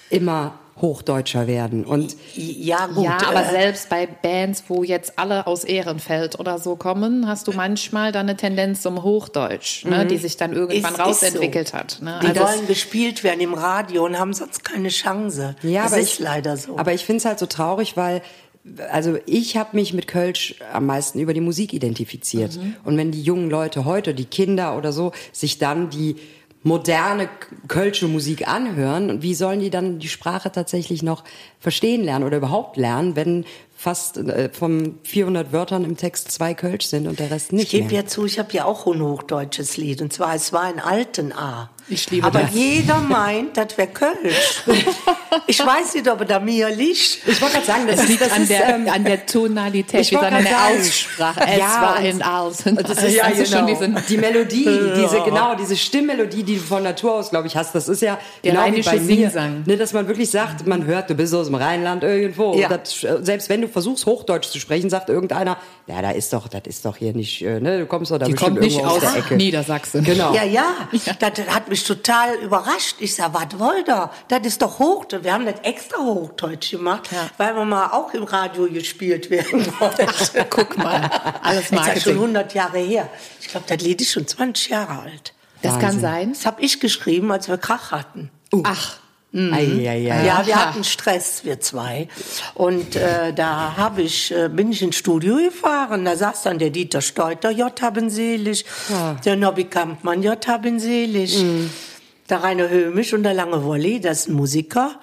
immer 0.09 0.59
hochdeutscher 0.81 1.47
werden. 1.47 1.85
Und 1.85 2.15
Ja, 2.35 2.87
gut. 2.87 3.05
ja, 3.05 3.17
aber 3.27 3.45
äh, 3.45 3.49
selbst 3.51 3.89
bei 3.89 4.07
Bands, 4.07 4.63
wo 4.67 4.83
jetzt 4.83 5.17
alle 5.19 5.47
aus 5.47 5.63
Ehrenfeld 5.63 6.39
oder 6.39 6.57
so 6.59 6.75
kommen, 6.75 7.27
hast 7.27 7.47
du 7.47 7.51
manchmal 7.53 8.11
dann 8.11 8.27
eine 8.27 8.35
Tendenz 8.37 8.81
zum 8.81 9.03
Hochdeutsch, 9.03 9.85
ne, 9.85 10.05
die 10.05 10.17
sich 10.17 10.37
dann 10.37 10.53
irgendwann 10.53 10.93
Mhm. 10.93 10.99
Ist- 11.11 11.23
ist 11.23 11.25
rausentwickelt 11.25 11.67
so. 11.69 11.73
hat. 11.77 11.99
Ne? 12.01 12.19
Die 12.23 12.27
Also- 12.27 12.41
wollen 12.41 12.67
gespielt 12.67 13.23
werden 13.23 13.39
im 13.41 13.53
Radio 13.53 14.05
und 14.05 14.17
haben 14.19 14.33
sonst 14.33 14.63
keine 14.63 14.89
Chance. 14.89 15.55
Ja, 15.61 15.83
das 15.83 15.93
aber 15.93 16.01
ist 16.01 16.13
ich, 16.13 16.19
leider 16.19 16.57
so. 16.57 16.77
Aber 16.77 16.93
ich 16.93 17.05
finde 17.05 17.17
es 17.19 17.25
halt 17.25 17.39
so 17.39 17.45
traurig, 17.45 17.95
weil 17.95 18.21
also 18.91 19.17
ich 19.25 19.57
habe 19.57 19.71
mich 19.75 19.93
mit 19.93 20.07
Kölsch 20.07 20.55
am 20.71 20.85
meisten 20.85 21.19
über 21.19 21.33
die 21.33 21.41
Musik 21.41 21.73
identifiziert. 21.73 22.55
Mhm. 22.55 22.75
Und 22.85 22.95
wenn 22.97 23.11
die 23.11 23.21
jungen 23.21 23.49
Leute 23.49 23.83
heute, 23.83 24.13
die 24.13 24.23
Kinder 24.23 24.77
oder 24.77 24.93
so, 24.93 25.11
sich 25.33 25.57
dann 25.57 25.89
die 25.89 26.15
moderne 26.63 27.29
kölsche 27.67 28.07
Musik 28.07 28.47
anhören, 28.47 29.21
wie 29.21 29.35
sollen 29.35 29.59
die 29.59 29.69
dann 29.69 29.99
die 29.99 30.07
Sprache 30.07 30.51
tatsächlich 30.51 31.03
noch 31.03 31.23
verstehen 31.59 32.03
lernen 32.03 32.25
oder 32.25 32.37
überhaupt 32.37 32.77
lernen, 32.77 33.15
wenn 33.15 33.45
fast 33.75 34.17
äh, 34.17 34.49
von 34.49 34.97
400 35.03 35.51
Wörtern 35.51 35.83
im 35.83 35.97
Text 35.97 36.31
zwei 36.31 36.53
Kölsch 36.53 36.85
sind 36.85 37.05
und 37.05 37.19
der 37.19 37.31
Rest 37.31 37.51
nicht 37.51 37.73
Ich 37.73 37.81
gebe 37.81 37.93
ja 37.93 38.05
zu, 38.05 38.25
ich 38.25 38.39
habe 38.39 38.53
ja 38.53 38.63
auch 38.63 38.87
ein 38.87 39.01
hochdeutsches 39.01 39.75
Lied. 39.75 40.01
Und 40.01 40.13
zwar, 40.13 40.33
es 40.33 40.53
war 40.53 40.61
ein 40.61 40.79
alten 40.79 41.33
A. 41.33 41.69
Ich 41.89 42.09
liebe 42.11 42.25
Aber 42.25 42.39
das. 42.43 42.53
jeder 42.53 42.99
meint, 42.99 43.57
das 43.57 43.77
wäre 43.77 43.89
Kölsch. 43.89 44.63
ich 45.47 45.59
weiß 45.59 45.95
nicht, 45.95 46.07
ob 46.09 46.25
da 46.27 46.39
mir 46.39 46.69
liegt. 46.69 47.19
Ich 47.27 47.41
wollte 47.41 47.55
gerade 47.55 47.65
sagen, 47.65 47.87
das 47.87 47.99
Es 48.01 48.07
liegt 48.07 48.21
das 48.21 48.31
an 48.31 48.41
ist, 48.43 48.49
der, 48.51 48.69
ähm, 48.75 48.87
an 48.89 49.03
der 49.03 49.25
Tonalität, 49.25 50.01
ich 50.01 50.09
sondern 50.09 50.31
gerade 50.31 50.43
der 50.45 50.53
sagen. 50.53 50.79
Aussprache. 50.79 51.39
Es 51.51 51.57
Ja, 51.59 51.81
war 51.81 51.99
in 51.99 52.23
Aus. 52.23 52.57
Das 52.83 53.03
ist 53.03 53.15
ja 53.15 53.23
also 53.25 53.45
schon 53.45 53.65
genau. 53.65 53.79
diesen, 53.79 53.97
die 54.07 54.17
Melodie, 54.17 54.65
diese 54.95 55.21
genau 55.25 55.55
diese 55.55 55.75
Stimmmelodie, 55.75 56.43
die 56.43 56.55
du 56.55 56.61
von 56.61 56.83
Natur 56.83 57.15
aus, 57.15 57.29
glaube 57.29 57.47
ich, 57.47 57.55
hast. 57.57 57.75
Das 57.75 57.89
ist 57.89 58.01
ja 58.01 58.17
Der 58.43 58.51
genau 58.53 58.63
wie 58.65 58.81
rheinische 58.81 58.99
Singsang. 58.99 59.63
ne, 59.65 59.75
dass 59.77 59.91
man 59.93 60.07
wirklich 60.07 60.31
sagt, 60.31 60.65
man 60.65 60.85
hört, 60.85 61.09
du 61.09 61.15
bist 61.15 61.33
aus 61.35 61.47
dem 61.47 61.55
Rheinland 61.55 62.03
irgendwo. 62.03 62.55
Ja. 62.57 62.69
Das, 62.69 63.05
selbst 63.21 63.49
wenn 63.49 63.61
du 63.61 63.67
versuchst 63.67 64.05
Hochdeutsch 64.05 64.49
zu 64.49 64.59
sprechen, 64.59 64.89
sagt 64.89 65.09
irgendeiner, 65.09 65.57
ja, 65.87 66.01
da 66.01 66.11
ist 66.11 66.31
doch, 66.31 66.47
das 66.47 66.61
ist 66.65 66.85
doch 66.85 66.95
hier 66.95 67.13
nicht, 67.13 67.41
äh, 67.41 67.59
ne, 67.59 67.79
du 67.79 67.85
kommst 67.87 68.11
doch 68.11 68.17
da 68.17 68.25
die 68.25 68.31
bestimmt 68.31 68.59
kommt 68.59 68.65
nicht 68.65 68.79
aus 68.85 69.03
aus 69.03 69.11
der 69.13 69.15
Ecke. 69.17 69.35
Niedersachsen. 69.35 70.03
Genau. 70.03 70.33
Ja, 70.33 70.43
ja, 70.43 70.65
das 71.19 71.37
hat 71.47 71.69
mich 71.73 71.83
total 71.83 72.35
überrascht. 72.35 72.97
Ich 72.99 73.15
sag, 73.15 73.33
was 73.33 73.57
wollt 73.59 73.87
ihr? 73.87 74.09
Das 74.27 74.41
ist 74.45 74.61
doch 74.61 74.77
Hochdeutsch. 74.79 75.23
Wir 75.23 75.33
haben 75.33 75.45
das 75.45 75.55
extra 75.63 75.97
Hochdeutsch 75.97 76.71
gemacht, 76.71 77.09
Ja. 77.11 77.29
weil 77.37 77.55
wir 77.55 77.65
mal 77.65 77.87
auch 77.87 78.13
im 78.13 78.23
Radio 78.23 78.67
gespielt 78.69 79.29
werden 79.31 79.65
wollten. 79.79 80.07
Guck 80.49 80.77
mal, 80.77 81.09
alles 81.41 81.69
Das 81.69 81.71
ist 81.71 81.71
ja 81.71 81.77
schon 81.77 81.77
Marketing. 81.77 82.13
100 82.13 82.53
Jahre 82.53 82.77
her. 82.77 83.09
Ich 83.41 83.47
glaube, 83.47 83.65
das 83.67 83.79
Lied 83.81 84.01
ist 84.01 84.11
schon 84.11 84.27
20 84.27 84.69
Jahre 84.69 85.01
alt. 85.01 85.33
Das 85.63 85.79
kann 85.79 85.99
sein. 85.99 86.33
Das 86.33 86.45
habe 86.45 86.61
ich 86.61 86.79
geschrieben, 86.79 87.31
als 87.31 87.47
wir 87.47 87.57
Krach 87.57 87.91
hatten. 87.91 88.29
Ach, 88.63 88.97
Ei, 89.35 89.87
ei, 89.89 90.11
ei. 90.11 90.25
Ja, 90.25 90.45
wir 90.45 90.55
hatten 90.55 90.83
Stress, 90.83 91.43
wir 91.43 91.59
zwei. 91.59 92.07
Und 92.53 92.95
äh, 92.95 93.33
da 93.33 93.75
hab 93.75 93.97
ich, 93.97 94.31
äh, 94.31 94.47
bin 94.47 94.71
ich 94.71 94.83
ins 94.83 94.95
Studio 94.95 95.37
gefahren. 95.37 96.05
Da 96.05 96.15
saß 96.15 96.43
dann 96.43 96.59
der 96.59 96.69
Dieter 96.69 97.01
Steuter, 97.01 97.49
J. 97.49 97.81
haben 97.81 98.11
selig. 98.11 98.63
Der 99.25 99.35
Nobby 99.35 99.63
Kampmann, 99.63 100.21
J. 100.21 100.47
haben 100.47 100.79
selig. 100.79 101.43
Der 102.29 102.43
Rainer 102.43 102.69
Hömisch 102.69 103.13
und 103.13 103.23
der 103.23 103.33
Lange 103.33 103.63
Wolli, 103.63 103.99
das 103.99 104.19
ist 104.19 104.27
ein 104.29 104.33
Musiker. 104.33 104.99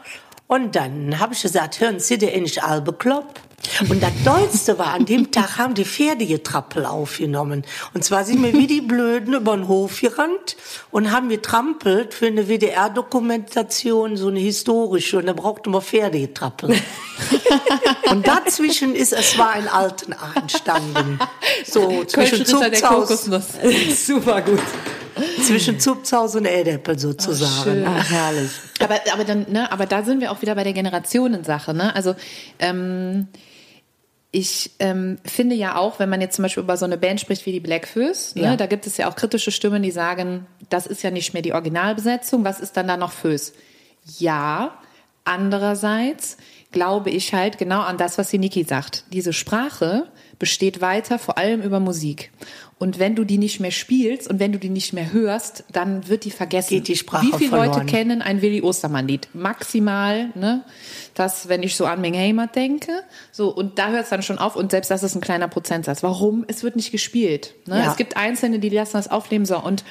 Und 0.47 0.77
dann 0.77 1.19
habe 1.19 1.35
ich 1.35 1.43
gesagt, 1.43 1.81
hören 1.81 1.99
Sie 1.99 2.17
der 2.17 2.37
nicht 2.41 2.63
Albe 2.63 2.93
Klopp? 2.93 3.41
Und 3.89 4.03
das 4.03 4.13
Dollste 4.25 4.79
war, 4.79 4.95
an 4.95 5.05
dem 5.05 5.31
Tag 5.31 5.59
haben 5.59 5.75
die 5.75 5.85
Pferdegetrappel 5.85 6.87
aufgenommen. 6.87 7.65
Und 7.93 8.05
zwar 8.05 8.25
sind 8.25 8.43
wir 8.43 8.55
wie 8.55 8.67
die 8.67 8.81
Blöden 8.81 9.35
über 9.35 9.55
den 9.57 9.69
Hof 9.69 10.01
gerannt 10.01 10.57
und 10.91 11.13
haben 11.13 11.29
getrampelt 11.29 12.15
für 12.15 12.27
eine 12.27 12.49
WDR-Dokumentation, 12.49 14.17
so 14.17 14.29
eine 14.29 14.41
historische. 14.41 15.19
Und 15.19 15.27
da 15.27 15.35
brauchten 15.35 15.73
wir 15.73 15.83
Pferdegetrappel. 15.83 16.75
und 18.11 18.27
dazwischen 18.27 18.95
ist, 18.95 19.13
es 19.13 19.37
war 19.37 19.51
ein 19.51 19.69
alten 19.69 20.15
A 20.15 20.33
entstanden. 20.37 21.19
So, 21.67 22.05
zwischen 22.05 22.47
Zuchthaus, 22.47 23.09
Kokosnuss. 23.09 23.47
Super 24.07 24.41
gut. 24.41 24.61
zwischen 25.45 25.79
Zuchthaus 25.79 26.35
und 26.35 26.47
Edeppel 26.47 26.99
sozusagen. 26.99 27.85
Ach, 27.87 28.11
herrlich. 28.11 28.51
Aber, 28.79 29.01
aber 29.13 29.25
dann, 29.25 29.47
ne, 29.51 29.71
aber 29.71 29.85
da 29.85 30.03
sind 30.03 30.21
wir 30.21 30.33
auch 30.33 30.41
wieder 30.41 30.55
bei 30.55 30.65
der 30.65 30.73
Generationensache, 30.73 31.75
ne? 31.75 31.95
Also 31.95 32.15
ähm, 32.59 33.29
ich 34.33 34.71
ähm, 34.79 35.19
finde 35.25 35.57
ja 35.57 35.77
auch, 35.77 35.99
wenn 35.99 36.09
man 36.09 36.21
jetzt 36.21 36.37
zum 36.37 36.45
Beispiel 36.45 36.63
über 36.63 36.77
so 36.77 36.85
eine 36.85 36.97
Band 36.99 37.21
spricht 37.21 37.47
wie 37.47 37.53
die 37.53 37.61
Blackfoes, 37.61 38.35
ne, 38.37 38.43
Ja. 38.43 38.57
da 38.57 38.67
gibt 38.67 38.87
es 38.87 38.97
ja 38.97 39.11
auch 39.11 39.17
kritische 39.17 39.51
Stimmen, 39.51 39.83
die 39.83 39.91
sagen, 39.91 40.47
das 40.69 40.87
ist 40.87 41.03
ja 41.03 41.11
nicht 41.11 41.33
mehr 41.33 41.43
die 41.43 41.53
Originalbesetzung, 41.53 42.45
was 42.45 42.61
ist 42.61 42.77
dann 42.77 42.87
da 42.87 42.97
noch 42.97 43.11
Fös? 43.13 43.53
Ja, 44.19 44.79
andererseits 45.25 46.37
glaube 46.73 47.11
ich 47.11 47.35
halt 47.35 47.59
genau 47.59 47.81
an 47.81 47.99
das, 47.99 48.19
was 48.19 48.31
die 48.31 48.39
Niki 48.39 48.63
sagt. 48.65 49.05
Diese 49.13 49.33
Sprache 49.33 50.07
besteht 50.39 50.81
weiter, 50.81 51.19
vor 51.19 51.37
allem 51.37 51.63
über 51.63 51.81
Musik. 51.81 52.31
Und 52.81 52.99
wenn 52.99 53.15
du 53.15 53.25
die 53.25 53.37
nicht 53.37 53.61
mehr 53.61 53.73
spielst 53.73 54.27
und 54.31 54.41
wenn 54.41 54.53
du 54.53 54.59
die 54.59 54.71
nicht 54.71 54.95
mehr 54.95 55.13
hörst, 55.13 55.65
dann 55.71 56.09
wird 56.09 56.25
die 56.25 56.31
vergessen. 56.31 56.71
Geht 56.71 56.89
die 56.89 56.97
Sprache 56.97 57.27
Wie 57.27 57.33
viele 57.37 57.51
Leute 57.51 57.73
verloren. 57.73 57.87
kennen 57.87 58.23
ein 58.23 58.41
Willi 58.41 58.63
Ostermann-Lied? 58.63 59.29
Maximal, 59.35 60.31
ne? 60.35 60.65
Das, 61.13 61.51
wenn 61.51 61.63
ich 61.63 61.77
so 61.77 61.85
an 61.85 62.01
Ming 62.01 62.17
Heimat 62.17 62.57
denke. 62.57 63.03
So, 63.33 63.55
und 63.55 63.79
da 63.79 63.91
hört 63.91 64.05
es 64.05 64.09
dann 64.09 64.23
schon 64.23 64.39
auf. 64.39 64.57
Und 64.57 64.71
selbst 64.71 64.91
das 64.91 65.03
ist 65.03 65.15
ein 65.15 65.21
kleiner 65.21 65.47
Prozentsatz. 65.47 66.03
Warum? 66.03 66.47
Es 66.49 66.63
wird 66.63 66.75
nicht 66.75 66.91
gespielt. 66.91 67.53
Ne? 67.67 67.81
Ja. 67.81 67.91
Es 67.91 67.99
gibt 67.99 68.17
Einzelne, 68.17 68.61
die 68.61 68.71
lassen 68.71 68.95
das 68.95 69.11
aufleben. 69.11 69.45
So, 69.45 69.63
und 69.63 69.85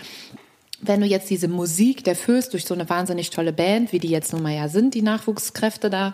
wenn 0.81 1.01
du 1.01 1.05
jetzt 1.05 1.29
diese 1.29 1.47
Musik 1.47 2.03
der 2.03 2.15
Föß 2.15 2.49
durch 2.49 2.65
so 2.65 2.73
eine 2.73 2.89
wahnsinnig 2.89 3.29
tolle 3.29 3.53
Band, 3.53 3.91
wie 3.91 3.99
die 3.99 4.09
jetzt 4.09 4.33
nun 4.33 4.41
mal 4.41 4.55
ja 4.55 4.67
sind, 4.67 4.93
die 4.93 5.01
Nachwuchskräfte 5.01 5.89
da, 5.89 6.13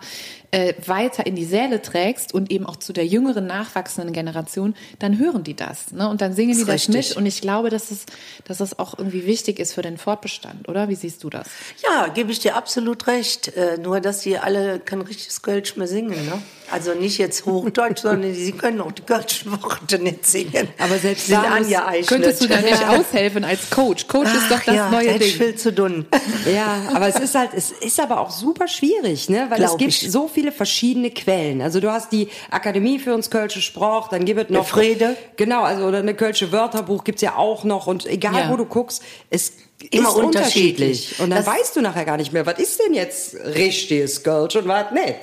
äh, 0.56 0.72
weiter 0.86 1.26
in 1.26 1.36
die 1.36 1.44
Säle 1.44 1.82
trägst 1.82 2.32
und 2.32 2.50
eben 2.50 2.64
auch 2.64 2.76
zu 2.76 2.94
der 2.94 3.06
jüngeren, 3.06 3.46
nachwachsenden 3.46 4.14
Generation, 4.14 4.74
dann 4.98 5.18
hören 5.18 5.44
die 5.44 5.54
das. 5.54 5.92
Ne? 5.92 6.08
Und 6.08 6.22
dann 6.22 6.32
singen 6.32 6.56
die 6.56 6.64
das 6.64 6.88
richtig. 6.88 7.10
mit. 7.10 7.16
Und 7.18 7.26
ich 7.26 7.42
glaube, 7.42 7.68
dass 7.68 7.90
es, 7.90 8.06
dass 8.44 8.60
es 8.60 8.78
auch 8.78 8.98
irgendwie 8.98 9.26
wichtig 9.26 9.58
ist 9.58 9.74
für 9.74 9.82
den 9.82 9.98
Fortbestand, 9.98 10.66
oder? 10.66 10.88
Wie 10.88 10.94
siehst 10.94 11.22
du 11.24 11.28
das? 11.28 11.46
Ja, 11.86 12.08
gebe 12.08 12.32
ich 12.32 12.38
dir 12.38 12.56
absolut 12.56 13.06
recht. 13.06 13.54
Äh, 13.54 13.76
nur, 13.76 14.00
dass 14.00 14.20
die 14.20 14.38
alle 14.38 14.80
kein 14.80 15.02
richtiges 15.02 15.42
Kölsch 15.42 15.76
mehr 15.76 15.88
singen. 15.88 16.24
Ne? 16.24 16.40
Also 16.70 16.94
nicht 16.94 17.18
jetzt 17.18 17.44
Hochdeutsch, 17.44 18.00
sondern 18.02 18.34
sie 18.34 18.52
können 18.52 18.80
auch 18.80 18.92
die 18.92 19.02
kölschen 19.02 19.52
Worte 19.62 19.98
nicht 19.98 20.24
singen. 20.24 20.68
Aber 20.78 20.96
selbst 20.96 21.26
sind 21.26 21.36
da. 21.42 21.92
Könntest 22.06 22.42
du 22.42 22.48
da 22.48 22.60
nicht 22.62 22.88
aushelfen 22.88 23.44
als 23.44 23.68
Coach? 23.68 24.08
Coach 24.08 24.32
ist 24.32 24.50
doch 24.50 24.56
Ach 24.60 24.64
das 24.64 24.74
ja, 24.74 24.90
neue 24.90 25.18
Ding. 25.18 25.32
viel 25.32 25.54
zu 25.54 25.72
dünn. 25.72 26.06
Ja, 26.52 26.82
aber 26.94 27.08
es 27.08 27.18
ist 27.18 27.34
halt, 27.34 27.50
es 27.54 27.72
ist 27.72 28.00
aber 28.00 28.20
auch 28.20 28.30
super 28.30 28.68
schwierig, 28.68 29.28
ne? 29.28 29.46
Weil 29.50 29.60
es 29.62 29.66
Glaub 29.66 29.78
gibt 29.78 29.90
ich. 29.92 30.10
so 30.10 30.28
viele 30.28 30.45
verschiedene 30.52 31.10
Quellen. 31.10 31.60
Also 31.62 31.80
du 31.80 31.90
hast 31.92 32.12
die 32.12 32.28
Akademie 32.50 32.98
für 32.98 33.14
uns 33.14 33.30
Kölsche 33.30 33.60
Sprach, 33.60 34.08
dann 34.08 34.24
gibt 34.24 34.40
es 34.44 34.50
noch 34.50 34.66
Frede. 34.66 35.16
Genau, 35.36 35.62
also 35.62 35.84
oder 35.86 35.98
eine 35.98 36.14
Kölsche 36.14 36.52
Wörterbuch 36.52 37.04
gibt's 37.04 37.22
ja 37.22 37.36
auch 37.36 37.64
noch 37.64 37.86
und 37.86 38.06
egal 38.06 38.34
Ja. 38.34 38.50
wo 38.50 38.56
du 38.56 38.64
guckst, 38.64 39.02
es 39.30 39.52
Immer 39.90 40.08
ist 40.08 40.14
unterschiedlich. 40.16 41.14
Und 41.20 41.30
dann 41.30 41.44
Das- 41.44 41.46
weißt 41.46 41.76
du 41.76 41.80
nachher 41.82 42.04
gar 42.04 42.16
nicht 42.16 42.32
mehr, 42.32 42.46
was 42.46 42.58
ist 42.58 42.80
denn 42.80 42.94
jetzt 42.94 43.34
richtiges 43.34 44.22
Kölsch 44.22 44.56
und 44.56 44.66
was 44.68 44.90
nicht. 44.92 45.14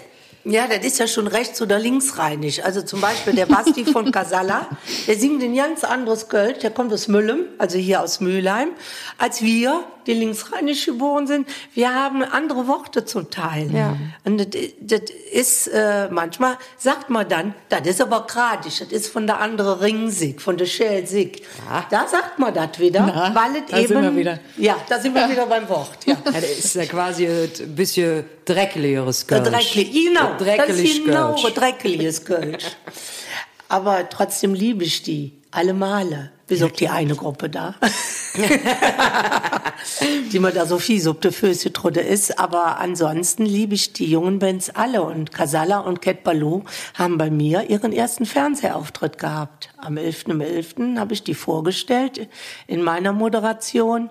Ja, 0.45 0.67
das 0.67 0.85
ist 0.85 0.99
ja 0.99 1.07
schon 1.07 1.27
rechts 1.27 1.61
oder 1.61 1.79
linksrheinisch. 1.79 2.61
Also 2.65 2.81
zum 2.81 2.99
Beispiel 2.99 3.31
der 3.33 3.45
Basti 3.45 3.85
von 3.85 4.11
Casalla, 4.11 4.67
der 5.07 5.15
singt 5.17 5.41
ein 5.41 5.55
ganz 5.55 5.85
anderes 5.85 6.27
Kölsch, 6.27 6.59
der 6.59 6.69
kommt 6.71 6.91
aus 6.91 7.07
Müllem, 7.07 7.45
also 7.57 7.77
hier 7.77 8.01
aus 8.01 8.19
Mülheim, 8.19 8.71
als 9.17 9.41
wir, 9.41 9.85
die 10.07 10.13
linksrheinisch 10.13 10.85
geboren 10.85 11.27
sind. 11.27 11.47
Wir 11.73 11.93
haben 11.93 12.23
andere 12.23 12.67
Worte 12.67 13.05
zum 13.05 13.29
Teil. 13.29 13.69
Ja. 13.73 13.97
Und 14.23 14.37
das, 14.37 14.61
das 14.79 15.01
ist, 15.31 15.67
äh, 15.67 16.09
manchmal 16.09 16.57
sagt 16.77 17.09
man 17.09 17.27
dann, 17.27 17.53
das 17.69 17.87
ist 17.87 18.01
aber 18.01 18.25
gradisch, 18.27 18.79
das 18.79 18.89
ist 18.89 19.07
von 19.07 19.27
der 19.27 19.39
anderen 19.39 19.79
Ringsig, 19.79 20.41
von 20.41 20.57
der 20.57 20.65
Schelsig. 20.65 21.43
Da 21.89 22.07
sagt 22.07 22.39
man 22.39 22.53
das 22.53 22.79
wieder, 22.79 23.05
Na, 23.05 23.33
weil 23.35 23.61
es 23.61 23.71
da 23.71 23.77
eben... 23.77 23.87
sind 23.87 24.01
wir 24.01 24.15
wieder. 24.15 24.39
Ja, 24.57 24.77
da 24.87 24.99
sind 24.99 25.15
wir 25.15 25.29
wieder 25.29 25.45
beim 25.45 25.67
Wort, 25.69 26.05
ja. 26.05 26.13
Ja, 26.25 26.31
das 26.31 26.43
ist 26.43 26.75
ja 26.75 26.85
quasi 26.85 27.27
ein 27.27 27.75
bisschen 27.75 28.25
dreckligeres 28.45 29.27
Kölsch. 29.27 29.49
Drecklich, 29.49 29.91
genau. 29.91 30.35
Ist 30.37 31.05
genau 31.05 31.35
dreckliges 31.35 32.25
Kölsch. 32.25 32.65
Aber 33.69 34.07
trotzdem 34.09 34.53
liebe 34.53 34.83
ich 34.83 35.03
die. 35.03 35.33
Alle 35.51 35.73
Male. 35.73 36.31
Bis 36.47 36.61
auf 36.61 36.73
die 36.73 36.89
eine 36.89 37.15
Gruppe 37.15 37.49
da. 37.49 37.75
die 40.31 40.39
mir 40.39 40.51
da 40.51 40.65
so 40.65 40.75
auf 40.75 40.85
die 40.85 40.99
Füße 41.31 41.71
ist. 42.01 42.39
Aber 42.39 42.79
ansonsten 42.79 43.45
liebe 43.45 43.75
ich 43.75 43.93
die 43.93 44.05
jungen 44.05 44.39
Bands 44.39 44.69
alle. 44.71 45.03
Und 45.03 45.31
Casalla 45.31 45.79
und 45.79 46.01
Cat 46.01 46.23
Ballou 46.23 46.63
haben 46.95 47.17
bei 47.17 47.29
mir 47.29 47.69
ihren 47.69 47.93
ersten 47.93 48.25
Fernsehauftritt 48.25 49.17
gehabt. 49.17 49.69
Am 49.77 49.95
11.11. 49.95 50.97
habe 50.97 51.13
ich 51.13 51.23
die 51.23 51.33
vorgestellt 51.35 52.27
in 52.67 52.81
meiner 52.81 53.13
Moderation. 53.13 54.09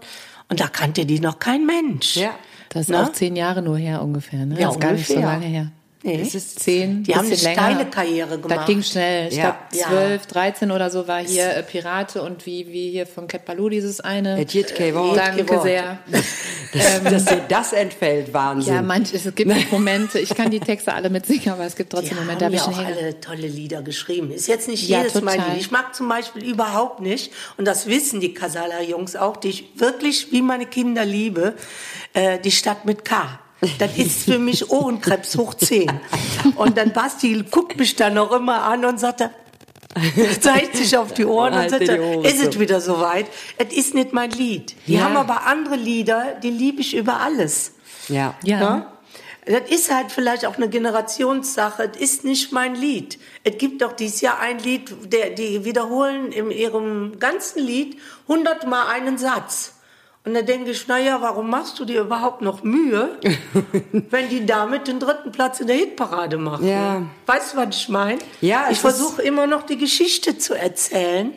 Und 0.49 0.61
da 0.61 0.69
kannte 0.69 1.07
die 1.07 1.21
noch 1.21 1.39
kein 1.39 1.67
Mensch. 1.67 2.17
Ja. 2.17 2.31
Das 2.69 2.83
ist 2.83 2.91
Na? 2.91 3.05
auch 3.05 3.13
zehn 3.13 3.37
Jahre 3.37 3.61
nur 3.61 3.77
her 3.77 4.03
ungefähr, 4.03 4.47
ne? 4.47 4.59
Ja, 4.59 4.67
das 4.69 4.77
ist 4.77 4.81
gar 4.81 4.93
nicht 4.93 5.07
so 5.07 5.15
ungefähr. 5.15 5.33
lange 5.33 5.47
her. 5.47 5.73
Nee. 6.05 6.21
Es 6.21 6.35
ist 6.35 6.59
zehn, 6.59 7.05
Die 7.05 7.15
haben 7.15 7.27
eine 7.27 7.35
länger. 7.37 7.53
steile 7.53 7.87
Karriere 7.91 8.39
gemacht. 8.39 8.59
Das 8.59 8.67
ging 8.67 8.83
schnell. 8.83 9.29
Ich 9.29 9.37
Ja. 9.37 9.57
glaube. 9.71 9.91
12, 9.91 10.27
13 10.27 10.71
oder 10.73 10.91
so 10.91 11.07
war 11.07 11.21
hier 11.25 11.49
äh, 11.57 11.63
Pirate 11.63 12.23
und 12.23 12.45
wie, 12.45 12.67
wie 12.73 12.91
hier 12.91 13.07
von 13.07 13.29
Cat 13.29 13.45
Baloo 13.45 13.69
dieses 13.69 14.01
eine. 14.01 14.41
Et 14.41 14.53
jet 14.53 14.75
kein 14.75 14.95
Wort. 14.95 15.17
Danke 15.17 15.49
Wort. 15.49 15.63
sehr. 15.63 15.99
Dass 17.05 17.27
dir 17.27 17.43
das 17.49 17.73
entfällt, 17.73 18.33
Wahnsinn. 18.33 18.75
Ja, 18.75 18.83
manch, 18.83 19.13
es 19.13 19.33
gibt 19.35 19.71
Momente, 19.71 20.19
ich 20.19 20.35
kann 20.35 20.51
die 20.51 20.59
Texte 20.61 20.93
alle 20.95 21.11
mitsingen, 21.11 21.51
aber 21.51 21.67
es 21.67 21.77
gibt 21.77 21.91
trotzdem 21.91 22.11
Die 22.11 22.15
Momente, 22.25 22.41
da 22.41 22.47
haben 22.47 22.59
habe 22.59 22.73
ja 22.73 22.81
ich 22.81 22.87
auch 22.87 22.89
Hänger. 22.89 22.97
alle 23.01 23.21
tolle 23.21 23.47
Lieder 23.47 23.83
geschrieben. 23.83 24.31
Ist 24.33 24.49
jetzt 24.49 24.69
nicht 24.69 24.89
Ja, 24.89 24.99
jedes 25.03 25.21
Mal 25.21 25.37
total. 25.37 25.57
Ich 25.59 25.71
mag 25.71 25.95
zum 25.95 26.09
Beispiel 26.09 26.45
überhaupt 26.45 27.01
nicht, 27.01 27.31
und 27.59 27.67
das 27.67 27.87
wissen 27.87 28.21
die 28.21 28.33
Casala-Jungs 28.35 29.17
auch, 29.17 29.37
die 29.37 29.49
ich 29.51 29.65
wirklich 29.77 30.33
wie 30.33 30.41
meine 30.43 30.67
Kinder 30.67 31.05
liebe, 31.05 31.55
äh, 32.15 32.39
die 32.39 32.51
Stadt 32.51 32.87
mit 32.87 33.05
K. 33.05 33.39
Das 33.79 33.97
ist 33.97 34.25
für 34.25 34.39
mich 34.39 34.71
Ohrenkrebs 34.71 35.37
hoch 35.37 35.55
10. 35.55 35.91
Und 36.57 36.77
dann 36.77 36.93
Basti 36.93 37.45
guckt 37.51 37.79
mich 37.79 37.95
dann 37.95 38.15
noch 38.15 38.33
immer 38.33 38.63
an 38.65 38.85
und 38.85 38.99
sagt, 38.99 39.23
zeigt 40.41 40.77
sich 40.77 40.97
auf 40.97 41.13
die 41.13 41.25
Ohren 41.25 41.55
und 41.55 41.71
sagt, 41.71 41.83
ist 41.83 42.43
es 42.43 42.59
wieder 42.59 42.81
soweit? 42.81 43.27
Es 43.59 43.73
ist 43.73 43.95
nicht 43.95 44.13
mein 44.13 44.31
Lied. 44.31 44.75
Die 44.87 44.95
Ja. 44.95 45.03
haben 45.05 45.17
aber 45.17 45.47
andere 45.47 45.77
Lieder, 45.77 46.35
die 46.43 46.51
liebe 46.51 46.81
ich 46.81 46.97
über 46.97 47.21
alles. 47.21 47.75
Ja. 48.09 48.35
Ja. 48.43 48.61
Ja? 48.61 48.93
Das 49.45 49.71
ist 49.71 49.93
halt 49.93 50.13
vielleicht 50.13 50.47
auch 50.47 50.57
eine 50.57 50.69
Generationssache. 50.69 51.91
Es 51.95 52.01
ist 52.01 52.25
nicht 52.25 52.53
mein 52.53 52.77
Lied. 52.77 53.19
Es 53.43 53.59
gibt 53.59 53.83
doch 53.83 53.93
dieses 53.93 54.21
Jahr 54.21 54.39
ein 54.39 54.61
Lied, 54.61 55.13
der, 55.13 55.31
die 55.31 55.65
wiederholen 55.65 56.31
in 56.31 56.51
ihrem 56.53 57.19
ganzen 57.19 57.59
Lied 57.65 57.99
hundertmal 58.29 58.87
einen 58.89 59.19
Satz. 59.19 59.72
Und 60.25 60.35
da 60.35 60.43
denke 60.43 60.71
ich, 60.71 60.87
naja, 60.87 61.19
warum 61.21 61.51
machst 61.51 61.79
du 61.81 61.85
dir 61.85 62.01
überhaupt 62.03 62.43
noch 62.43 62.63
Mühe, 62.63 63.19
wenn 64.11 64.29
die 64.29 64.47
damit 64.47 64.87
den 64.87 65.01
dritten 65.01 65.33
Platz 65.33 65.59
in 65.61 65.67
der 65.67 65.77
Hitparade 65.77 66.37
machen? 66.39 66.67
Ja. 66.67 67.03
Weißt 67.27 67.55
du, 67.55 67.57
was 67.59 67.77
ich 67.77 67.89
meine? 67.89 68.21
Ja, 68.41 68.67
Ich 68.71 68.79
versuche 68.79 69.21
immer 69.23 69.47
noch 69.49 69.65
die 69.65 69.77
Geschichte 69.79 70.39
zu 70.39 70.55
erzählen. 70.55 71.33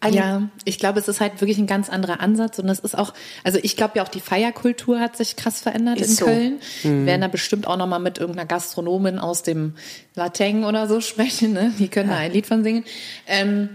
Ein- 0.00 0.12
Ja, 0.12 0.42
ich 0.66 0.78
glaube, 0.78 0.98
es 1.00 1.08
ist 1.08 1.20
halt 1.20 1.40
wirklich 1.40 1.56
ein 1.56 1.66
ganz 1.66 1.88
anderer 1.88 2.20
Ansatz 2.20 2.58
und 2.58 2.68
es 2.68 2.80
ist 2.80 2.98
auch, 2.98 3.14
also 3.44 3.58
ich 3.62 3.76
glaube 3.78 3.92
ja 3.96 4.02
auch 4.02 4.08
die 4.08 4.20
Feierkultur 4.20 5.00
hat 5.00 5.16
sich 5.16 5.36
krass 5.36 5.60
verändert 5.62 5.98
Ist 6.00 6.10
in 6.10 6.16
so. 6.16 6.24
Köln. 6.26 6.60
Wir 6.82 7.06
werden 7.06 7.20
da 7.22 7.28
bestimmt 7.28 7.66
auch 7.66 7.78
nochmal 7.78 8.00
mit 8.00 8.18
irgendeiner 8.18 8.46
Gastronomin 8.46 9.18
aus 9.18 9.42
dem 9.42 9.74
Lateng 10.14 10.64
oder 10.64 10.86
so 10.86 11.00
sprechen, 11.00 11.54
ne? 11.54 11.72
Die 11.78 11.88
können 11.88 12.10
da 12.10 12.16
ein 12.16 12.30
Lied 12.32 12.46
von 12.46 12.62
singen. 12.62 12.84
Ähm, 13.26 13.70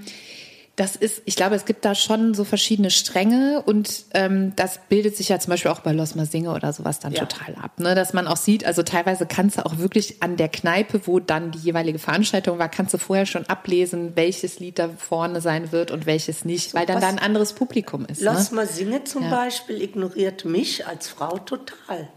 das 0.78 0.96
ist, 0.96 1.22
ich 1.26 1.36
glaube, 1.36 1.56
es 1.56 1.66
gibt 1.66 1.84
da 1.84 1.94
schon 1.96 2.34
so 2.34 2.44
verschiedene 2.46 2.92
Stränge 2.92 3.62
und 3.66 4.06
ähm, 4.14 4.54
das 4.56 4.80
bildet 4.88 5.18
sich 5.18 5.28
ja 5.30 5.38
zum 5.38 5.52
Beispiel 5.52 5.70
auch 5.70 5.82
bei 5.82 5.92
Los 5.92 6.12
Singe 6.12 6.52
oder 6.54 6.72
sowas 6.72 7.00
dann 7.00 7.12
Ja. 7.12 7.26
total 7.26 7.56
ab. 7.56 7.78
Ne? 7.80 7.94
Dass 7.94 8.14
man 8.14 8.26
auch 8.26 8.38
sieht, 8.38 8.64
also 8.66 8.82
teilweise 8.82 9.26
kannst 9.26 9.58
du 9.58 9.66
auch 9.66 9.78
wirklich 9.80 10.24
an 10.24 10.38
der 10.38 10.48
Kneipe, 10.48 11.02
wo 11.08 11.20
dann 11.20 11.52
die 11.52 11.60
jeweilige 11.60 12.00
Veranstaltung 12.00 12.58
war, 12.58 12.70
kannst 12.70 12.94
du 12.94 12.98
vorher 12.98 13.26
schon 13.26 13.46
ablesen, 13.48 14.16
welches 14.16 14.60
Lied 14.60 14.80
da 14.80 14.90
vorne 14.98 15.42
sein 15.42 15.72
wird 15.74 15.92
und 15.92 16.06
welches 16.06 16.46
nicht, 16.46 16.74
weil 16.74 16.86
dann 16.86 17.02
da 17.02 17.08
ein 17.10 17.20
anderes 17.20 17.54
Publikum 17.54 18.06
ist. 18.06 18.22
Lass 18.22 18.52
ne? 18.52 18.66
singe 18.66 19.04
zum 19.04 19.24
Ja. 19.24 19.30
Beispiel 19.30 19.82
ignoriert 19.82 20.46
mich 20.46 20.88
als 20.88 21.10
Frau 21.10 21.38
total, 21.38 22.08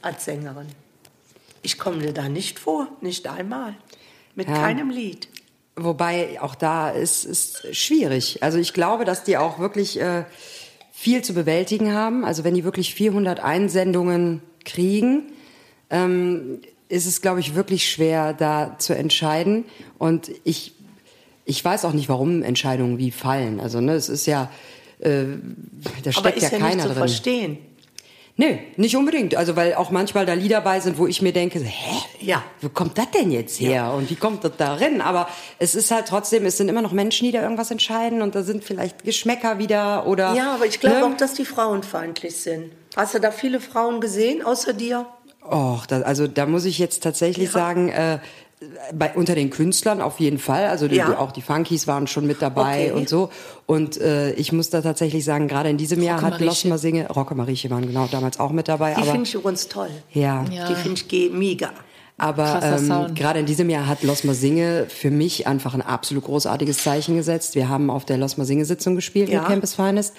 als 0.00 0.24
Sängerin. 0.24 0.66
Ich 1.62 1.78
komme 1.78 1.98
dir 1.98 2.14
da 2.14 2.28
nicht 2.28 2.58
vor, 2.58 2.88
nicht 3.02 3.28
einmal. 3.28 3.74
Mit 4.34 4.48
Ja. 4.48 4.54
keinem 4.62 4.88
Lied. 4.90 5.28
Wobei 5.84 6.40
auch 6.40 6.54
da 6.54 6.90
ist 6.90 7.24
ist 7.24 7.74
schwierig. 7.76 8.42
Also 8.42 8.58
ich 8.58 8.72
glaube, 8.72 9.04
dass 9.04 9.24
die 9.24 9.36
auch 9.36 9.58
wirklich 9.58 10.00
äh, 10.00 10.24
viel 10.92 11.22
zu 11.22 11.32
bewältigen 11.32 11.92
haben. 11.94 12.24
Also 12.24 12.44
wenn 12.44 12.54
die 12.54 12.64
wirklich 12.64 12.94
400 12.94 13.40
Einsendungen 13.40 14.42
kriegen, 14.64 15.22
ähm, 15.90 16.60
ist 16.88 17.06
es, 17.06 17.20
glaube 17.20 17.40
ich, 17.40 17.54
wirklich 17.54 17.88
schwer, 17.90 18.32
da 18.32 18.76
zu 18.78 18.94
entscheiden. 18.94 19.64
Und 19.98 20.30
ich, 20.44 20.74
ich 21.44 21.64
weiß 21.64 21.84
auch 21.84 21.92
nicht, 21.92 22.08
warum 22.08 22.42
Entscheidungen 22.42 22.98
wie 22.98 23.10
fallen. 23.10 23.60
Also 23.60 23.80
ne, 23.80 23.92
es 23.92 24.08
ist 24.08 24.26
ja, 24.26 24.50
äh, 24.98 25.24
da 26.02 26.10
Aber 26.10 26.12
steckt 26.12 26.36
ist 26.38 26.42
ja 26.44 26.50
ja, 26.52 26.58
keiner 26.58 26.74
nicht 26.74 26.82
zu 26.82 26.88
drin. 26.88 26.98
verstehen. 26.98 27.58
Nee, 28.40 28.60
nicht 28.76 28.96
unbedingt. 28.96 29.34
Also 29.34 29.56
weil 29.56 29.74
auch 29.74 29.90
manchmal 29.90 30.24
da 30.24 30.32
Lieder 30.32 30.60
bei 30.60 30.78
sind, 30.78 30.96
wo 30.96 31.08
ich 31.08 31.20
mir 31.20 31.32
denke, 31.32 31.58
hä? 31.58 31.96
Ja. 32.20 32.44
Wo 32.60 32.68
kommt 32.68 32.96
das 32.96 33.10
denn 33.10 33.32
jetzt 33.32 33.60
her? 33.60 33.92
Und 33.92 34.10
wie 34.10 34.14
kommt 34.14 34.44
das 34.44 34.52
da 34.56 34.74
rein? 34.74 35.00
Aber 35.00 35.28
es 35.58 35.74
ist 35.74 35.90
halt 35.90 36.06
trotzdem, 36.06 36.46
es 36.46 36.56
sind 36.56 36.68
immer 36.68 36.80
noch 36.80 36.92
Menschen, 36.92 37.24
die 37.26 37.32
da 37.32 37.42
irgendwas 37.42 37.72
entscheiden 37.72 38.22
und 38.22 38.36
da 38.36 38.44
sind 38.44 38.62
vielleicht 38.62 39.02
Geschmäcker 39.02 39.58
wieder 39.58 40.06
oder. 40.06 40.34
Ja, 40.34 40.54
aber 40.54 40.66
ich 40.66 40.78
glaube 40.78 40.98
ne? 40.98 41.06
auch, 41.06 41.16
dass 41.16 41.34
die 41.34 41.44
frauenfeindlich 41.44 42.36
sind. 42.36 42.70
Hast 42.96 43.14
du 43.14 43.18
da 43.18 43.32
viele 43.32 43.58
Frauen 43.58 44.00
gesehen, 44.00 44.42
außer 44.42 44.72
dir? 44.72 45.06
Och, 45.44 45.86
da, 45.86 46.02
also 46.02 46.28
da 46.28 46.46
muss 46.46 46.64
ich 46.64 46.78
jetzt 46.78 47.02
tatsächlich 47.02 47.50
sagen, 47.50 47.88
äh, 47.88 48.20
bei, 48.92 49.12
unter 49.14 49.34
den 49.34 49.50
Künstlern 49.50 50.00
auf 50.00 50.18
jeden 50.20 50.38
Fall. 50.38 50.66
Also 50.66 50.88
die, 50.88 50.96
Ja. 50.96 51.18
auch 51.18 51.30
die 51.32 51.42
Funkies 51.42 51.86
waren 51.86 52.06
schon 52.06 52.26
mit 52.26 52.42
dabei 52.42 52.86
Okay. 52.86 52.92
und 52.92 53.08
so. 53.08 53.30
Und 53.66 54.00
äh, 54.00 54.32
ich 54.32 54.52
muss 54.52 54.70
da 54.70 54.82
tatsächlich 54.82 55.24
sagen, 55.24 55.46
gerade 55.48 55.70
in 55.70 55.76
diesem 55.76 56.02
Jahr 56.02 56.20
hat 56.22 56.34
Rocke 56.34 56.44
Losmer 56.44 56.78
Singe, 56.78 57.08
Rocke 57.08 57.34
Marieche 57.34 57.70
waren 57.70 57.86
genau 57.86 58.08
damals 58.10 58.40
auch 58.40 58.50
mit 58.50 58.66
dabei. 58.68 58.94
Die 58.94 59.02
finde 59.04 59.22
ich 59.24 59.34
übrigens 59.34 59.68
toll. 59.68 59.90
ja, 60.12 60.44
Ja. 60.50 60.66
Die 60.68 60.74
finde 60.74 61.00
ich 61.08 61.30
mega. 61.32 61.70
Aber 62.20 62.60
ähm, 62.64 63.14
gerade 63.14 63.38
in 63.38 63.46
diesem 63.46 63.70
Jahr 63.70 63.86
hat 63.86 64.02
Losmer 64.02 64.34
Singe 64.34 64.86
für 64.88 65.12
mich 65.12 65.46
einfach 65.46 65.74
ein 65.74 65.82
absolut 65.82 66.24
großartiges 66.24 66.82
Zeichen 66.82 67.14
gesetzt. 67.14 67.54
Wir 67.54 67.68
haben 67.68 67.90
auf 67.90 68.04
der 68.06 68.16
Losmer 68.18 68.44
Singe 68.44 68.64
Sitzung 68.64 68.96
gespielt 68.96 69.28
Ja. 69.28 69.38
mit 69.42 69.48
Campus 69.48 69.74
Finest 69.74 70.14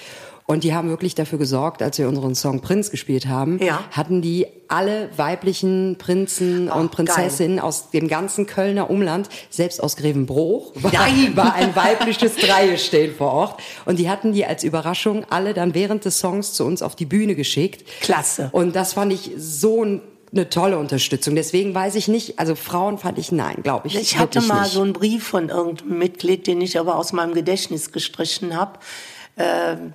und 0.49 0.63
die 0.63 0.73
haben 0.73 0.89
wirklich 0.89 1.13
dafür 1.13 1.37
gesorgt, 1.37 1.83
als 1.83 1.99
wir 1.99 2.07
unseren 2.07 2.33
Song 2.33 2.59
Prinz 2.61 2.89
gespielt 2.89 3.27
haben, 3.27 3.59
Ja. 3.61 3.83
hatten 3.91 4.23
die 4.23 4.47
alle 4.67 5.09
weiblichen 5.15 5.97
Prinzen 5.99 6.71
Oh, 6.73 6.79
und 6.79 6.89
Prinzessinnen 6.89 7.59
aus 7.59 7.91
dem 7.91 8.07
ganzen 8.07 8.47
Kölner 8.47 8.89
Umland, 8.89 9.29
selbst 9.51 9.81
aus 9.83 9.95
Grevenbruch, 9.95 10.71
war, 10.73 10.91
war 11.35 11.53
ein 11.53 11.75
weibliches 11.75 12.35
Dreie 12.37 12.79
stehen 12.79 13.13
vor 13.13 13.31
Ort 13.31 13.61
und 13.85 13.99
die 13.99 14.09
hatten 14.09 14.33
die 14.33 14.43
als 14.43 14.63
Überraschung 14.63 15.23
alle 15.29 15.53
dann 15.53 15.75
während 15.75 16.03
des 16.05 16.17
Songs 16.17 16.53
zu 16.53 16.65
uns 16.65 16.81
auf 16.81 16.95
die 16.95 17.05
Bühne 17.05 17.35
geschickt. 17.35 17.87
Klasse. 18.01 18.49
Und 18.51 18.75
das 18.75 18.93
fand 18.93 19.13
ich 19.13 19.29
so 19.37 19.85
ein 19.85 20.01
eine 20.31 20.47
tolle 20.47 20.77
Unterstützung. 20.77 21.33
Deswegen 21.35 21.73
weiß 21.73 21.95
ich 21.95 22.07
nicht, 22.07 22.37
also 22.37 22.53
Frauen 22.55 22.99
fand 22.99 23.17
ich 23.17 23.31
nein, 23.31 23.63
glaube 23.63 23.87
ich. 23.87 23.95
Ich 23.95 24.19
hatte 24.19 24.41
mal 24.41 24.61
nicht. 24.61 24.73
so 24.73 24.81
einen 24.83 24.93
Brief 24.93 25.23
von 25.23 25.49
irgendeinem 25.49 25.97
Mitglied, 25.97 26.45
den 26.45 26.61
ich 26.61 26.77
aber 26.79 26.97
aus 26.97 27.13
meinem 27.13 27.33
Gedächtnis 27.33 27.91
gestrichen 27.91 28.55
habe. 28.55 28.73
Ähm, 29.37 29.93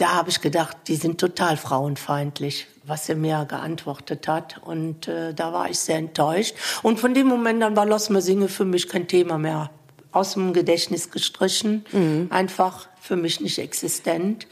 da 0.00 0.14
habe 0.14 0.30
ich 0.30 0.40
gedacht, 0.40 0.76
die 0.88 0.96
sind 0.96 1.20
total 1.20 1.56
frauenfeindlich, 1.56 2.66
was 2.84 3.08
er 3.08 3.16
mir 3.16 3.44
geantwortet 3.44 4.26
hat. 4.28 4.58
Und 4.62 5.08
äh, 5.08 5.34
da 5.34 5.52
war 5.52 5.68
ich 5.68 5.78
sehr 5.78 5.98
enttäuscht. 5.98 6.54
Und 6.82 6.98
von 6.98 7.12
dem 7.14 7.26
Moment 7.26 7.62
an 7.62 7.76
war 7.76 7.84
Los 7.86 8.06
Singe 8.06 8.48
für 8.48 8.64
mich 8.64 8.88
kein 8.88 9.08
Thema 9.08 9.36
mehr. 9.38 9.70
Aus 10.12 10.32
dem 10.34 10.52
Gedächtnis 10.52 11.10
gestrichen, 11.10 11.84
Mhm. 11.92 12.28
einfach 12.30 12.88
für 13.00 13.16
mich 13.16 13.40
nicht 13.40 13.58
existent, 13.58 14.46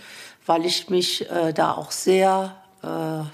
weil 0.46 0.64
ich 0.66 0.88
mich 0.88 1.28
äh, 1.30 1.52
da 1.52 1.72
auch 1.72 1.90
sehr, 1.90 2.54
äh, 2.82 3.24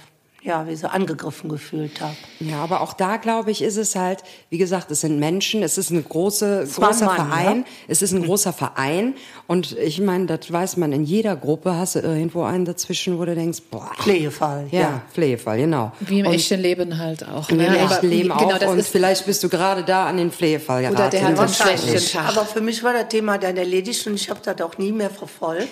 ja, 0.44 0.66
wie 0.68 0.76
so 0.76 0.88
angegriffen 0.88 1.48
gefühlt 1.48 2.02
habe. 2.02 2.14
Ja, 2.38 2.58
aber 2.58 2.82
auch 2.82 2.92
da 2.92 3.16
glaube 3.16 3.50
ich, 3.50 3.62
ist 3.62 3.78
es 3.78 3.96
halt, 3.96 4.22
wie 4.50 4.58
gesagt, 4.58 4.90
es 4.90 5.00
sind 5.00 5.18
Menschen, 5.18 5.62
es 5.62 5.78
ist 5.78 5.90
ein 5.90 6.04
große, 6.04 6.68
großer 6.74 7.06
Mann, 7.06 7.16
Verein, 7.16 7.56
ja? 7.60 7.64
es 7.88 8.02
ist 8.02 8.12
ein 8.12 8.24
großer 8.24 8.52
Verein 8.52 9.14
und 9.46 9.72
ich 9.78 10.02
meine, 10.02 10.26
das 10.26 10.52
weiß 10.52 10.76
man, 10.76 10.92
in 10.92 11.04
jeder 11.04 11.34
Gruppe 11.34 11.74
hast 11.74 11.94
du 11.94 12.00
irgendwo 12.00 12.42
einen 12.42 12.66
dazwischen, 12.66 13.18
wo 13.18 13.24
du 13.24 13.34
denkst, 13.34 13.62
boah, 13.70 13.90
Pflegefall, 13.98 14.66
ja, 14.70 14.80
ja. 14.80 15.02
Flehefall, 15.14 15.56
genau. 15.56 15.92
Wie 16.00 16.20
im 16.20 16.26
und 16.26 16.34
echten 16.34 16.60
Leben 16.60 16.98
halt 16.98 17.26
auch. 17.26 17.48
im 17.48 17.56
ne? 17.56 17.78
Echten 17.78 18.10
Leben 18.10 18.28
genau, 18.28 18.34
auch 18.44 18.58
das 18.58 18.70
und 18.70 18.78
ist 18.78 18.88
vielleicht 18.88 19.24
bist 19.24 19.42
du 19.42 19.48
gerade 19.48 19.82
da 19.82 20.06
an 20.06 20.18
den 20.18 20.30
Flehefall 20.30 20.82
geraten. 20.82 20.96
Oder 20.96 21.08
der 21.08 21.20
hat 21.22 21.28
einen 21.28 21.38
Wahrscheinlich. 21.38 21.80
schlechten 21.80 22.18
Tag. 22.18 22.36
Aber 22.36 22.44
für 22.44 22.60
mich 22.60 22.82
war 22.82 22.92
das 22.92 23.08
Thema 23.08 23.38
dann 23.38 23.56
erledigt 23.56 24.06
und 24.06 24.14
ich 24.14 24.28
habe 24.28 24.40
das 24.44 24.60
auch 24.60 24.76
nie 24.76 24.92
mehr 24.92 25.10
verfolgt. 25.10 25.68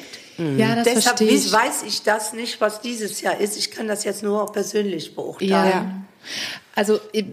Ja, 0.58 0.74
das 0.76 0.84
Deshalb 0.84 1.18
verstehe 1.18 1.38
ich. 1.38 1.52
weiß 1.52 1.82
ich 1.86 2.02
das 2.02 2.32
nicht, 2.32 2.60
was 2.60 2.80
dieses 2.80 3.20
Jahr 3.20 3.38
ist. 3.38 3.56
Ich 3.56 3.70
kann 3.70 3.88
das 3.88 4.04
jetzt 4.04 4.22
nur 4.22 4.42
auch 4.42 4.52
persönlich 4.52 5.14
beurteilen. 5.14 5.50
Ja. 5.50 5.86
Also 6.74 7.00
ich- 7.12 7.26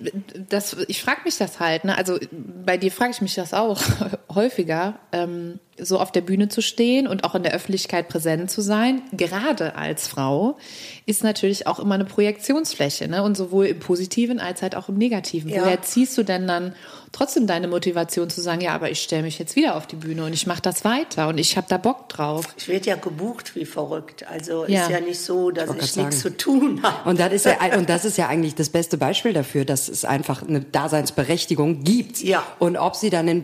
das, 0.50 0.76
ich 0.88 1.02
frage 1.02 1.22
mich 1.26 1.38
das 1.38 1.60
halt. 1.60 1.86
Ne? 1.86 1.98
Also 1.98 2.18
bei 2.32 2.78
dir 2.78 2.92
frage 2.92 3.12
ich 3.12 3.22
mich 3.22 3.36
das 3.36 3.54
auch 3.54 3.82
häufiger, 4.34 4.96
ähm, 5.12 5.60
so 5.82 5.98
auf 5.98 6.12
der 6.12 6.20
Bühne 6.20 6.50
zu 6.50 6.62
stehen 6.62 7.08
und 7.08 7.24
auch 7.24 7.36
in 7.36 7.44
der 7.44 7.54
Öffentlichkeit 7.54 8.10
präsent 8.10 8.52
zu 8.52 8.60
sein, 8.60 9.02
gerade 9.14 9.76
als 9.76 10.10
Frau, 10.10 10.58
ist 11.06 11.24
natürlich 11.24 11.68
auch 11.68 11.80
immer 11.80 11.96
eine 11.96 12.04
Projektionsfläche. 12.04 13.08
Ne? 13.08 13.24
Und 13.24 13.38
sowohl 13.38 13.68
im 13.68 13.80
Positiven 13.80 14.40
als 14.40 14.62
halt 14.62 14.76
auch 14.76 14.90
im 14.90 14.98
Negativen. 14.98 15.50
Ja. 15.50 15.62
Woher 15.64 15.82
ziehst 15.82 16.18
du 16.18 16.24
denn 16.24 16.48
dann 16.48 16.74
trotzdem 17.14 17.48
deine 17.48 17.68
Motivation 17.70 18.30
zu 18.30 18.42
sagen, 18.42 18.60
ja, 18.62 18.72
aber 18.74 18.92
ich 18.92 19.02
stelle 19.02 19.24
mich 19.24 19.40
jetzt 19.40 19.56
wieder 19.56 19.76
auf 19.78 19.88
die 19.88 19.96
Bühne 19.96 20.26
und 20.26 20.34
ich 20.34 20.46
mache 20.48 20.62
das 20.62 20.84
weiter 20.84 21.30
und 21.30 21.38
ich 21.38 21.56
habe 21.58 21.66
da 21.70 21.78
Bock 21.78 22.10
drauf. 22.10 22.46
Ich 22.58 22.68
werde 22.68 22.86
ja 22.88 22.96
gebucht 22.98 23.56
wie 23.56 23.66
verrückt. 23.66 24.28
Also 24.30 24.66
Ja. 24.68 24.84
ist 24.84 24.92
ja 24.92 25.00
nicht 25.00 25.20
so, 25.22 25.50
dass 25.50 25.70
ich 25.74 25.94
grad 25.94 25.96
nichts 26.08 26.20
zu 26.22 26.36
tun 26.36 26.82
habe. 26.84 27.10
Und 27.10 27.20
das 27.22 27.32
ist 27.34 27.46
ja, 27.46 27.54
und 27.78 27.90
das 27.90 28.04
ist 28.06 28.18
ja 28.18 28.28
eigentlich 28.28 28.54
das 28.56 28.70
beste 28.70 28.98
Beispiel 28.98 29.29
dafür, 29.34 29.66
dass 29.66 29.88
es 29.88 30.06
einfach 30.06 30.42
eine 30.48 30.62
Daseinsberechtigung 30.62 31.84
gibt. 31.84 32.22
Ja. 32.22 32.44
Und 32.60 32.78
ob 32.78 32.96
sie 32.96 33.10
dann 33.10 33.28
in, 33.28 33.44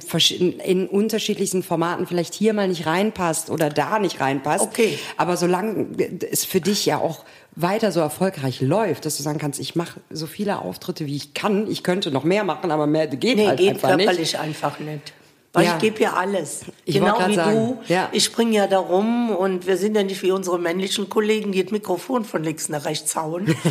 in 0.60 0.88
unterschiedlichsten 0.88 1.64
Formaten 1.64 2.08
vielleicht 2.08 2.34
hier 2.34 2.54
mal 2.54 2.68
nicht 2.68 2.86
reinpasst 2.86 3.50
oder 3.50 3.70
da 3.70 4.00
nicht 4.00 4.20
reinpasst. 4.20 4.64
Okay. 4.64 4.98
Aber 5.18 5.38
solange 5.38 5.88
es 6.32 6.46
für 6.46 6.62
dich 6.62 6.86
ja 6.86 6.98
auch 6.98 7.26
weiter 7.56 7.92
so 7.92 8.00
erfolgreich 8.02 8.62
läuft, 8.62 9.06
dass 9.06 9.18
du 9.18 9.24
sagen 9.24 9.40
kannst, 9.40 9.60
ich 9.60 9.76
mache 9.76 10.00
so 10.10 10.28
viele 10.28 10.60
Auftritte, 10.60 11.06
wie 11.06 11.16
ich 11.16 11.34
kann. 11.34 11.70
Ich 11.70 11.84
könnte 11.84 12.12
noch 12.12 12.24
mehr 12.24 12.44
machen, 12.44 12.72
aber 12.72 12.86
mehr 12.88 13.08
geht 13.08 13.38
Nee, 13.38 13.48
halt 13.48 13.60
geht 13.60 13.70
einfach 13.70 13.96
nicht. 13.96 14.06
körperlich 14.06 14.40
einfach 14.40 14.80
nicht. 14.80 15.14
Weil 15.56 15.66
Ja. 15.66 15.76
ich 15.76 15.82
gebe 15.82 16.00
ja 16.02 16.14
alles. 16.14 16.62
Ich 16.86 16.96
genau 16.96 17.18
wie 17.28 17.36
sagen, 17.36 17.56
du. 17.56 17.94
ja. 17.94 18.10
Ich 18.12 18.24
springe 18.26 18.52
ja 18.56 18.68
da 18.68 18.78
rum 18.80 19.30
und 19.32 19.66
wir 19.66 19.78
sind 19.78 19.96
ja 19.96 20.04
nicht 20.04 20.22
wie 20.22 20.32
unsere 20.32 20.60
männlichen 20.60 21.10
Kollegen, 21.10 21.52
die 21.52 21.64
das 21.64 21.72
Mikrofon 21.72 22.26
von 22.26 22.44
links 22.44 22.70
nach 22.70 22.86
rechts 22.86 23.16
hauen. 23.16 23.56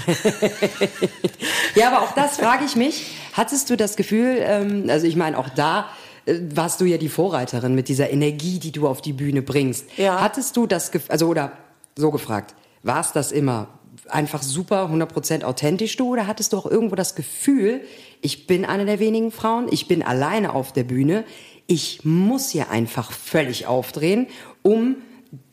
Ja, 1.74 1.88
aber 1.92 2.02
auch 2.02 2.12
das 2.14 2.36
frage 2.36 2.64
ich 2.64 2.76
mich. 2.76 3.06
Hattest 3.32 3.68
du 3.70 3.76
das 3.76 3.96
Gefühl, 3.96 4.36
ähm, 4.40 4.86
also 4.88 5.06
ich 5.06 5.16
meine, 5.16 5.36
auch 5.38 5.48
da 5.48 5.88
äh, 6.26 6.36
warst 6.54 6.80
du 6.80 6.84
ja 6.84 6.98
die 6.98 7.08
Vorreiterin 7.08 7.74
mit 7.74 7.88
dieser 7.88 8.10
Energie, 8.10 8.58
die 8.58 8.70
du 8.72 8.86
auf 8.86 9.02
die 9.02 9.12
Bühne 9.12 9.42
bringst. 9.42 9.86
Ja. 9.96 10.20
Hattest 10.20 10.56
du 10.56 10.66
das, 10.66 10.92
Gef- 10.92 11.10
also 11.10 11.26
oder 11.28 11.52
so 11.96 12.10
gefragt, 12.10 12.54
war 12.82 13.00
es 13.00 13.12
das 13.12 13.32
immer 13.32 13.68
einfach 14.08 14.42
super 14.42 14.88
100% 14.92 15.44
authentisch 15.44 15.96
du 15.96 16.12
oder 16.12 16.26
hattest 16.26 16.52
du 16.52 16.58
auch 16.58 16.66
irgendwo 16.66 16.94
das 16.94 17.14
Gefühl, 17.14 17.80
ich 18.20 18.46
bin 18.46 18.64
eine 18.64 18.84
der 18.86 18.98
wenigen 19.00 19.30
Frauen, 19.30 19.66
ich 19.70 19.88
bin 19.88 20.02
alleine 20.02 20.52
auf 20.54 20.72
der 20.72 20.84
Bühne, 20.84 21.24
ich 21.66 22.04
muss 22.04 22.50
hier 22.50 22.70
einfach 22.70 23.12
völlig 23.12 23.66
aufdrehen, 23.66 24.26
um 24.62 24.96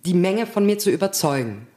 die 0.06 0.14
Menge 0.14 0.46
von 0.46 0.66
mir 0.66 0.78
zu 0.78 0.92
überzeugen? 0.92 1.68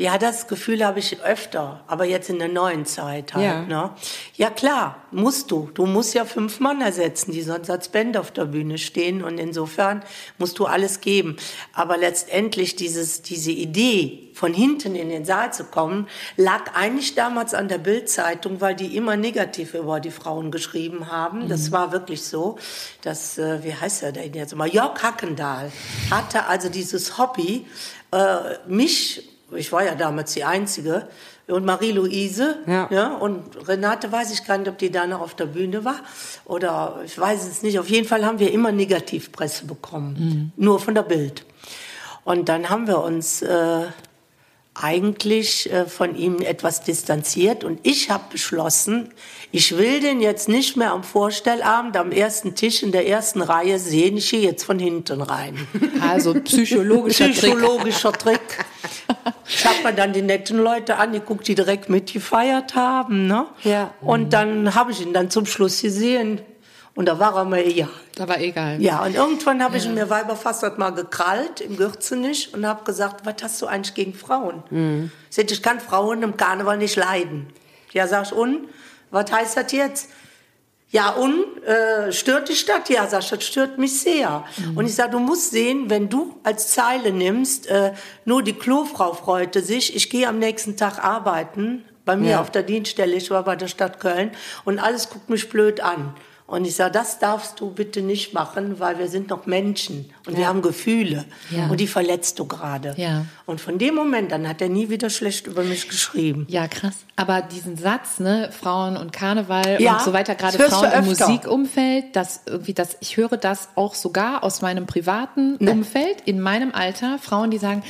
Ja, 0.00 0.16
das 0.16 0.48
Gefühl 0.48 0.82
habe 0.82 0.98
ich 0.98 1.20
öfter, 1.22 1.84
aber 1.86 2.06
jetzt 2.06 2.30
in 2.30 2.38
der 2.38 2.48
neuen 2.48 2.86
Zeit 2.86 3.34
halt. 3.34 3.44
Ja. 3.44 3.60
Ne? 3.60 3.90
ja 4.34 4.48
klar, 4.48 5.02
musst 5.10 5.50
du. 5.50 5.68
Du 5.74 5.84
musst 5.84 6.14
ja 6.14 6.24
fünf 6.24 6.58
Mann 6.58 6.80
ersetzen, 6.80 7.32
die 7.32 7.42
sonst 7.42 7.68
als 7.68 7.90
Band 7.90 8.16
auf 8.16 8.30
der 8.30 8.46
Bühne 8.46 8.78
stehen 8.78 9.22
und 9.22 9.36
insofern 9.36 10.02
musst 10.38 10.58
du 10.58 10.64
alles 10.64 11.02
geben. 11.02 11.36
Aber 11.74 11.98
letztendlich 11.98 12.76
dieses, 12.76 13.20
diese 13.20 13.50
Idee, 13.50 14.30
von 14.32 14.54
hinten 14.54 14.94
in 14.94 15.10
den 15.10 15.26
Saal 15.26 15.52
zu 15.52 15.64
kommen, 15.64 16.08
lag 16.38 16.74
eigentlich 16.74 17.14
damals 17.14 17.52
an 17.52 17.68
der 17.68 17.76
Bildzeitung, 17.76 18.62
weil 18.62 18.74
die 18.74 18.96
immer 18.96 19.18
negativ 19.18 19.74
über 19.74 20.00
die 20.00 20.10
Frauen 20.10 20.50
geschrieben 20.50 21.10
haben. 21.10 21.46
Das 21.50 21.72
war 21.72 21.92
wirklich 21.92 22.22
so, 22.22 22.56
dass, 23.02 23.36
äh, 23.36 23.62
wie 23.64 23.74
heißt 23.74 24.02
er 24.02 24.12
denn 24.12 24.32
jetzt 24.32 24.56
mal, 24.56 24.66
Jörg 24.66 25.02
Hackendahl 25.02 25.70
hatte 26.10 26.46
also 26.46 26.70
dieses 26.70 27.18
Hobby, 27.18 27.66
äh, 28.12 28.56
mich 28.66 29.28
ich 29.54 29.72
war 29.72 29.84
ja 29.84 29.94
damals 29.94 30.32
die 30.34 30.44
Einzige, 30.44 31.08
und 31.48 31.64
Marie-Louise, 31.64 32.58
Ja. 32.68 32.86
ja, 32.92 33.14
und 33.14 33.42
Renate 33.66 34.12
weiß 34.12 34.32
ich 34.32 34.44
gar 34.46 34.56
nicht, 34.56 34.68
ob 34.68 34.78
die 34.78 34.90
da 34.92 35.06
noch 35.06 35.20
auf 35.20 35.34
der 35.34 35.46
Bühne 35.46 35.84
war, 35.84 35.96
oder 36.44 37.00
ich 37.04 37.18
weiß 37.18 37.44
es 37.48 37.62
nicht. 37.62 37.78
Auf 37.80 37.88
jeden 37.88 38.06
Fall 38.06 38.24
haben 38.24 38.38
wir 38.38 38.52
immer 38.52 38.70
Negativpresse 38.70 39.64
bekommen, 39.66 40.52
nur 40.56 40.78
von 40.78 40.94
der 40.94 41.02
Bild. 41.02 41.44
Und 42.22 42.48
dann 42.48 42.70
haben 42.70 42.86
wir 42.86 43.00
uns 43.02 43.42
äh, 43.42 43.86
eigentlich 44.74 45.70
äh, 45.72 45.86
von 45.86 46.14
ihm 46.14 46.40
etwas 46.40 46.82
distanziert 46.82 47.64
und 47.64 47.80
ich 47.82 48.10
habe 48.10 48.24
beschlossen, 48.30 49.12
ich 49.52 49.76
will 49.76 50.00
den 50.00 50.20
jetzt 50.20 50.48
nicht 50.48 50.76
mehr 50.76 50.92
am 50.92 51.02
Vorstellabend 51.02 51.96
am 51.96 52.12
ersten 52.12 52.54
Tisch 52.54 52.82
in 52.82 52.92
der 52.92 53.08
ersten 53.08 53.42
Reihe 53.42 53.78
sehen, 53.80 54.16
ich 54.16 54.30
gehe 54.30 54.40
jetzt 54.40 54.62
von 54.64 54.78
hinten 54.78 55.20
rein. 55.22 55.66
Also 56.00 56.34
psychologischer 56.34 57.24
Trick. 57.32 57.36
Psychologischer 57.36 58.12
Trick. 58.12 58.40
Ich 59.46 59.64
habe 59.64 59.82
mir 59.84 59.92
dann 59.92 60.12
die 60.12 60.22
netten 60.22 60.58
Leute 60.58 60.96
angeguckt, 60.96 61.46
die 61.48 61.54
direkt 61.54 61.88
mitgefeiert 61.88 62.74
haben. 62.74 63.26
Ne? 63.26 63.46
Ja. 63.62 63.92
Und 64.00 64.32
dann 64.32 64.74
habe 64.74 64.92
ich 64.92 65.00
ihn 65.00 65.12
dann 65.12 65.30
zum 65.30 65.46
Schluss 65.46 65.82
gesehen. 65.82 66.40
Und 66.94 67.06
da 67.06 67.18
war 67.18 67.36
er 67.36 67.44
mir 67.44 67.64
egal. 67.64 67.88
Da 68.16 68.28
war 68.28 68.40
egal. 68.40 68.80
Ja, 68.82 69.02
und 69.04 69.14
irgendwann 69.14 69.62
habe 69.62 69.76
ich 69.76 69.86
ihn 69.86 69.94
mir 69.94 70.10
Weiberfassert 70.10 70.78
mal 70.78 70.90
gekrallt, 70.90 71.60
im 71.60 71.76
Gürzenich, 71.76 72.52
und 72.52 72.66
habe 72.66 72.84
gesagt, 72.84 73.24
was 73.24 73.36
hast 73.42 73.62
du 73.62 73.66
eigentlich 73.66 73.94
gegen 73.94 74.12
Frauen? 74.12 74.62
Mhm. 74.70 75.10
Ich 75.30 75.38
ich 75.38 75.62
kann 75.62 75.80
Frauen 75.80 76.22
im 76.22 76.36
Karneval 76.36 76.76
nicht 76.78 76.96
leiden. 76.96 77.46
Ja, 77.92 78.06
sag 78.06 78.26
ich, 78.26 78.32
und? 78.32 78.68
Was 79.10 79.30
heißt 79.32 79.56
das 79.56 79.72
jetzt? 79.72 80.10
Ja, 80.92 81.10
und 81.10 81.62
äh, 81.62 82.10
stört 82.12 82.48
dich 82.48 82.64
das? 82.66 82.88
Ja, 82.88 83.06
sag 83.06 83.22
ich, 83.22 83.30
das 83.30 83.44
stört 83.44 83.78
mich 83.78 84.00
sehr. 84.00 84.44
Mhm. 84.56 84.76
Und 84.76 84.86
ich 84.86 84.94
sage, 84.96 85.12
du 85.12 85.20
musst 85.20 85.52
sehen, 85.52 85.88
wenn 85.88 86.08
du 86.08 86.34
als 86.42 86.68
Zeile 86.68 87.12
nimmst, 87.12 87.68
äh, 87.68 87.92
nur 88.24 88.42
die 88.42 88.54
Klofrau 88.54 89.12
freute 89.14 89.60
sich, 89.62 89.94
ich 89.94 90.10
gehe 90.10 90.26
am 90.26 90.40
nächsten 90.40 90.76
Tag 90.76 91.02
arbeiten, 91.04 91.84
bei 92.04 92.16
mir 92.16 92.30
Ja. 92.32 92.40
auf 92.40 92.50
der 92.50 92.64
Dienststelle, 92.64 93.14
ich 93.14 93.30
war 93.30 93.44
bei 93.44 93.54
der 93.54 93.68
Stadt 93.68 94.00
Köln, 94.00 94.32
und 94.64 94.80
alles 94.80 95.10
guckt 95.10 95.30
mich 95.30 95.48
blöd 95.48 95.80
an. 95.80 96.14
Und 96.50 96.64
ich 96.64 96.74
sage, 96.74 96.90
das 96.90 97.20
darfst 97.20 97.60
du 97.60 97.70
bitte 97.70 98.02
nicht 98.02 98.34
machen, 98.34 98.80
weil 98.80 98.98
wir 98.98 99.06
sind 99.06 99.30
noch 99.30 99.46
Menschen 99.46 100.10
und 100.26 100.36
wir 100.36 100.48
haben 100.48 100.62
Gefühle. 100.62 101.24
Ja. 101.50 101.68
Und 101.68 101.78
die 101.78 101.86
verletzt 101.86 102.40
du 102.40 102.44
gerade. 102.44 102.94
Ja. 102.96 103.24
Und 103.46 103.60
von 103.60 103.78
dem 103.78 103.94
Moment 103.94 104.32
an 104.32 104.48
hat 104.48 104.60
er 104.60 104.68
nie 104.68 104.90
wieder 104.90 105.10
schlecht 105.10 105.46
über 105.46 105.62
mich 105.62 105.88
geschrieben. 105.88 106.46
Ja, 106.48 106.66
krass. 106.66 106.96
Aber 107.14 107.40
diesen 107.40 107.76
Satz, 107.76 108.18
ne, 108.18 108.50
Frauen 108.50 108.96
und 108.96 109.12
Karneval 109.12 109.80
Ja, 109.80 109.98
und 109.98 110.02
so 110.02 110.12
weiter, 110.12 110.34
gerade 110.34 110.58
Frauen 110.58 110.90
im. 110.90 111.04
Musikumfeld, 111.04 112.16
das 112.16 112.40
irgendwie, 112.46 112.74
das, 112.74 112.96
ich 112.98 113.16
höre 113.16 113.36
das 113.36 113.68
auch 113.76 113.94
sogar 113.94 114.42
aus 114.42 114.60
meinem 114.60 114.86
privaten 114.86 115.56
Ne. 115.60 115.70
Umfeld, 115.70 116.22
in 116.24 116.40
meinem 116.40 116.72
Alter, 116.72 117.18
Frauen, 117.20 117.52
die 117.52 117.58
sagen, 117.58 117.84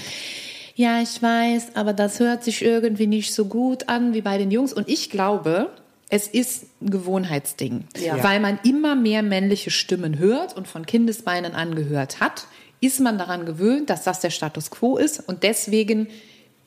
ja, 0.74 1.00
ich 1.00 1.22
weiß, 1.22 1.76
aber 1.76 1.94
das 1.94 2.20
hört 2.20 2.44
sich 2.44 2.62
irgendwie 2.62 3.06
nicht 3.06 3.34
so 3.34 3.46
gut 3.46 3.88
an 3.88 4.12
wie 4.12 4.20
bei 4.20 4.36
den 4.36 4.50
Jungs. 4.50 4.72
Und 4.72 4.88
ich 4.88 5.08
glaube, 5.08 5.70
es 6.10 6.26
ist 6.26 6.64
ein 6.82 6.90
Gewohnheitsding, 6.90 7.84
Ja. 7.98 8.22
weil 8.22 8.40
man 8.40 8.58
immer 8.64 8.94
mehr 8.96 9.22
männliche 9.22 9.70
Stimmen 9.70 10.18
hört 10.18 10.56
und 10.56 10.68
von 10.68 10.84
Kindesbeinen 10.84 11.54
angehört 11.54 12.20
hat, 12.20 12.46
ist 12.80 13.00
man 13.00 13.16
daran 13.18 13.46
gewöhnt, 13.46 13.90
dass 13.90 14.02
das 14.04 14.20
der 14.20 14.30
Status 14.30 14.70
quo 14.70 14.96
ist 14.96 15.20
und 15.28 15.42
deswegen 15.42 16.08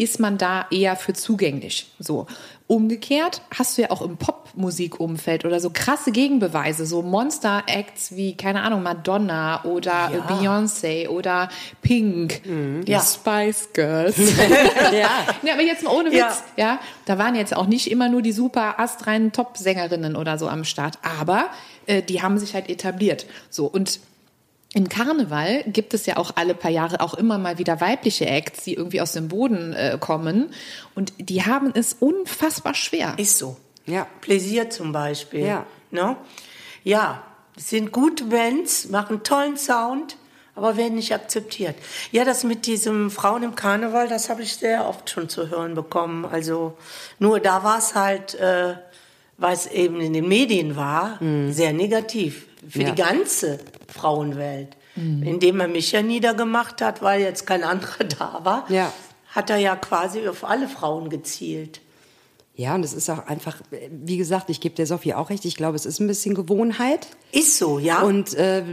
ist 0.04 0.20
man 0.20 0.38
da 0.38 0.66
eher 0.72 0.96
für 0.96 1.14
zugänglich. 1.14 1.88
So. 2.00 2.28
Umgekehrt 2.68 3.42
hast 3.58 3.78
du 3.78 3.84
ja 3.84 3.92
auch 3.92 4.02
im 4.02 4.18
Popmusikumfeld 4.18 5.44
oder 5.46 5.60
so 5.60 5.70
krasse 5.72 6.12
Gegenbeweise, 6.12 6.86
so 6.86 7.02
Monster-Acts 7.02 8.16
wie, 8.16 8.36
keine 8.38 8.62
Ahnung, 8.64 8.84
Madonna 8.84 9.64
oder 9.66 10.10
Ja. 10.12 10.26
Beyoncé 10.28 11.10
oder 11.10 11.50
Pink, 11.82 12.42
die 12.44 12.90
Ja. 12.92 13.02
Spice 13.02 13.70
Girls. 13.74 14.16
Ja. 14.94 15.10
Ja, 15.44 15.54
aber 15.54 15.62
jetzt 15.64 15.84
mal 15.84 15.92
ohne 15.94 16.12
Witz, 16.12 16.18
Ja. 16.56 16.66
ja. 16.66 16.80
Da 17.06 17.18
waren 17.18 17.36
jetzt 17.36 17.56
auch 17.56 17.68
nicht 17.68 17.92
immer 17.92 18.10
nur 18.10 18.22
die 18.22 18.32
super 18.32 18.80
astreinen 18.80 19.32
Top-Sängerinnen 19.34 20.16
oder 20.16 20.38
so 20.38 20.48
am 20.48 20.64
Start, 20.64 20.98
aber 21.20 21.48
äh, 21.86 22.02
die 22.02 22.22
haben 22.22 22.38
sich 22.38 22.54
halt 22.54 22.70
etabliert. 22.70 23.26
So 23.50 23.66
und 23.66 24.00
im 24.74 24.90
Karneval 24.90 25.64
gibt 25.68 25.94
es 25.94 26.06
ja 26.06 26.18
auch 26.18 26.32
alle 26.36 26.56
paar 26.56 26.72
Jahre 26.72 27.00
auch 27.02 27.14
immer 27.14 27.38
mal 27.38 27.58
wieder 27.60 27.80
weibliche 27.80 28.26
Acts, 28.26 28.64
die 28.64 28.74
irgendwie 28.74 29.02
aus 29.02 29.14
dem 29.14 29.28
Boden 29.28 29.74
äh, 29.74 29.98
kommen 30.00 30.54
und 30.96 31.14
die 31.18 31.46
haben 31.46 31.72
es 31.76 31.94
unfassbar 31.94 32.74
schwer. 32.74 33.14
Ist 33.18 33.38
so. 33.38 33.58
Ja. 33.86 34.08
Pläsier 34.22 34.70
zum 34.70 34.92
Beispiel. 34.92 35.46
Ja. 35.46 35.66
Ne? 35.92 36.16
Ja, 36.84 37.22
sind 37.56 37.92
gute 37.92 38.26
Bands, 38.26 38.90
machen 38.90 39.24
tollen 39.24 39.58
Sound, 39.58 40.18
aber 40.56 40.76
werden 40.78 40.96
nicht 40.96 41.14
akzeptiert. 41.14 41.76
Ja, 42.12 42.26
das 42.26 42.44
mit 42.44 42.66
diesem 42.66 43.12
Frauen 43.12 43.44
im 43.44 43.56
Karneval, 43.56 44.08
das 44.08 44.30
habe 44.30 44.42
ich 44.42 44.56
sehr 44.56 44.88
oft 44.88 45.10
schon 45.10 45.30
zu 45.30 45.50
hören 45.50 45.76
bekommen. 45.76 46.26
Also 46.26 46.78
nur 47.20 47.40
da 47.40 47.64
war 47.64 47.78
es 47.78 47.94
halt, 47.96 48.36
äh, 48.36 48.76
weil 49.38 49.54
es 49.54 49.68
eben 49.68 50.00
in 50.02 50.14
den 50.14 50.28
Medien 50.28 50.76
war, 50.76 51.20
sehr 51.50 51.74
negativ 51.74 52.46
für 52.70 52.84
Ja. 52.84 52.92
die 52.92 53.02
ganze 53.02 53.60
Frauenwelt. 53.94 54.70
Indem 54.96 55.60
er 55.60 55.68
mich 55.68 55.92
ja 55.92 56.02
niedergemacht 56.04 56.80
hat, 56.82 57.02
weil 57.02 57.22
jetzt 57.22 57.48
kein 57.48 57.64
anderer 57.64 58.04
da 58.20 58.42
war, 58.44 58.66
Ja. 58.70 58.92
hat 59.30 59.50
er 59.50 59.58
ja 59.58 59.76
quasi 59.76 60.28
auf 60.28 60.44
alle 60.44 60.68
Frauen 60.68 61.10
gezielt. 61.10 61.82
Ja, 62.56 62.76
und 62.76 62.86
es 62.86 62.94
ist 62.94 63.10
auch 63.10 63.26
einfach, 63.26 63.58
wie 63.90 64.18
gesagt, 64.18 64.52
ich 64.52 64.62
gebe 64.62 64.76
der 64.76 64.86
Sophie 64.86 65.16
auch 65.16 65.32
recht, 65.32 65.46
ich 65.46 65.56
glaube, 65.56 65.76
es 65.76 65.88
ist 65.88 66.00
ein 66.00 66.06
bisschen 66.06 66.36
Gewohnheit. 66.36 67.08
Ist 67.32 67.58
so, 67.58 67.80
ja. 67.80 68.04
Und 68.04 68.36
äh, 68.36 68.64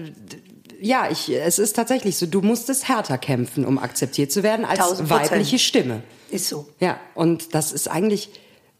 ja, 0.79 1.09
ich, 1.11 1.31
es 1.31 1.59
ist 1.59 1.77
tatsächlich 1.77 2.18
so, 2.18 2.27
du 2.27 2.43
musstest 2.43 2.89
härter 2.89 3.16
kämpfen, 3.16 3.64
um 3.64 3.79
akzeptiert 3.79 4.31
zu 4.33 4.43
werden 4.43 4.66
als 4.66 4.81
1000%. 4.81 5.09
weibliche 5.09 5.59
Stimme. 5.59 6.03
ist 6.31 6.49
so. 6.49 6.68
Ja, 6.81 7.01
und 7.14 7.55
das 7.55 7.73
ist 7.73 7.89
eigentlich 7.89 8.29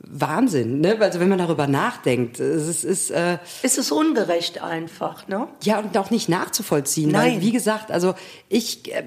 Wahnsinn, 0.03 0.80
ne? 0.80 0.96
Also 1.01 1.20
wenn 1.20 1.28
man 1.28 1.38
darüber 1.38 1.66
nachdenkt, 1.66 2.40
es 2.40 2.84
ist 2.84 3.11
äh, 3.11 3.38
Es 3.62 3.76
ist 3.78 3.92
ungerecht 3.92 4.62
einfach, 4.62 5.28
ne? 5.28 5.48
ja 5.62 5.78
und 5.78 5.96
auch 5.98 6.11
nicht 6.11 6.28
nachzuvollziehen, 6.28 7.11
Nein. 7.11 7.34
weil 7.34 7.40
wie 7.42 7.53
gesagt, 7.53 7.90
also 7.90 8.14
ich 8.48 8.92
äh, 8.94 9.05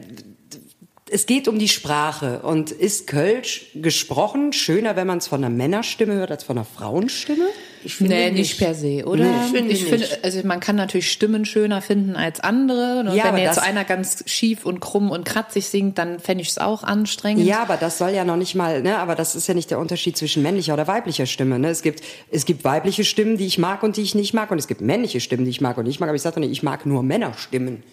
es 1.09 1.25
geht 1.27 1.47
um 1.47 1.59
die 1.59 1.67
Sprache 1.67 2.39
und 2.39 2.71
ist 2.71 3.05
Kölsch 3.07 3.67
gesprochen 3.75 4.51
schöner, 4.51 4.95
wenn 4.95 5.05
man 5.05 5.19
es 5.19 5.27
von 5.27 5.43
einer 5.43 5.55
Männerstimme 5.55 6.13
hört 6.15 6.31
als 6.31 6.43
von 6.43 6.57
einer 6.57 6.65
Frauenstimme? 6.65 7.45
Ich 7.86 7.99
Nee, 7.99 8.31
nicht 8.31 8.57
per 8.57 8.73
se, 8.73 9.05
oder? 9.05 9.23
Nee, 9.23 9.51
finde 9.51 9.71
ich 9.73 9.84
finde, 9.84 9.99
nicht. 9.99 10.23
also 10.23 10.39
man 10.43 10.59
kann 10.59 10.75
natürlich 10.75 11.11
Stimmen 11.11 11.45
schöner 11.45 11.81
finden 11.81 12.15
als 12.15 12.39
andere. 12.39 13.03
Ne? 13.03 13.15
Ja, 13.15 13.34
Wenn 13.34 13.41
jetzt 13.41 13.55
so 13.55 13.61
einer 13.61 13.84
ganz 13.84 14.23
schief 14.25 14.65
und 14.65 14.79
krumm 14.79 15.11
und 15.11 15.25
kratzig 15.25 15.67
singt, 15.67 15.97
dann 15.97 16.19
fände 16.19 16.41
ich 16.41 16.49
es 16.49 16.57
auch 16.57 16.84
anstrengend. 16.84 17.45
Ja, 17.45 17.61
aber 17.61 17.77
das 17.77 17.97
soll 17.97 18.11
ja 18.11 18.23
noch 18.23 18.38
nicht 18.38 18.55
mal, 18.55 18.81
ne, 18.81 18.97
aber 18.97 19.15
das 19.15 19.36
ist 19.36 19.47
ja 19.47 19.53
nicht 19.53 19.71
der 19.71 19.79
Unterschied 19.79 20.17
zwischen 20.17 20.43
männlicher 20.43 20.73
oder 20.73 20.88
weiblicher 20.88 21.25
Stimme, 21.25 21.59
ne? 21.59 21.69
Es 21.69 21.81
gibt 21.81 22.01
es 22.31 22.45
gibt 22.45 22.63
weibliche 22.63 23.03
Stimmen, 23.03 23.38
die 23.38 23.45
ich 23.45 23.57
mag 23.57 23.84
und 23.84 23.97
die 23.97 24.01
ich 24.01 24.15
nicht 24.15 24.34
mag 24.34 24.51
und 24.51 24.57
es 24.57 24.67
gibt 24.67 24.81
männliche 24.81 25.19
Stimmen, 25.19 25.45
die 25.45 25.51
ich 25.51 25.61
mag 25.61 25.77
und 25.77 25.86
nicht 25.86 25.99
mag, 25.99 26.09
aber 26.09 26.15
ich 26.15 26.21
sage 26.21 26.36
doch 26.36 26.41
nicht, 26.41 26.51
ich 26.51 26.63
mag 26.63 26.86
nur 26.86 27.03
Männerstimmen. 27.03 27.84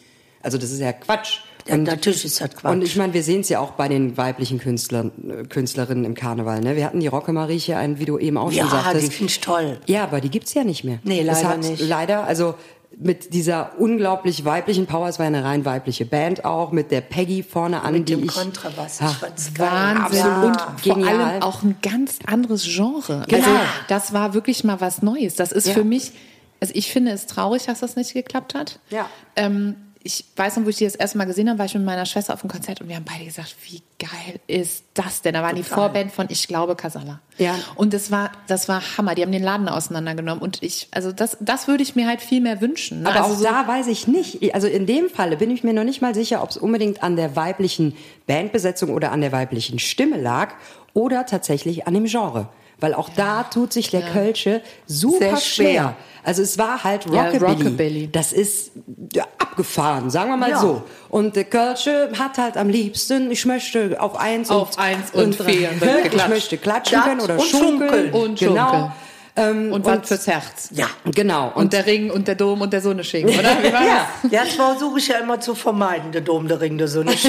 Also 0.43 0.59
das 0.59 0.71
ist 0.71 0.81
ja 0.81 0.93
Quatsch. 0.93 1.41
Ja, 1.69 1.77
natürlich 1.77 2.25
ist 2.25 2.41
das 2.41 2.51
Quatsch. 2.57 2.73
Und 2.73 2.83
ich 2.83 2.97
meine, 2.97 3.13
wir 3.15 3.23
sehen 3.23 3.41
es 3.43 3.49
ja 3.49 3.61
auch 3.61 3.73
bei 3.73 3.89
den 3.89 4.17
weiblichen 4.17 4.59
Künstlern, 4.59 5.13
äh, 5.29 5.45
Künstlerinnen 5.45 6.05
im 6.05 6.15
Karneval. 6.15 6.61
Ne? 6.61 6.77
Wir 6.77 6.85
hatten 6.87 7.01
die 7.01 7.07
Rocke 7.09 7.33
Marieche, 7.33 7.77
ein, 7.77 7.99
wie 7.99 8.05
du 8.05 8.19
eben 8.19 8.37
auch 8.37 8.51
Ja, 8.53 8.63
schon 8.63 8.71
sagtest. 8.71 9.07
die 9.07 9.11
find 9.11 9.31
ich 9.31 9.41
toll. 9.41 9.79
Ja, 9.87 10.05
aber 10.05 10.21
die 10.21 10.31
gibt's 10.31 10.55
ja 10.55 10.65
nicht 10.65 10.85
mehr. 10.85 10.99
Nee, 11.05 11.23
leider 11.23 11.49
hat 11.49 11.59
nicht. 11.61 11.81
Leider, 11.87 12.25
also 12.25 12.55
mit 12.99 13.33
dieser 13.35 13.79
unglaublich 13.79 14.45
weiblichen 14.45 14.87
Power, 14.87 15.09
es 15.09 15.19
war 15.21 15.27
eine 15.27 15.45
rein 15.45 15.65
weibliche 15.65 16.05
Band 16.05 16.45
auch, 16.45 16.73
mit 16.73 16.91
der 16.91 17.01
Peggy 17.01 17.43
vorne 17.45 17.83
an, 17.83 17.93
Mit 17.95 18.09
die 18.09 18.17
dem 18.17 18.25
ich... 18.25 18.33
Kontrabass. 18.35 19.01
Ich 19.01 19.07
Ach, 19.07 19.21
geil. 19.55 19.69
Wahnsinn 19.71 20.19
Ja. 20.19 20.43
und 20.43 20.61
vor 20.61 20.95
genial. 20.95 21.21
allem 21.21 21.43
auch 21.43 21.63
ein 21.63 21.77
ganz 21.83 22.19
anderes 22.27 22.65
Genre. 22.65 23.25
Genau. 23.29 23.47
Also 23.47 23.51
das 23.89 24.13
war 24.13 24.35
wirklich 24.35 24.65
mal 24.65 24.81
was 24.81 25.03
Neues. 25.03 25.37
Das 25.37 25.53
ist 25.53 25.69
Ja. 25.69 25.75
für 25.75 25.85
mich, 25.85 26.13
also 26.61 26.75
ich 26.75 26.91
finde 26.91 27.13
es 27.13 27.27
traurig, 27.27 27.65
dass 27.67 27.79
das 27.81 27.95
nicht 27.95 28.13
geklappt 28.13 28.55
hat. 28.55 28.81
Ja. 28.91 29.09
Ähm, 29.37 29.77
ich 30.03 30.25
weiß 30.35 30.57
noch, 30.57 30.65
wo 30.65 30.71
ich 30.71 30.77
die 30.77 30.85
das 30.85 30.95
erste 30.95 31.19
Mal 31.19 31.27
gesehen 31.27 31.49
habe, 31.49 31.59
war 31.59 31.67
ich 31.67 31.75
mit 31.75 31.85
meiner 31.85 32.07
Schwester 32.07 32.33
auf 32.33 32.41
dem 32.41 32.49
Konzert 32.49 32.81
und 32.81 32.89
wir 32.89 32.97
haben 32.97 33.05
beide 33.05 33.25
gesagt, 33.25 33.55
wie 33.65 33.83
geil 33.99 34.41
ist 34.47 34.85
das 34.95 35.21
denn? 35.21 35.35
Da 35.35 35.43
waren 35.43 35.57
die 35.57 35.63
Vorband 35.63 36.11
von, 36.11 36.27
ich 36.31 36.49
glaube, 36.49 36.75
Casala. 36.75 37.21
Ja. 37.37 37.55
Und 37.75 37.93
das 37.93 38.11
war, 38.11 38.33
das 38.47 38.67
war 38.67 38.83
Hammer. 38.97 39.15
Die 39.15 39.23
haben 39.23 39.33
den 39.33 39.43
Laden 39.43 39.69
auseinandergenommen 39.69 40.43
und 40.43 40.63
ich, 40.63 40.89
also 40.91 41.13
das, 41.13 41.37
das 41.41 41.69
würde 41.69 41.83
ich 41.83 41.97
mir 41.97 42.07
halt 42.07 42.23
viel 42.23 42.41
mehr 42.41 42.63
wünschen. 42.63 43.03
ne? 43.03 43.11
Aber 43.11 43.25
also 43.25 43.47
auch 43.47 43.51
da 43.51 43.69
weiß 43.69 43.89
ich 43.89 44.07
nicht. 44.07 44.55
Also 44.55 44.69
in 44.69 44.87
dem 44.87 45.11
Falle 45.11 45.37
bin 45.37 45.51
ich 45.51 45.65
mir 45.65 45.75
noch 45.75 45.85
nicht 45.85 46.01
mal 46.01 46.15
sicher, 46.15 46.43
ob 46.43 46.49
es 46.49 46.57
unbedingt 46.57 47.03
an 47.03 47.17
der 47.17 47.37
weiblichen 47.37 47.95
Bandbesetzung 48.27 48.91
oder 48.91 49.13
an 49.13 49.21
der 49.21 49.33
weiblichen 49.33 49.79
Stimme 49.79 50.19
lag 50.19 50.55
oder 50.95 51.27
tatsächlich 51.27 51.87
an 51.87 51.93
dem 51.93 52.07
Genre. 52.07 52.49
Weil 52.81 52.95
auch 52.95 53.09
da 53.11 53.43
tut 53.45 53.73
sich 53.73 53.91
der 53.91 54.03
Kölsche 54.03 54.63
super 54.87 55.19
Sehr 55.19 55.37
schwer. 55.37 55.69
schwer. 55.71 55.97
Also 56.23 56.43
es 56.43 56.59
war 56.59 56.85
halt 56.85 57.07
Ja, 57.07 57.25
Rockabilly. 57.27 57.53
Rockabilly. 57.53 58.09
Das 58.13 58.33
ist 58.33 58.73
ja, 59.15 59.25
abgefahren, 59.39 60.11
sagen 60.11 60.31
wir 60.31 60.37
mal 60.37 60.51
Ja. 60.51 60.59
so. 60.61 60.83
Und 61.09 61.35
der 61.37 61.45
Kölsche 61.45 62.11
hat 62.19 62.37
halt 62.39 62.57
am 62.57 62.69
liebsten, 62.69 63.31
ich 63.31 63.47
möchte 63.47 64.01
auf 64.01 64.19
eins 64.19 64.51
Auf 64.51 64.71
und, 64.73 64.79
eins 64.79 65.11
und 65.13 65.35
vier 65.35 65.71
und 65.71 65.81
wird 65.81 66.15
ich 66.15 66.29
möchte 66.29 66.59
klatschen 66.59 66.99
Das 66.99 67.07
können 67.07 67.21
oder 67.21 67.35
und 67.39 67.43
schunkeln. 67.45 67.79
schunkeln. 67.91 68.13
Und 68.13 68.39
genau. 68.39 68.93
Ähm, 69.41 69.73
und 69.73 69.85
was 69.85 70.07
fürs 70.09 70.27
Herz. 70.27 70.69
Ja. 70.73 70.89
Genau. 71.05 71.53
Und, 71.55 71.73
der 71.73 71.87
Ring 71.87 72.11
und 72.11 72.29
der 72.29 72.35
Dom 72.35 72.61
und 72.61 72.73
der 72.73 72.81
Sonnesching, 72.81 73.27
oder? 73.27 73.63
Wie 73.63 73.73
war 73.73 73.87
ja. 73.87 74.09
Ja, 74.31 74.45
das 74.45 74.55
versuche 74.55 74.99
ich 74.99 75.09
ja 75.09 75.19
immer 75.19 75.41
zu 75.41 75.55
vermeiden, 75.55 76.13
der 76.13 76.21
Dom, 76.21 76.47
der 76.49 76.61
Ring, 76.61 76.79
der 76.79 76.89
Sonne 76.89 77.13
das? 77.13 77.25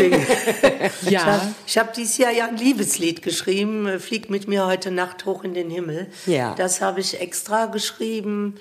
Ja. 1.10 1.42
Ich 1.66 1.78
habe 1.78 1.90
dieses 1.96 2.18
Jahr 2.18 2.32
ja 2.32 2.48
ein 2.48 2.58
Liebeslied 2.58 3.22
geschrieben, 3.22 3.88
äh, 3.88 4.00
Flieg 4.00 4.30
mit 4.30 4.48
mir 4.48 4.66
heute 4.66 4.92
Nacht 4.92 5.26
hoch 5.26 5.44
in 5.44 5.54
den 5.54 5.70
Himmel. 5.70 6.08
Ja. 6.26 6.54
Das 6.56 6.82
habe 6.82 7.00
ich 7.00 7.20
extra 7.22 7.66
geschrieben, 7.68 8.56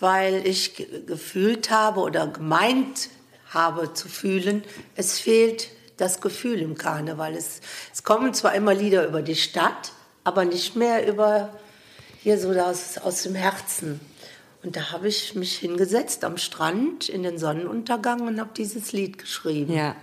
weil 0.00 0.46
ich 0.46 0.74
ge- 0.76 0.86
gefühlt 1.06 1.70
habe 1.70 2.00
oder 2.00 2.26
gemeint 2.26 3.08
habe 3.50 3.92
zu 3.92 4.08
fühlen, 4.08 4.64
es 4.96 5.18
fehlt 5.18 5.68
das 5.98 6.20
Gefühl 6.20 6.60
im 6.62 6.76
Karneval. 6.76 7.34
Es, 7.34 7.60
es 7.92 8.02
kommen 8.02 8.32
zwar 8.34 8.54
immer 8.54 8.74
Lieder 8.74 9.06
über 9.06 9.22
die 9.22 9.36
Stadt, 9.36 9.92
aber 10.24 10.44
nicht 10.44 10.74
mehr 10.74 11.06
über 11.06 11.50
hier 12.22 12.38
so 12.38 12.52
das 12.54 12.98
aus 12.98 13.22
dem 13.22 13.34
Herzen. 13.34 14.00
Und 14.62 14.76
da 14.76 14.92
habe 14.92 15.08
ich 15.08 15.34
mich 15.34 15.56
hingesetzt 15.58 16.24
am 16.24 16.36
Strand 16.36 17.08
in 17.08 17.24
den 17.24 17.36
Sonnenuntergang 17.38 18.20
und 18.26 18.38
habe 18.40 18.50
dieses 18.56 18.92
Lied 18.92 19.18
geschrieben. 19.18 19.72
Ja. 19.74 19.96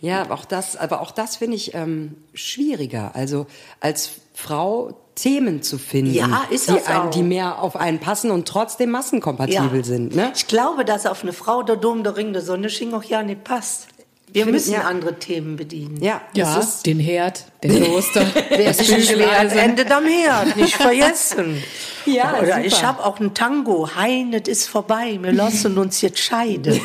Ja, 0.00 0.20
aber 0.22 0.34
auch 0.34 0.44
das, 0.44 0.76
aber 0.76 1.00
auch 1.00 1.10
das 1.10 1.36
finde 1.36 1.56
ich 1.56 1.72
ähm, 1.74 2.16
schwieriger. 2.34 3.12
Also 3.14 3.46
als 3.80 4.10
Frau 4.34 4.98
Themen 5.14 5.62
zu 5.62 5.78
finden, 5.78 6.12
Ja, 6.12 6.44
ist 6.50 6.68
die, 6.68 6.82
ein, 6.82 7.10
die 7.10 7.22
mehr 7.22 7.60
auf 7.62 7.76
einen 7.76 8.00
passen 8.00 8.30
und 8.30 8.46
trotzdem 8.48 8.90
massenkompatibel 8.90 9.78
Ja. 9.78 9.84
sind. 9.84 10.14
Ne? 10.14 10.32
Ich 10.34 10.46
glaube, 10.46 10.84
dass 10.84 11.06
auf 11.06 11.22
eine 11.22 11.32
Frau 11.32 11.62
der 11.62 11.76
Dom, 11.76 12.02
der 12.02 12.16
Ring, 12.16 12.32
der 12.32 12.42
Sonne 12.42 12.68
schien 12.68 12.92
auch 12.94 13.04
ja 13.04 13.22
nicht 13.22 13.44
passt. 13.44 13.86
Wir 14.34 14.46
müssen 14.46 14.72
ja. 14.72 14.80
andere 14.82 15.18
Themen 15.18 15.56
bedienen. 15.56 16.02
Ja, 16.02 16.20
Ja, 16.34 16.56
das 16.56 16.66
ist, 16.76 16.86
den 16.86 16.98
Herd, 16.98 17.44
den 17.62 17.84
Toaster, 17.86 18.26
das 18.50 18.76
Das 18.78 18.86
Bügeleisen. 18.88 19.58
endet 19.58 19.90
am 19.92 20.04
Herd, 20.04 20.56
nicht 20.56 20.74
vergessen. 20.76 21.62
Ja, 22.04 22.36
Oder 22.38 22.46
super. 22.56 22.64
ich 22.64 22.84
habe 22.84 23.04
auch 23.04 23.20
einen 23.20 23.32
Tango. 23.32 23.88
Hein, 23.94 24.34
es 24.34 24.48
ist 24.48 24.68
vorbei, 24.68 25.18
wir 25.22 25.32
lassen 25.44 25.78
uns 25.78 26.00
jetzt 26.02 26.18
scheiden. 26.18 26.80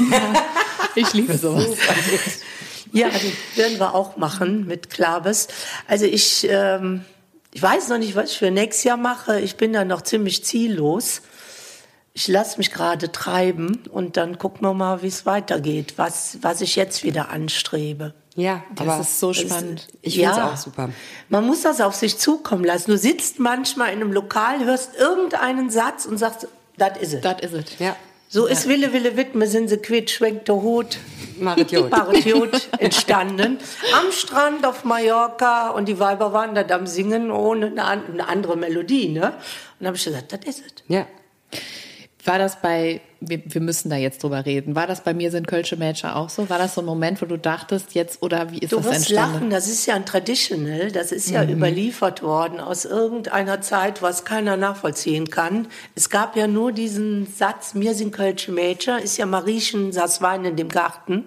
Ich 0.96 1.12
liebe 1.14 1.38
sowas. 1.38 1.66
Ja, 2.92 3.08
die 3.10 3.58
werden 3.60 3.80
wir 3.80 3.94
auch 3.96 4.16
machen 4.18 4.66
mit 4.68 4.90
Klabes. 4.92 5.48
Also 5.88 6.06
ich, 6.06 6.48
ähm, 6.50 7.04
ich 7.52 7.62
weiß 7.62 7.90
noch 7.90 7.98
nicht, 7.98 8.16
was 8.16 8.32
ich 8.32 8.38
für 8.38 8.52
nächstes 8.52 8.84
Jahr 8.84 8.98
mache. 8.98 9.40
Ich 9.42 9.56
bin 9.58 9.74
da 9.74 9.86
noch 9.86 10.04
ziemlich 10.04 10.46
ziellos. 10.46 11.22
Ich 12.14 12.28
lasse 12.28 12.58
mich 12.58 12.72
gerade 12.72 13.12
treiben 13.12 13.84
und 13.92 14.18
dann 14.18 14.38
gucken 14.40 14.62
wir 14.62 14.74
mal, 14.74 15.02
wie 15.04 15.08
es 15.08 15.26
weitergeht, 15.26 15.94
was, 15.98 16.38
was 16.42 16.60
ich 16.62 16.76
jetzt 16.76 17.04
wieder 17.04 17.30
anstrebe. 17.30 18.14
ja, 18.36 18.64
Das 18.76 18.88
aber 18.88 19.02
ist 19.02 19.20
so 19.20 19.32
spannend. 19.34 19.88
ich 20.02 20.16
finde 20.16 20.32
es 20.32 20.38
auch 20.38 20.58
super. 20.58 20.90
Man 21.30 21.46
muss 21.46 21.62
das 21.62 21.80
auf 21.82 21.96
sich 21.96 22.18
zukommen 22.18 22.64
lassen. 22.66 22.92
Du 22.92 22.98
sitzt 22.98 23.40
manchmal 23.40 23.94
in 23.94 24.02
einem 24.02 24.12
Lokal, 24.12 24.66
hörst 24.66 24.96
irgendeinen 24.98 25.70
Satz 25.70 26.06
und 26.06 26.18
sagst, 26.18 26.48
das 26.78 26.98
is 26.98 27.14
ist 27.14 27.14
es. 27.16 27.22
Das 27.22 27.42
ist 27.42 27.54
es. 27.54 27.80
Ja, 27.80 27.96
So 28.28 28.46
ist 28.48 28.68
Wille, 28.68 28.92
Wille, 28.92 29.16
Widme, 29.16 29.48
sind 29.48 29.70
sie 29.70 29.78
quitt, 29.78 30.10
schwenkt 30.10 30.48
der 30.48 30.56
Hut. 30.62 30.98
Jod 32.26 32.70
entstanden. 32.80 33.60
Am 33.94 34.12
Strand 34.12 34.66
auf 34.66 34.84
Mallorca 34.84 35.70
und 35.70 35.88
die 35.88 36.00
Weiber 36.00 36.34
waren 36.34 36.54
da 36.56 36.64
am 36.76 36.86
Singen 36.88 37.32
ohne 37.32 37.68
eine, 37.68 37.84
an- 37.86 38.04
eine 38.12 38.28
andere 38.28 38.58
Melodie, 38.58 39.10
ne? 39.10 39.28
Und 39.28 39.34
dann 39.80 39.88
habe 39.88 39.98
ich 39.98 40.04
gesagt, 40.04 40.34
das 40.34 40.40
ist 40.44 40.64
es. 40.66 40.74
ja. 40.90 41.06
War 42.30 42.38
das 42.38 42.62
bei, 42.62 43.02
wir, 43.20 43.42
wir 43.44 43.60
müssen 43.60 43.90
da 43.90 43.96
jetzt 43.96 44.22
drüber 44.22 44.46
reden, 44.46 44.76
war 44.76 44.86
das 44.86 45.04
bei 45.04 45.16
mir 45.16 45.32
sind 45.32 45.48
Kölsche 45.48 45.78
Mädchen 45.78 46.12
auch 46.12 46.30
so? 46.30 46.48
War 46.48 46.60
das 46.60 46.76
so 46.76 46.82
ein 46.82 46.86
Moment, 46.86 47.20
wo 47.24 47.26
du 47.26 47.40
dachtest, 47.40 47.96
jetzt 47.96 48.22
oder 48.22 48.52
wie 48.52 48.60
ist 48.60 48.72
Du 48.72 48.76
das 48.76 48.86
wirst 48.86 48.96
entstanden? 48.98 49.34
lachen, 49.34 49.50
das 49.50 49.68
ist 49.68 49.88
ja 49.88 49.96
ein 49.96 50.06
Traditional, 50.06 50.92
das 50.92 51.12
ist 51.12 51.32
ja 51.32 51.44
überliefert 51.44 52.22
worden 52.22 52.60
aus 52.60 52.86
irgendeiner 52.86 53.62
Zeit, 53.62 54.04
was 54.04 54.26
keiner 54.26 54.58
nachvollziehen 54.58 55.32
kann. 55.32 55.70
Es 55.96 56.12
gab 56.12 56.36
ja 56.36 56.46
nur 56.46 56.72
diesen 56.72 57.26
Satz, 57.26 57.74
mir 57.74 57.96
sind 57.96 58.12
Kölsche 58.12 58.52
Mädchen, 58.52 59.00
ist 59.00 59.18
ja 59.18 59.26
Mariechen 59.26 59.92
saß 59.92 60.22
Wein 60.22 60.46
in 60.46 60.56
dem 60.56 60.70
Garten, 60.70 61.26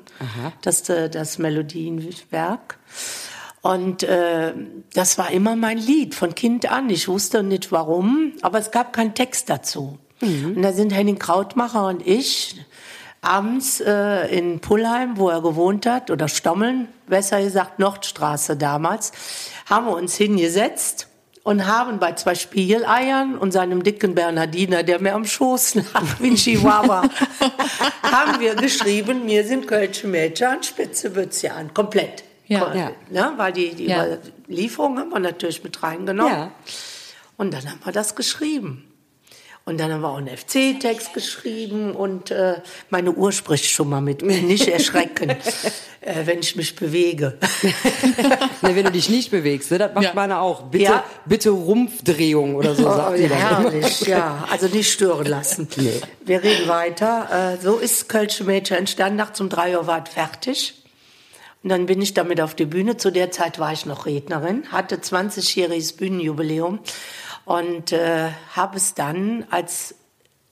das, 0.63 0.89
äh, 0.89 1.11
das 1.11 1.37
Melodienwerk. 1.39 2.79
Und 3.61 4.05
äh, 4.05 4.53
das 4.95 5.19
war 5.19 5.33
immer 5.33 5.57
mein 5.57 5.79
Lied 5.79 6.15
von 6.15 6.37
Kind 6.37 6.71
an. 6.71 6.91
Ich 6.91 7.09
wusste 7.09 7.43
nicht 7.43 7.73
warum, 7.73 8.35
aber 8.43 8.61
es 8.61 8.71
gab 8.71 8.93
keinen 8.93 9.15
Text 9.15 9.51
dazu. 9.51 9.99
Und 10.23 10.63
da 10.63 10.73
sind 10.73 10.93
Henning 10.95 11.19
Krautmacher 11.19 11.87
und 11.89 12.07
ich 12.07 12.61
abends 13.21 13.81
äh, 13.81 14.27
in 14.37 14.61
Pullheim, 14.61 15.17
wo 15.17 15.29
er 15.29 15.43
gewohnt 15.43 15.87
hat, 15.87 16.11
oder 16.11 16.29
Stommeln, 16.29 16.89
besser 17.07 17.43
gesagt 17.43 17.79
Nordstraße 17.79 18.57
damals, 18.57 19.13
haben 19.69 19.87
wir 19.87 19.97
uns 19.97 20.15
hingesetzt 20.17 21.09
und 21.45 21.67
haben 21.67 21.99
bei 21.99 22.13
zwei 22.13 22.35
Spiegeleiern 22.35 23.37
und 23.37 23.53
seinem 23.53 23.83
dicken 23.83 24.15
Bernardiner, 24.15 24.83
der 24.85 25.01
mir 25.01 25.15
am 25.15 25.25
Schoß 25.25 25.75
lag, 25.77 26.03
wie 26.21 26.29
ein 26.31 26.35
Chihuahua, 26.37 27.03
haben 28.03 28.41
wir 28.41 28.55
geschrieben, 28.55 29.25
mir 29.25 29.45
sind 29.45 29.67
Kölsche 29.67 30.07
Mädchen 30.07 30.47
an 30.49 30.63
Spitze 30.63 31.11
Bütze 31.11 31.53
an, 31.53 31.73
komplett. 31.75 32.25
Ja. 32.47 32.61
Ko- 32.61 32.77
Ja. 32.79 32.91
Ne, 33.11 33.33
weil 33.37 33.53
die, 33.53 33.75
die 33.75 33.87
Ja. 33.87 34.05
Überlieferung 34.47 34.99
haben 34.99 35.11
wir 35.11 35.21
natürlich 35.21 35.63
mit 35.65 35.83
reingenommen. 35.83 36.33
Ja. 36.33 36.51
Und 37.37 37.53
dann 37.55 37.69
haben 37.71 37.81
wir 37.85 37.93
das 37.93 38.15
geschrieben. 38.15 38.85
Und 39.65 39.79
dann 39.79 39.93
haben 39.93 40.01
wir 40.01 40.09
auch 40.09 40.17
einen 40.17 40.27
FC-Text 40.37 41.15
geschrieben 41.15 41.95
und 41.95 42.33
äh, 42.33 42.55
meine 42.91 43.13
Uhr 43.13 43.31
spricht 43.31 43.67
schon 43.71 43.89
mal 43.89 44.01
mit 44.01 44.23
mir. 44.23 44.39
Nicht 44.43 44.67
erschrecken, 44.67 45.31
äh, 46.01 46.27
wenn 46.27 46.41
ich 46.41 46.57
mich 46.57 46.75
bewege. 46.75 47.39
Ne, 48.63 48.77
wenn 48.77 48.85
du 48.85 48.93
dich 48.93 49.09
nicht 49.09 49.31
bewegst, 49.33 49.71
ne, 49.73 49.79
das 49.79 49.93
macht 49.95 50.05
Ja. 50.05 50.13
meine 50.15 50.39
auch. 50.41 50.63
Bitte, 50.63 50.85
Ja. 50.85 51.05
bitte 51.27 51.51
Rumpfdrehung 51.51 52.55
oder 52.55 52.75
so, 52.77 52.85
sagt 52.85 53.19
die 53.19 53.27
dann. 53.29 53.39
herrlich, 53.39 54.01
ja. 54.03 54.47
Also 54.51 54.67
nicht 54.69 54.93
stören 54.93 55.27
lassen. 55.27 55.67
Wir 56.25 56.43
reden 56.43 56.69
weiter. 56.69 57.55
Äh, 57.59 57.63
so 57.63 57.79
ist 57.79 58.09
Kölsche 58.09 58.45
Mädchen 58.45 58.77
entstanden. 58.77 59.17
Nachts 59.17 59.41
um 59.41 59.49
drei 59.49 59.77
Uhr 59.77 59.87
war 59.89 60.05
es 60.07 60.13
fertig. 60.13 60.75
Und 61.65 61.71
dann 61.71 61.87
bin 61.87 62.01
ich 62.03 62.15
damit 62.15 62.41
auf 62.41 62.55
die 62.55 62.67
Bühne. 62.67 62.97
Zu 62.97 63.11
der 63.11 63.31
Zeit 63.33 63.59
war 63.59 63.73
ich 63.73 63.85
noch 63.87 64.07
Rednerin, 64.07 64.65
hatte 64.73 64.97
20-jähriges 64.97 65.97
Bühnenjubiläum 65.97 66.79
und 67.45 67.93
äh, 67.93 68.29
habe 68.55 68.77
es 68.77 68.95
dann 68.95 69.47
als 69.51 69.95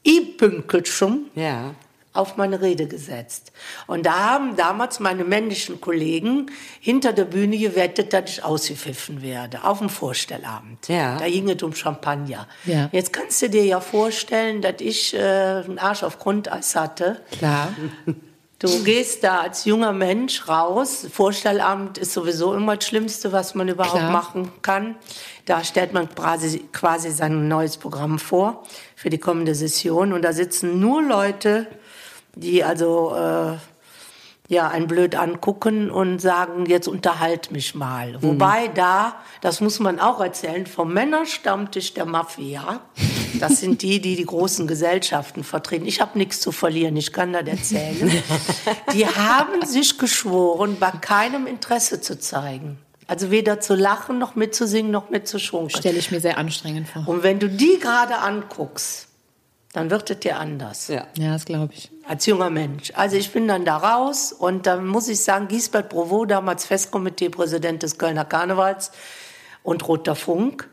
I-Pünkelchen 0.07 1.27
Ja. 1.35 1.75
auf 2.13 2.37
meine 2.37 2.61
Rede 2.61 2.87
gesetzt. 2.89 3.53
Und 3.87 4.07
da 4.07 4.31
haben 4.31 4.57
damals 4.57 4.99
meine 4.99 5.25
männlichen 5.25 5.81
Kollegen 5.81 6.51
hinter 6.81 7.13
der 7.13 7.25
Bühne 7.27 7.57
gewettet, 7.59 8.13
dass 8.13 8.31
ich 8.31 8.45
ausgepfiffen 8.45 9.23
werde, 9.23 9.63
auf 9.65 9.79
dem 9.79 9.89
Vorstellabend. 9.89 10.89
Ja. 10.89 11.19
Da 11.19 11.29
ging 11.29 11.49
es 11.49 11.63
um 11.63 11.75
Champagner. 11.75 12.49
Ja. 12.65 12.89
Jetzt 12.93 13.13
kannst 13.13 13.41
du 13.43 13.49
dir 13.51 13.65
ja 13.65 13.81
vorstellen, 13.81 14.61
dass 14.63 14.81
ich 14.81 15.15
äh, 15.15 15.19
einen 15.21 15.79
Arsch 15.79 16.03
auf 16.03 16.19
Grundeis 16.19 16.75
hatte. 16.75 17.21
Klar. 17.33 17.73
Du 18.61 18.85
gehst 18.85 19.25
da 19.25 19.41
als 19.41 19.65
junger 19.65 19.95
Mensch 19.95 20.47
raus. 20.47 21.07
Vorstellabend 21.11 21.97
ist 21.97 22.13
sowieso 22.13 22.53
immer 22.53 22.77
das 22.77 22.87
Schlimmste, 22.87 23.33
was 23.33 23.55
man 23.55 23.69
überhaupt 23.69 23.97
Klar. 23.97 24.13
machen 24.13 24.53
kann. 24.61 24.97
Da 25.47 25.65
stellt 25.65 25.95
man 25.95 26.15
quasi, 26.15 26.69
quasi 26.71 27.11
sein 27.11 27.49
neues 27.49 27.79
Programm 27.79 28.19
vor 28.19 28.63
für 28.97 29.09
die 29.09 29.17
kommende 29.17 29.55
Session. 29.55 30.13
Und 30.13 30.23
da 30.23 30.35
sitzen 30.35 30.79
nur 30.79 31.03
Leute, 31.03 31.69
die 32.35 32.63
also 32.63 33.15
äh, 33.17 33.57
ja 34.51 34.69
einen 34.69 34.89
blöd 34.89 35.15
angucken 35.15 35.93
und 35.93 36.19
sagen, 36.19 36.67
jetzt 36.67 36.89
unterhalt 36.89 37.53
mich 37.53 37.77
mal. 37.77 38.21
Wobei 38.21 38.67
da, 38.67 39.15
das 39.41 39.61
muss 39.61 39.79
man 39.79 40.01
auch 40.01 40.21
erzählen, 40.21 40.67
vom 40.67 40.93
Männerstammtisch 40.93 41.95
der 41.95 42.05
Mafia, 42.05 42.81
das 43.39 43.61
sind 43.61 43.81
die, 43.83 44.01
die 44.01 44.17
die 44.17 44.27
großen 44.27 44.67
Gesellschaften 44.67 45.45
vertreten. 45.45 45.87
Ich 45.87 46.01
habe 46.01 46.19
nichts 46.19 46.41
zu 46.41 46.51
verlieren, 46.51 46.97
ich 46.97 47.13
kann 47.13 47.33
das 47.33 47.47
erzählen. 47.47 48.11
Die 48.93 49.07
haben 49.07 49.65
sich 49.65 49.99
geschworen, 49.99 50.77
bei 50.81 50.91
keinem 50.91 51.47
Interesse 51.47 52.01
zu 52.01 52.19
zeigen. 52.19 52.79
Also 53.07 53.31
weder 53.31 53.61
zu 53.61 53.77
lachen, 53.77 54.19
noch 54.19 54.35
mitzusingen, 54.35 54.91
noch 54.91 55.11
mitzuschunkeln. 55.11 55.79
Stelle 55.79 55.99
ich 55.99 56.11
mir 56.11 56.21
sehr 56.21 56.39
anstrengend 56.39 56.89
vor. 56.89 57.07
Und 57.07 57.23
wenn 57.23 57.39
du 57.39 57.49
die 57.49 57.79
gerade 57.81 58.19
anguckst, 58.19 59.09
dann 59.73 59.91
wird 59.91 60.11
es 60.11 60.19
dir 60.19 60.39
anders. 60.39 60.89
Ja. 60.89 61.07
Ja, 61.17 61.35
das 61.35 61.45
glaube 61.45 61.73
ich. 61.75 61.91
Als 62.11 62.27
junger 62.27 62.51
Mensch. 62.51 62.93
Also 62.97 63.15
ich 63.15 63.31
bin 63.31 63.47
dann 63.47 63.65
da 63.65 63.77
raus 63.77 64.33
und 64.33 64.67
dann 64.67 64.85
muss 64.85 65.07
ich 65.07 65.23
sagen, 65.23 65.47
Giesbert 65.47 65.91
Provo, 65.91 66.25
damals 66.25 66.67
Festkomiteepräsident 66.67 67.85
des 67.85 67.99
Kölner 67.99 68.25
Karnevals 68.25 68.91
und 69.63 69.87
Roter 69.87 70.17
Funk, 70.17 70.69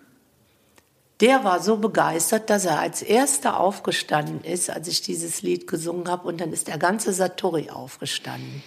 der 1.20 1.44
war 1.44 1.62
so 1.62 1.78
begeistert, 1.78 2.50
dass 2.50 2.66
er 2.66 2.80
als 2.80 3.04
erster 3.04 3.60
aufgestanden 3.60 4.44
ist, 4.44 4.72
als 4.72 4.88
ich 4.88 5.04
dieses 5.04 5.44
Lied 5.44 5.68
gesungen 5.68 6.08
habe 6.08 6.28
und 6.28 6.42
dann 6.42 6.52
ist 6.52 6.70
der 6.70 6.80
ganze 6.80 7.14
Satori 7.14 7.70
aufgestanden. 7.70 8.64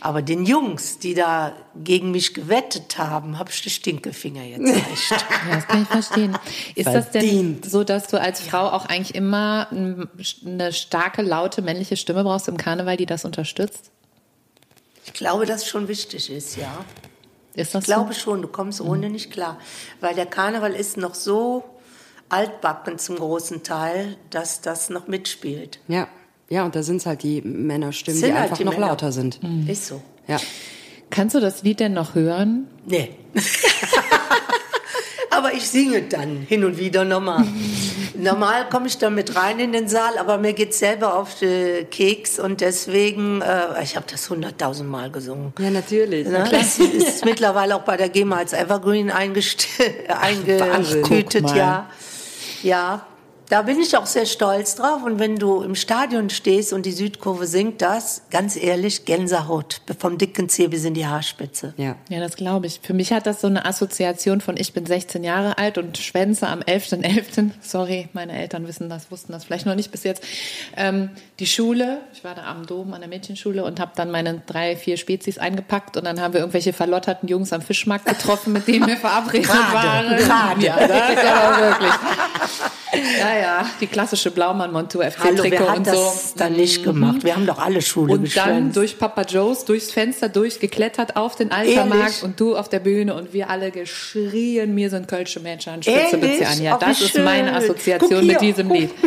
Aber 0.00 0.22
den 0.22 0.44
Jungs, 0.46 0.98
die 0.98 1.14
da 1.14 1.52
gegen 1.74 2.12
mich 2.12 2.32
gewettet 2.34 2.98
haben, 2.98 3.38
habe 3.38 3.50
ich 3.50 3.60
die 3.62 3.70
Stinkefinger 3.70 4.44
jetzt 4.44 4.68
echt. 4.92 5.10
Ja, 5.10 5.54
das 5.54 5.66
kann 5.66 5.82
ich 5.82 5.88
verstehen. 5.88 6.38
Ist 6.76 6.86
das 6.86 7.10
denn 7.10 7.60
so, 7.64 7.82
dass 7.82 8.06
du 8.06 8.20
als 8.20 8.40
Frau 8.40 8.68
auch 8.70 8.86
eigentlich 8.86 9.14
immer 9.16 9.68
eine 9.70 10.72
starke, 10.72 11.22
laute 11.22 11.62
männliche 11.62 11.96
Stimme 11.96 12.22
brauchst 12.22 12.46
im 12.48 12.56
Karneval, 12.56 12.96
die 12.96 13.06
das 13.06 13.24
unterstützt? 13.24 13.90
Ich 15.04 15.14
glaube, 15.14 15.46
dass 15.46 15.62
es 15.62 15.68
schon 15.68 15.88
wichtig 15.88 16.30
ist, 16.30 16.56
ja. 16.56 16.84
Ist 17.54 17.74
das 17.74 17.82
Ich 17.82 17.86
glaube 17.86 18.12
so? 18.14 18.20
schon, 18.20 18.42
du 18.42 18.48
kommst 18.48 18.80
ohne 18.80 19.10
nicht 19.10 19.32
klar. 19.32 19.58
Weil 20.00 20.14
der 20.14 20.26
Karneval 20.26 20.74
ist 20.74 20.96
noch 20.96 21.14
so 21.14 21.64
altbacken 22.28 22.98
zum 22.98 23.16
großen 23.16 23.62
Teil, 23.64 24.16
dass 24.30 24.60
das 24.60 24.90
noch 24.90 25.08
mitspielt. 25.08 25.80
Ja, 25.88 26.06
ja, 26.48 26.64
und 26.64 26.74
da 26.74 26.82
sind 26.82 26.96
es 26.96 27.06
halt 27.06 27.22
die 27.22 27.42
Männerstimmen, 27.42 28.18
Sind 28.20 28.30
die 28.30 28.34
halt 28.34 28.44
einfach 28.44 28.56
die 28.58 28.64
noch 28.64 28.72
Männer. 28.72 28.88
lauter 28.88 29.12
sind. 29.12 29.38
Ist 29.66 29.86
so. 29.86 30.00
Ja. 30.26 30.38
Kannst 31.10 31.34
du 31.34 31.40
das 31.40 31.62
Lied 31.62 31.80
denn 31.80 31.94
noch 31.94 32.14
hören? 32.14 32.66
Nee. 32.86 33.10
aber 35.30 35.52
ich 35.54 35.68
singe 35.68 36.02
dann 36.02 36.38
hin 36.48 36.64
und 36.64 36.78
wieder 36.78 37.04
normal. 37.04 37.44
Normal 38.14 38.68
komme 38.68 38.88
ich 38.88 38.98
dann 38.98 39.14
mit 39.14 39.36
rein 39.36 39.60
in 39.60 39.72
den 39.72 39.88
Saal, 39.88 40.18
aber 40.18 40.38
mir 40.38 40.52
geht 40.52 40.74
selber 40.74 41.16
auf 41.16 41.38
den 41.38 41.88
Keks 41.88 42.38
und 42.40 42.60
deswegen, 42.60 43.40
äh, 43.42 43.82
ich 43.82 43.94
habe 43.96 44.06
das 44.10 44.28
hunderttausend 44.28 44.90
Mal 44.90 45.10
gesungen. 45.10 45.52
Ja, 45.58 45.70
natürlich. 45.70 46.26
Ne? 46.26 46.48
Das 46.50 46.78
ist 46.78 47.24
mittlerweile 47.24 47.76
auch 47.76 47.82
bei 47.82 47.96
der 47.96 48.08
GEMA 48.08 48.38
als 48.38 48.52
Evergreen 48.52 49.10
eingetütet, 49.10 49.94
ja. 51.54 51.88
Ja, 52.62 53.06
da 53.48 53.62
bin 53.62 53.80
ich 53.80 53.96
auch 53.96 54.06
sehr 54.06 54.26
stolz 54.26 54.74
drauf. 54.74 55.02
Und 55.04 55.18
wenn 55.18 55.36
du 55.36 55.62
im 55.62 55.74
Stadion 55.74 56.30
stehst 56.30 56.72
und 56.72 56.84
die 56.84 56.92
Südkurve 56.92 57.46
singt 57.46 57.80
das, 57.80 58.22
ganz 58.30 58.56
ehrlich, 58.56 59.04
Gänsehaut. 59.04 59.80
Vom 59.98 60.18
dicken 60.18 60.48
Zeh 60.48 60.68
bis 60.68 60.84
in 60.84 60.94
die 60.94 61.06
Haarspitze. 61.06 61.74
Ja. 61.76 61.96
Ja, 62.08 62.20
das 62.20 62.36
glaube 62.36 62.66
ich. 62.66 62.80
Für 62.82 62.94
mich 62.94 63.12
hat 63.12 63.26
das 63.26 63.40
so 63.40 63.46
eine 63.46 63.64
Assoziation 63.64 64.40
von 64.40 64.56
ich 64.56 64.72
bin 64.72 64.84
16 64.84 65.24
Jahre 65.24 65.58
alt 65.58 65.78
und 65.78 65.96
schwänze 65.98 66.46
am 66.46 66.60
11.11. 66.60 67.50
Sorry, 67.62 68.08
meine 68.12 68.32
Eltern 68.38 68.66
wissen 68.66 68.88
das, 68.88 69.10
wussten 69.10 69.32
das 69.32 69.44
vielleicht 69.44 69.66
noch 69.66 69.74
nicht 69.74 69.90
bis 69.90 70.04
jetzt. 70.04 70.22
Ähm, 70.76 71.10
die 71.38 71.46
Schule, 71.46 72.00
ich 72.12 72.24
war 72.24 72.34
da 72.34 72.44
am 72.44 72.66
Dom 72.66 72.92
an 72.92 73.00
der 73.00 73.08
Mädchenschule 73.08 73.64
und 73.64 73.80
habe 73.80 73.92
dann 73.94 74.10
meine 74.10 74.42
drei, 74.46 74.76
vier 74.76 74.96
Spezies 74.96 75.38
eingepackt 75.38 75.96
und 75.96 76.04
dann 76.04 76.20
haben 76.20 76.34
wir 76.34 76.40
irgendwelche 76.40 76.72
verlotterten 76.72 77.28
Jungs 77.28 77.52
am 77.52 77.62
Fischmarkt 77.62 78.06
getroffen, 78.06 78.52
mit 78.52 78.66
denen 78.68 78.86
wir 78.86 78.96
verabredet 78.96 79.46
Gerade, 79.46 79.72
waren. 79.72 80.16
gerade. 80.16 80.64
Ja, 80.64 80.86
das 80.86 81.10
ist 81.10 81.24
aber 81.24 81.60
wirklich. 81.60 81.92
Ja, 83.18 83.36
ja, 83.40 83.66
die 83.80 83.86
klassische 83.86 84.30
Blaumann-Montur 84.30 85.04
FC-Trikot 85.04 85.64
und 85.76 85.86
so. 85.86 85.92
das 85.92 86.34
dann 86.34 86.52
nicht 86.54 86.82
gemacht? 86.84 87.24
Wir 87.24 87.34
haben 87.34 87.46
doch 87.46 87.58
alle 87.58 87.80
Schule 87.82 88.12
Und 88.12 88.18
dann 88.36 88.46
geschwänzt. 88.46 88.76
durch 88.76 88.98
Papa 88.98 89.22
Joe's, 89.22 89.64
durchs 89.64 89.90
Fenster 89.90 90.28
durchgeklettert 90.28 91.16
auf 91.16 91.36
den 91.36 91.52
Altermarkt 91.52 92.22
und 92.22 92.38
du 92.40 92.56
auf 92.56 92.68
der 92.68 92.80
Bühne 92.80 93.14
und 93.14 93.32
wir 93.32 93.50
alle 93.50 93.70
geschrien, 93.70 94.74
mir 94.74 94.90
sind 94.90 95.08
kölsche 95.08 95.40
Mädchen 95.40 95.74
an 95.74 95.82
Spitze 95.82 96.18
beziehen. 96.18 96.62
Ja, 96.62 96.76
das 96.78 97.00
ist 97.00 97.12
schön. 97.12 97.24
meine 97.24 97.54
Assoziation 97.54 98.22
hier. 98.22 98.32
mit 98.32 98.40
diesem 98.40 98.70
Lied. 98.70 98.90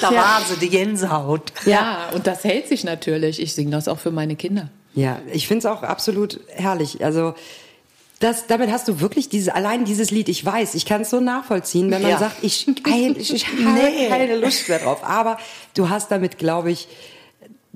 Da 0.00 0.10
war 0.14 0.42
sie, 0.46 0.58
die 0.58 0.68
Gänsehaut. 0.68 1.52
Ja, 1.64 2.10
und 2.14 2.26
das 2.26 2.44
hält 2.44 2.68
sich 2.68 2.84
natürlich. 2.84 3.40
Ich 3.40 3.54
singe 3.54 3.70
das 3.70 3.88
auch 3.88 3.98
für 3.98 4.10
meine 4.10 4.36
Kinder. 4.36 4.68
Ja, 4.94 5.18
ich 5.32 5.48
finde 5.48 5.60
es 5.60 5.66
auch 5.66 5.82
absolut 5.82 6.40
herrlich. 6.48 7.04
Also 7.04 7.34
das, 8.20 8.46
damit 8.46 8.70
hast 8.70 8.88
du 8.88 9.00
wirklich 9.00 9.28
diese, 9.28 9.54
allein 9.54 9.84
dieses 9.84 10.10
Lied, 10.10 10.28
ich 10.28 10.44
weiß, 10.44 10.74
ich 10.74 10.86
kann 10.86 11.02
es 11.02 11.10
so 11.10 11.20
nachvollziehen, 11.20 11.90
wenn 11.90 12.00
man 12.02 12.12
Ja. 12.12 12.18
sagt, 12.18 12.36
ich, 12.42 12.66
ich, 12.68 13.34
ich 13.34 13.46
habe 13.64 13.72
Nee. 13.74 14.08
keine 14.08 14.36
Lust 14.36 14.68
mehr 14.68 14.78
drauf. 14.78 15.04
Aber 15.04 15.38
du 15.74 15.88
hast 15.90 16.10
damit, 16.10 16.38
glaube 16.38 16.70
ich, 16.70 16.88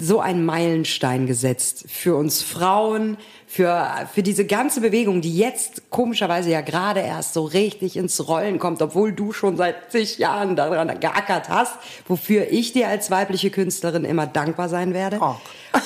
so 0.02 0.18
einen 0.18 0.46
Meilenstein 0.46 1.26
gesetzt 1.26 1.84
für 1.88 2.16
uns 2.16 2.42
Frauen, 2.42 3.18
für, 3.46 3.86
für 4.14 4.22
diese 4.22 4.46
ganze 4.46 4.80
Bewegung, 4.80 5.20
die 5.20 5.36
jetzt 5.36 5.90
komischerweise 5.90 6.48
ja 6.48 6.62
gerade 6.62 7.00
erst 7.00 7.34
so 7.34 7.44
richtig 7.44 7.98
ins 7.98 8.26
Rollen 8.26 8.58
kommt, 8.58 8.80
obwohl 8.80 9.12
du 9.12 9.32
schon 9.34 9.58
seit 9.58 9.92
zig 9.92 10.16
Jahren 10.16 10.56
daran 10.56 11.00
geackert 11.00 11.50
hast, 11.50 11.74
wofür 12.08 12.50
ich 12.50 12.72
dir 12.72 12.88
als 12.88 13.10
weibliche 13.10 13.50
Künstlerin 13.50 14.06
immer 14.06 14.26
dankbar 14.26 14.70
sein 14.70 14.94
werde. 14.94 15.18
Oh. 15.20 15.34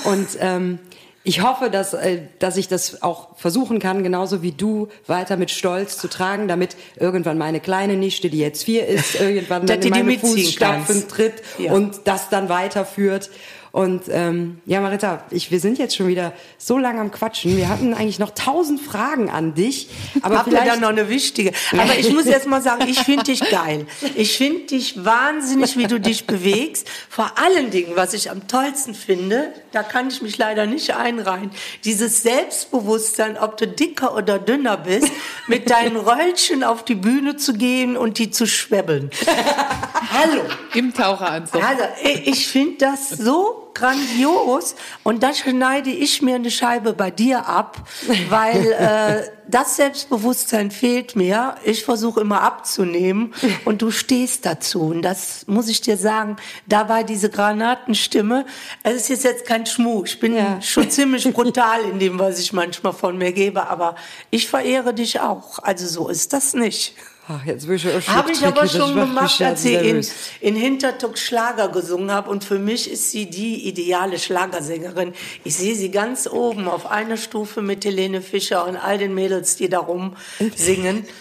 Und 0.05 0.29
ähm, 0.39 0.79
ich 1.27 1.41
hoffe, 1.43 1.71
dass, 1.71 1.95
äh, 1.95 2.21
dass 2.39 2.59
ich 2.59 2.69
das 2.69 3.03
auch 3.03 3.37
versuchen 3.37 3.79
kann, 3.79 4.03
genauso 4.03 4.43
wie 4.43 4.53
du, 4.53 4.89
weiter 5.07 5.39
mit 5.39 5.51
Stolz 5.51 5.97
zu 5.97 6.09
tragen, 6.09 6.49
damit 6.49 6.77
irgendwann 6.97 7.39
meine 7.39 7.61
kleine 7.61 7.97
Nichte, 7.97 8.29
die 8.29 8.39
jetzt 8.39 8.65
vier 8.65 8.87
ist, 8.87 9.15
irgendwann 9.21 9.67
dann 9.67 9.81
in 9.81 9.89
meine 9.89 10.19
Fußstapfen 10.19 10.87
kannst. 10.87 11.11
tritt 11.11 11.43
Ja. 11.59 11.73
und 11.73 12.01
das 12.05 12.29
dann 12.29 12.51
weiterführt. 12.51 13.31
Und 13.73 14.03
ähm, 14.09 14.61
ja, 14.67 14.81
Marita, 14.81 15.25
ich, 15.31 15.51
wir 15.51 15.59
sind 15.59 15.79
jetzt 15.79 15.97
schon 15.97 16.07
wieder 16.07 16.33
so 16.59 16.79
lange 16.79 17.01
am 17.01 17.11
Quatschen. 17.11 17.57
Wir 17.57 17.69
hatten 17.69 17.93
eigentlich 17.93 18.21
noch 18.21 18.31
tausend 18.31 18.81
Fragen 18.81 19.31
an 19.31 19.55
dich. 19.55 19.89
Aber 20.23 20.37
ihr 20.37 20.45
vielleicht 20.45 20.69
dann 20.69 20.81
noch 20.81 20.91
eine 20.91 21.09
wichtige? 21.09 21.51
Aber 21.73 21.99
ich 21.99 22.13
muss 22.13 22.27
jetzt 22.27 22.47
mal 22.47 22.63
sagen, 22.63 22.87
ich 22.87 23.01
finde 23.01 23.25
dich 23.25 23.41
geil. 23.51 23.87
Ich 24.15 24.39
finde 24.39 24.67
dich 24.67 25.05
wahnsinnig, 25.05 25.77
wie 25.77 25.89
du 25.89 25.99
dich 25.99 26.25
bewegst. 26.29 26.89
Vor 27.09 27.33
allen 27.37 27.73
Dingen, 27.73 27.97
was 27.97 28.15
ich 28.15 28.31
am 28.31 28.47
tollsten 28.47 28.95
finde, 28.95 29.53
da 29.75 29.83
kann 29.83 30.09
ich 30.09 30.23
mich 30.23 30.39
leider 30.39 30.67
nicht 30.67 30.95
einreihen, 30.95 31.51
dieses 31.85 32.23
Selbstbewusstsein, 32.23 33.37
ob 33.37 33.57
du 33.57 33.67
dicker 33.67 34.15
oder 34.15 34.39
dünner 34.39 34.77
bist, 34.77 35.11
mit 35.49 35.71
deinen 35.71 35.97
Röllchen 35.97 36.63
auf 36.63 36.85
die 36.85 36.95
Bühne 36.95 37.37
zu 37.37 37.55
gehen 37.55 37.97
und 37.97 38.19
die 38.19 38.31
zu 38.31 38.47
schwebbeln. 38.47 39.11
Hallo. 40.13 40.43
Im 40.75 40.95
Taucheranzug. 40.95 41.63
Also, 41.63 41.85
ich 42.25 42.47
finde 42.47 42.79
das 42.79 43.11
so 43.11 43.64
grandios 43.75 44.75
und 45.03 45.23
da 45.23 45.35
schneide 45.35 45.91
ich 45.91 46.23
mir 46.23 46.37
eine 46.37 46.51
Scheibe 46.51 46.93
bei 46.93 47.11
dir 47.11 47.47
ab, 47.47 47.79
weil 48.29 48.73
äh, 48.73 49.31
das 49.47 49.77
Selbstbewusstsein 49.77 50.71
fehlt 50.71 51.17
mir. 51.17 51.57
Ich 51.65 51.85
versuche 51.85 52.21
immer 52.21 52.41
abzunehmen 52.43 53.35
und 53.65 53.83
du 53.83 53.91
stehst 53.91 54.47
dazu. 54.47 54.81
Und 54.83 55.03
das 55.03 55.47
muss 55.47 55.69
ich 55.69 55.81
dir 55.81 55.97
sagen, 55.97 56.37
da 56.67 56.89
war 56.89 57.05
diese 57.05 57.29
Granatenstimme. 57.31 58.47
Es 58.83 59.11
ist 59.11 59.25
jetzt 59.25 59.47
kein 59.47 59.67
Schmuck. 59.67 60.07
Ich 60.07 60.19
bin 60.21 60.35
Ja. 60.35 60.61
schon 60.63 60.91
ziemlich 60.91 61.25
brutal 61.33 61.83
in 61.83 61.99
dem, 61.99 62.19
was 62.19 62.39
ich 62.39 62.53
manchmal 62.53 62.93
von 62.93 63.19
mir 63.19 63.33
gebe, 63.33 63.69
aber 63.69 63.97
ich 64.31 64.49
verehre 64.49 64.95
dich 64.95 65.21
auch. 65.21 65.59
Also 65.59 65.87
so 65.87 66.09
ist 66.09 66.33
das 66.33 66.55
nicht. 66.55 66.95
Ach, 67.27 67.43
jetzt 67.47 67.67
will 67.67 67.77
ich 67.77 67.83
schon 67.83 68.15
Habe 68.15 68.33
ich 68.33 68.45
aber 68.45 68.69
schon 68.69 68.95
gemacht, 68.95 69.41
als 69.41 69.63
sie 69.63 69.75
in, 69.75 70.07
in 70.41 70.57
Hintertuck 70.57 71.17
Schlager 71.17 71.69
gesungen 71.69 72.11
habe. 72.13 72.31
Und 72.31 72.45
für 72.45 72.59
mich 72.59 72.91
ist 72.91 73.13
sie 73.13 73.31
die 73.31 73.67
ideale 73.67 74.19
Schlagersängerin. 74.19 75.15
Ich 75.43 75.57
sehe 75.57 75.75
sie 75.75 75.91
ganz 75.91 76.27
oben 76.27 76.69
auf 76.69 76.91
einer 76.91 77.17
Stufe 77.17 77.63
mit 77.63 77.85
Helene 77.85 78.21
Fischer 78.21 78.67
und 78.67 78.77
all 78.77 78.99
den 78.99 79.15
Mädels, 79.15 79.57
die 79.57 79.71
da 79.71 79.79
rum 79.79 80.17
singen. 80.55 81.07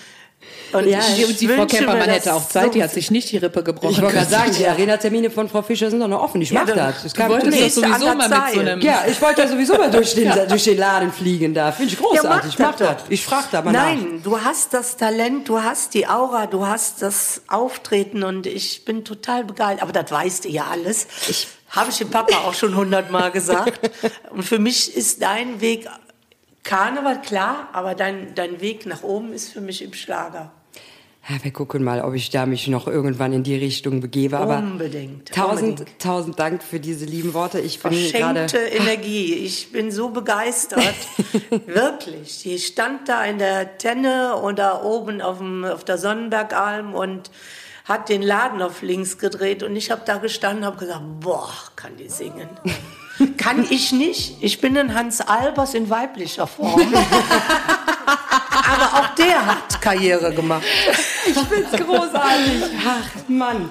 Und 0.74 0.88
Ja, 0.88 1.00
Und 1.28 1.40
die 1.40 1.48
Frau 1.48 1.66
Kempermann 1.66 2.10
hätte 2.10 2.34
auch 2.34 2.48
Zeit, 2.48 2.66
so 2.66 2.70
die 2.72 2.84
hat 2.84 2.92
sich 2.92 3.12
nicht 3.12 3.32
die 3.32 3.38
Rippe 3.38 3.64
gebrochen. 3.64 3.92
Ich 3.92 4.02
wollte 4.02 4.16
gerade 4.16 4.30
sagen, 4.30 4.52
die 4.58 4.68
Arena-Termine 4.68 5.30
von 5.30 5.50
Frau 5.50 5.62
Fischer 5.62 5.90
sind 5.90 6.00
doch 6.00 6.08
noch 6.08 6.22
offen. 6.22 6.42
Ich 6.42 6.52
mach 6.52 6.66
dann- 6.66 6.78
das. 6.78 7.04
das 7.04 7.14
Du 7.14 7.28
wolltest 7.28 7.78
doch 7.78 7.84
sowieso 7.84 8.16
mal 8.16 8.30
mit 8.30 8.54
so 8.54 8.60
einem... 8.60 8.82
Ja, 8.82 9.04
ich 9.08 9.22
wollte 9.22 9.42
ja 9.42 9.48
sowieso 9.48 9.78
mal 9.78 9.92
durch 9.92 10.14
den, 10.16 10.32
durch 10.50 10.64
den 10.64 10.78
Laden 10.78 11.12
fliegen 11.12 11.54
da. 11.54 11.72
Finde 11.72 11.94
ich 11.94 12.00
großartig. 12.00 12.44
Ja, 12.44 12.50
ich 12.50 12.60
mach 12.60 12.76
das. 12.76 12.98
Ich 13.10 13.24
frage 13.26 13.46
da 13.52 13.62
mal 13.62 13.72
nach. 13.72 13.84
Nein, 13.86 14.22
du 14.24 14.40
hast 14.42 14.74
das 14.74 14.98
Talent, 14.98 15.48
du 15.50 15.62
hast 15.62 15.94
die 15.94 16.08
Aura, 16.08 16.48
du 16.48 16.66
hast 16.66 17.02
das 17.02 17.42
Auftreten 17.48 18.24
und 18.24 18.48
ich 18.48 18.86
bin 18.86 19.04
total 19.06 19.44
begeistert. 19.44 19.84
Aber 19.84 19.92
das 19.92 20.12
weißt 20.12 20.46
du 20.46 20.50
ja 20.50 20.66
alles. 20.72 21.08
Ich 21.30 21.48
habe 21.70 21.90
ich 21.90 21.98
dem 21.98 22.10
Papa 22.10 22.36
auch 22.48 22.54
schon 22.54 22.76
hundertmal 22.76 23.32
gesagt. 23.32 23.80
Und 24.30 24.44
für 24.44 24.60
mich 24.60 24.96
ist 24.96 25.24
dein 25.24 25.60
Weg 25.60 25.88
Karneval 26.64 27.22
klar, 27.22 27.68
aber 27.74 27.96
dein, 27.96 28.36
dein 28.36 28.62
Weg 28.62 28.86
nach 28.86 29.04
oben 29.04 29.34
ist 29.34 29.52
für 29.52 29.60
mich 29.60 29.82
im 29.82 29.94
Schlager. 29.94 30.52
Ja, 31.30 31.38
wir 31.42 31.52
gucken 31.54 31.86
mal, 31.86 32.02
ob 32.02 32.16
ich 32.16 32.32
da 32.32 32.46
mich 32.46 32.68
noch 32.68 32.86
irgendwann 32.86 33.32
in 33.32 33.44
die 33.44 33.56
Richtung 33.56 34.02
begebe. 34.02 34.38
Aber 34.38 34.58
Unbedingt, 34.58 35.34
Tausend, 35.34 35.80
unbedingt. 35.80 36.00
tausend 36.00 36.38
Dank 36.38 36.62
für 36.62 36.82
diese 36.82 37.06
lieben 37.06 37.34
Worte. 37.34 37.62
Ich 37.62 37.80
bin 37.80 37.92
gerade. 37.94 38.50
Verschenkte 38.50 38.58
Energie. 38.78 39.34
Ich 39.36 39.72
bin 39.72 39.90
so 39.90 40.10
begeistert. 40.10 40.84
Wirklich. 41.66 42.42
Die 42.44 42.60
stand 42.60 43.08
da 43.08 43.24
in 43.24 43.40
der 43.40 43.78
Tenne 43.78 44.36
und 44.36 44.60
da 44.60 44.82
oben 44.84 45.22
auf, 45.22 45.38
dem, 45.38 45.64
auf 45.64 45.86
der 45.86 45.98
Sonnenbergalm 45.98 46.94
und 46.94 47.32
hat 47.86 48.10
den 48.10 48.22
Laden 48.22 48.62
auf 48.62 48.82
links 48.82 49.18
gedreht 49.18 49.64
und 49.64 49.76
ich 49.76 49.92
habe 49.92 50.02
da 50.06 50.18
gestanden 50.18 50.60
und 50.60 50.66
habe 50.66 50.78
gesagt, 50.78 51.02
boah, 51.22 51.50
kann 51.78 51.96
die 51.98 52.10
singen. 52.10 52.50
kann 53.38 53.66
ich 53.70 53.94
nicht. 53.94 54.38
Ich 54.42 54.60
bin 54.60 54.78
ein 54.78 54.94
Hans 54.94 55.22
Albers 55.22 55.74
in 55.74 55.90
weiblicher 55.90 56.48
Form. 56.48 56.82
Auch 58.94 59.16
der 59.16 59.46
hat 59.46 59.82
Karriere 59.82 60.34
gemacht. 60.34 60.64
Ich 61.26 61.34
find's 61.34 61.72
großartig. 61.72 62.64
Ach, 62.86 63.30
Mann. 63.30 63.70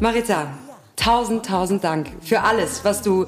Marita, 0.00 0.48
tausend, 0.96 1.46
tausend 1.46 1.84
Dank 1.84 2.08
für 2.22 2.42
alles, 2.42 2.84
was 2.84 3.02
du 3.02 3.26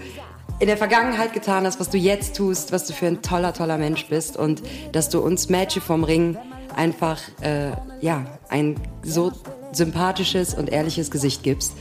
in 0.60 0.68
der 0.68 0.76
Vergangenheit 0.76 1.32
getan 1.32 1.66
hast, 1.66 1.80
was 1.80 1.90
du 1.90 1.98
jetzt 1.98 2.36
tust, 2.36 2.72
was 2.72 2.86
du 2.86 2.92
für 2.92 3.06
ein 3.06 3.22
toller, 3.22 3.52
toller 3.52 3.78
Mensch 3.78 4.06
bist 4.06 4.36
und 4.36 4.62
dass 4.92 5.08
du 5.08 5.20
uns 5.20 5.48
Magic 5.48 5.82
vom 5.82 6.04
Ring 6.04 6.36
einfach 6.74 7.18
äh, 7.40 7.70
ja 8.00 8.24
ein 8.48 8.76
so 9.02 9.32
sympathisches 9.72 10.54
und 10.54 10.70
ehrliches 10.70 11.10
Gesicht 11.10 11.42
gibst. 11.42 11.72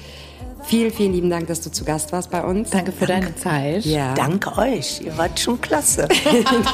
Vielen, 0.66 0.92
vielen 0.92 1.14
lieben 1.14 1.30
Dank, 1.30 1.48
dass 1.48 1.62
du 1.62 1.72
zu 1.72 1.84
Gast 1.84 2.14
warst 2.14 2.32
bei 2.32 2.42
uns. 2.42 2.70
Danke 2.70 2.94
für 2.94 3.06
deine 3.06 3.36
Zeit. 3.36 3.84
Ja. 3.86 4.14
Danke 4.14 4.58
euch, 4.58 5.02
ihr 5.02 5.18
wart 5.18 5.40
schon 5.40 5.60
klasse. 5.60 6.08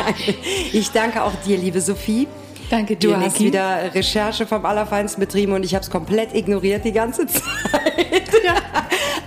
ich 0.74 0.92
danke 0.92 1.24
auch 1.24 1.34
dir, 1.46 1.58
liebe 1.58 1.82
Sophie. 1.82 2.28
Danke 2.70 2.96
dir, 2.96 3.10
Du 3.10 3.16
hast 3.16 3.34
Niki. 3.34 3.46
wieder 3.46 3.94
Recherche 3.94 4.46
vom 4.46 4.66
Allerfeinsten 4.66 5.20
betrieben 5.20 5.54
und 5.54 5.64
ich 5.66 5.74
habe 5.74 5.84
es 5.84 5.90
komplett 5.90 6.36
ignoriert 6.36 6.86
die 6.86 6.92
ganze 6.92 7.26
Zeit. 7.28 7.42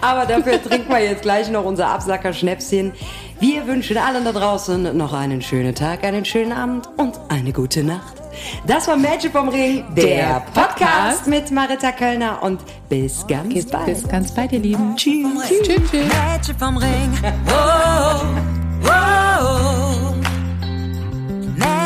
Aber 0.01 0.27
dafür 0.27 0.63
trinken 0.69 0.89
wir 0.91 1.01
jetzt 1.01 1.23
gleich 1.23 1.49
noch 1.51 1.65
unser 1.65 1.89
Absacker-Schnäpschen. 1.89 2.93
Wir 3.41 3.67
wünschen 3.67 3.97
allen 3.99 4.25
da 4.25 4.33
draußen 4.33 4.97
noch 4.97 5.13
einen 5.13 5.43
schönen 5.43 5.75
Tag, 5.75 6.05
einen 6.05 6.25
schönen 6.25 6.53
Abend 6.53 6.89
und 6.97 7.19
eine 7.29 7.53
gute 7.53 7.83
Nacht. 7.83 8.15
Das 8.67 8.89
war 8.89 8.97
Magic 8.97 9.33
vom 9.33 9.49
Ring, 9.49 9.85
der, 9.95 10.05
Der 10.05 10.41
Podcast. 10.55 10.79
Podcast. 10.79 11.27
mit 11.27 11.51
Marita 11.51 11.93
Kölner 11.93 12.43
und 12.43 12.61
bis 12.89 13.27
ganz 13.27 13.53
Bis, 13.53 13.67
bald. 13.67 13.87
bis 13.87 14.09
ganz 14.09 14.33
bald, 14.33 14.53
ihr 14.53 14.61
Lieben. 14.61 14.97
Tschüss. 14.97 15.27
Tschüss, 15.49 15.91
tschüss. 15.91 15.93
Mädchen 15.93 16.57
vom 16.59 16.77
Ring. 16.77 17.13
Oh, 17.49 18.25
oh, 18.85 18.89
oh. 18.89 19.92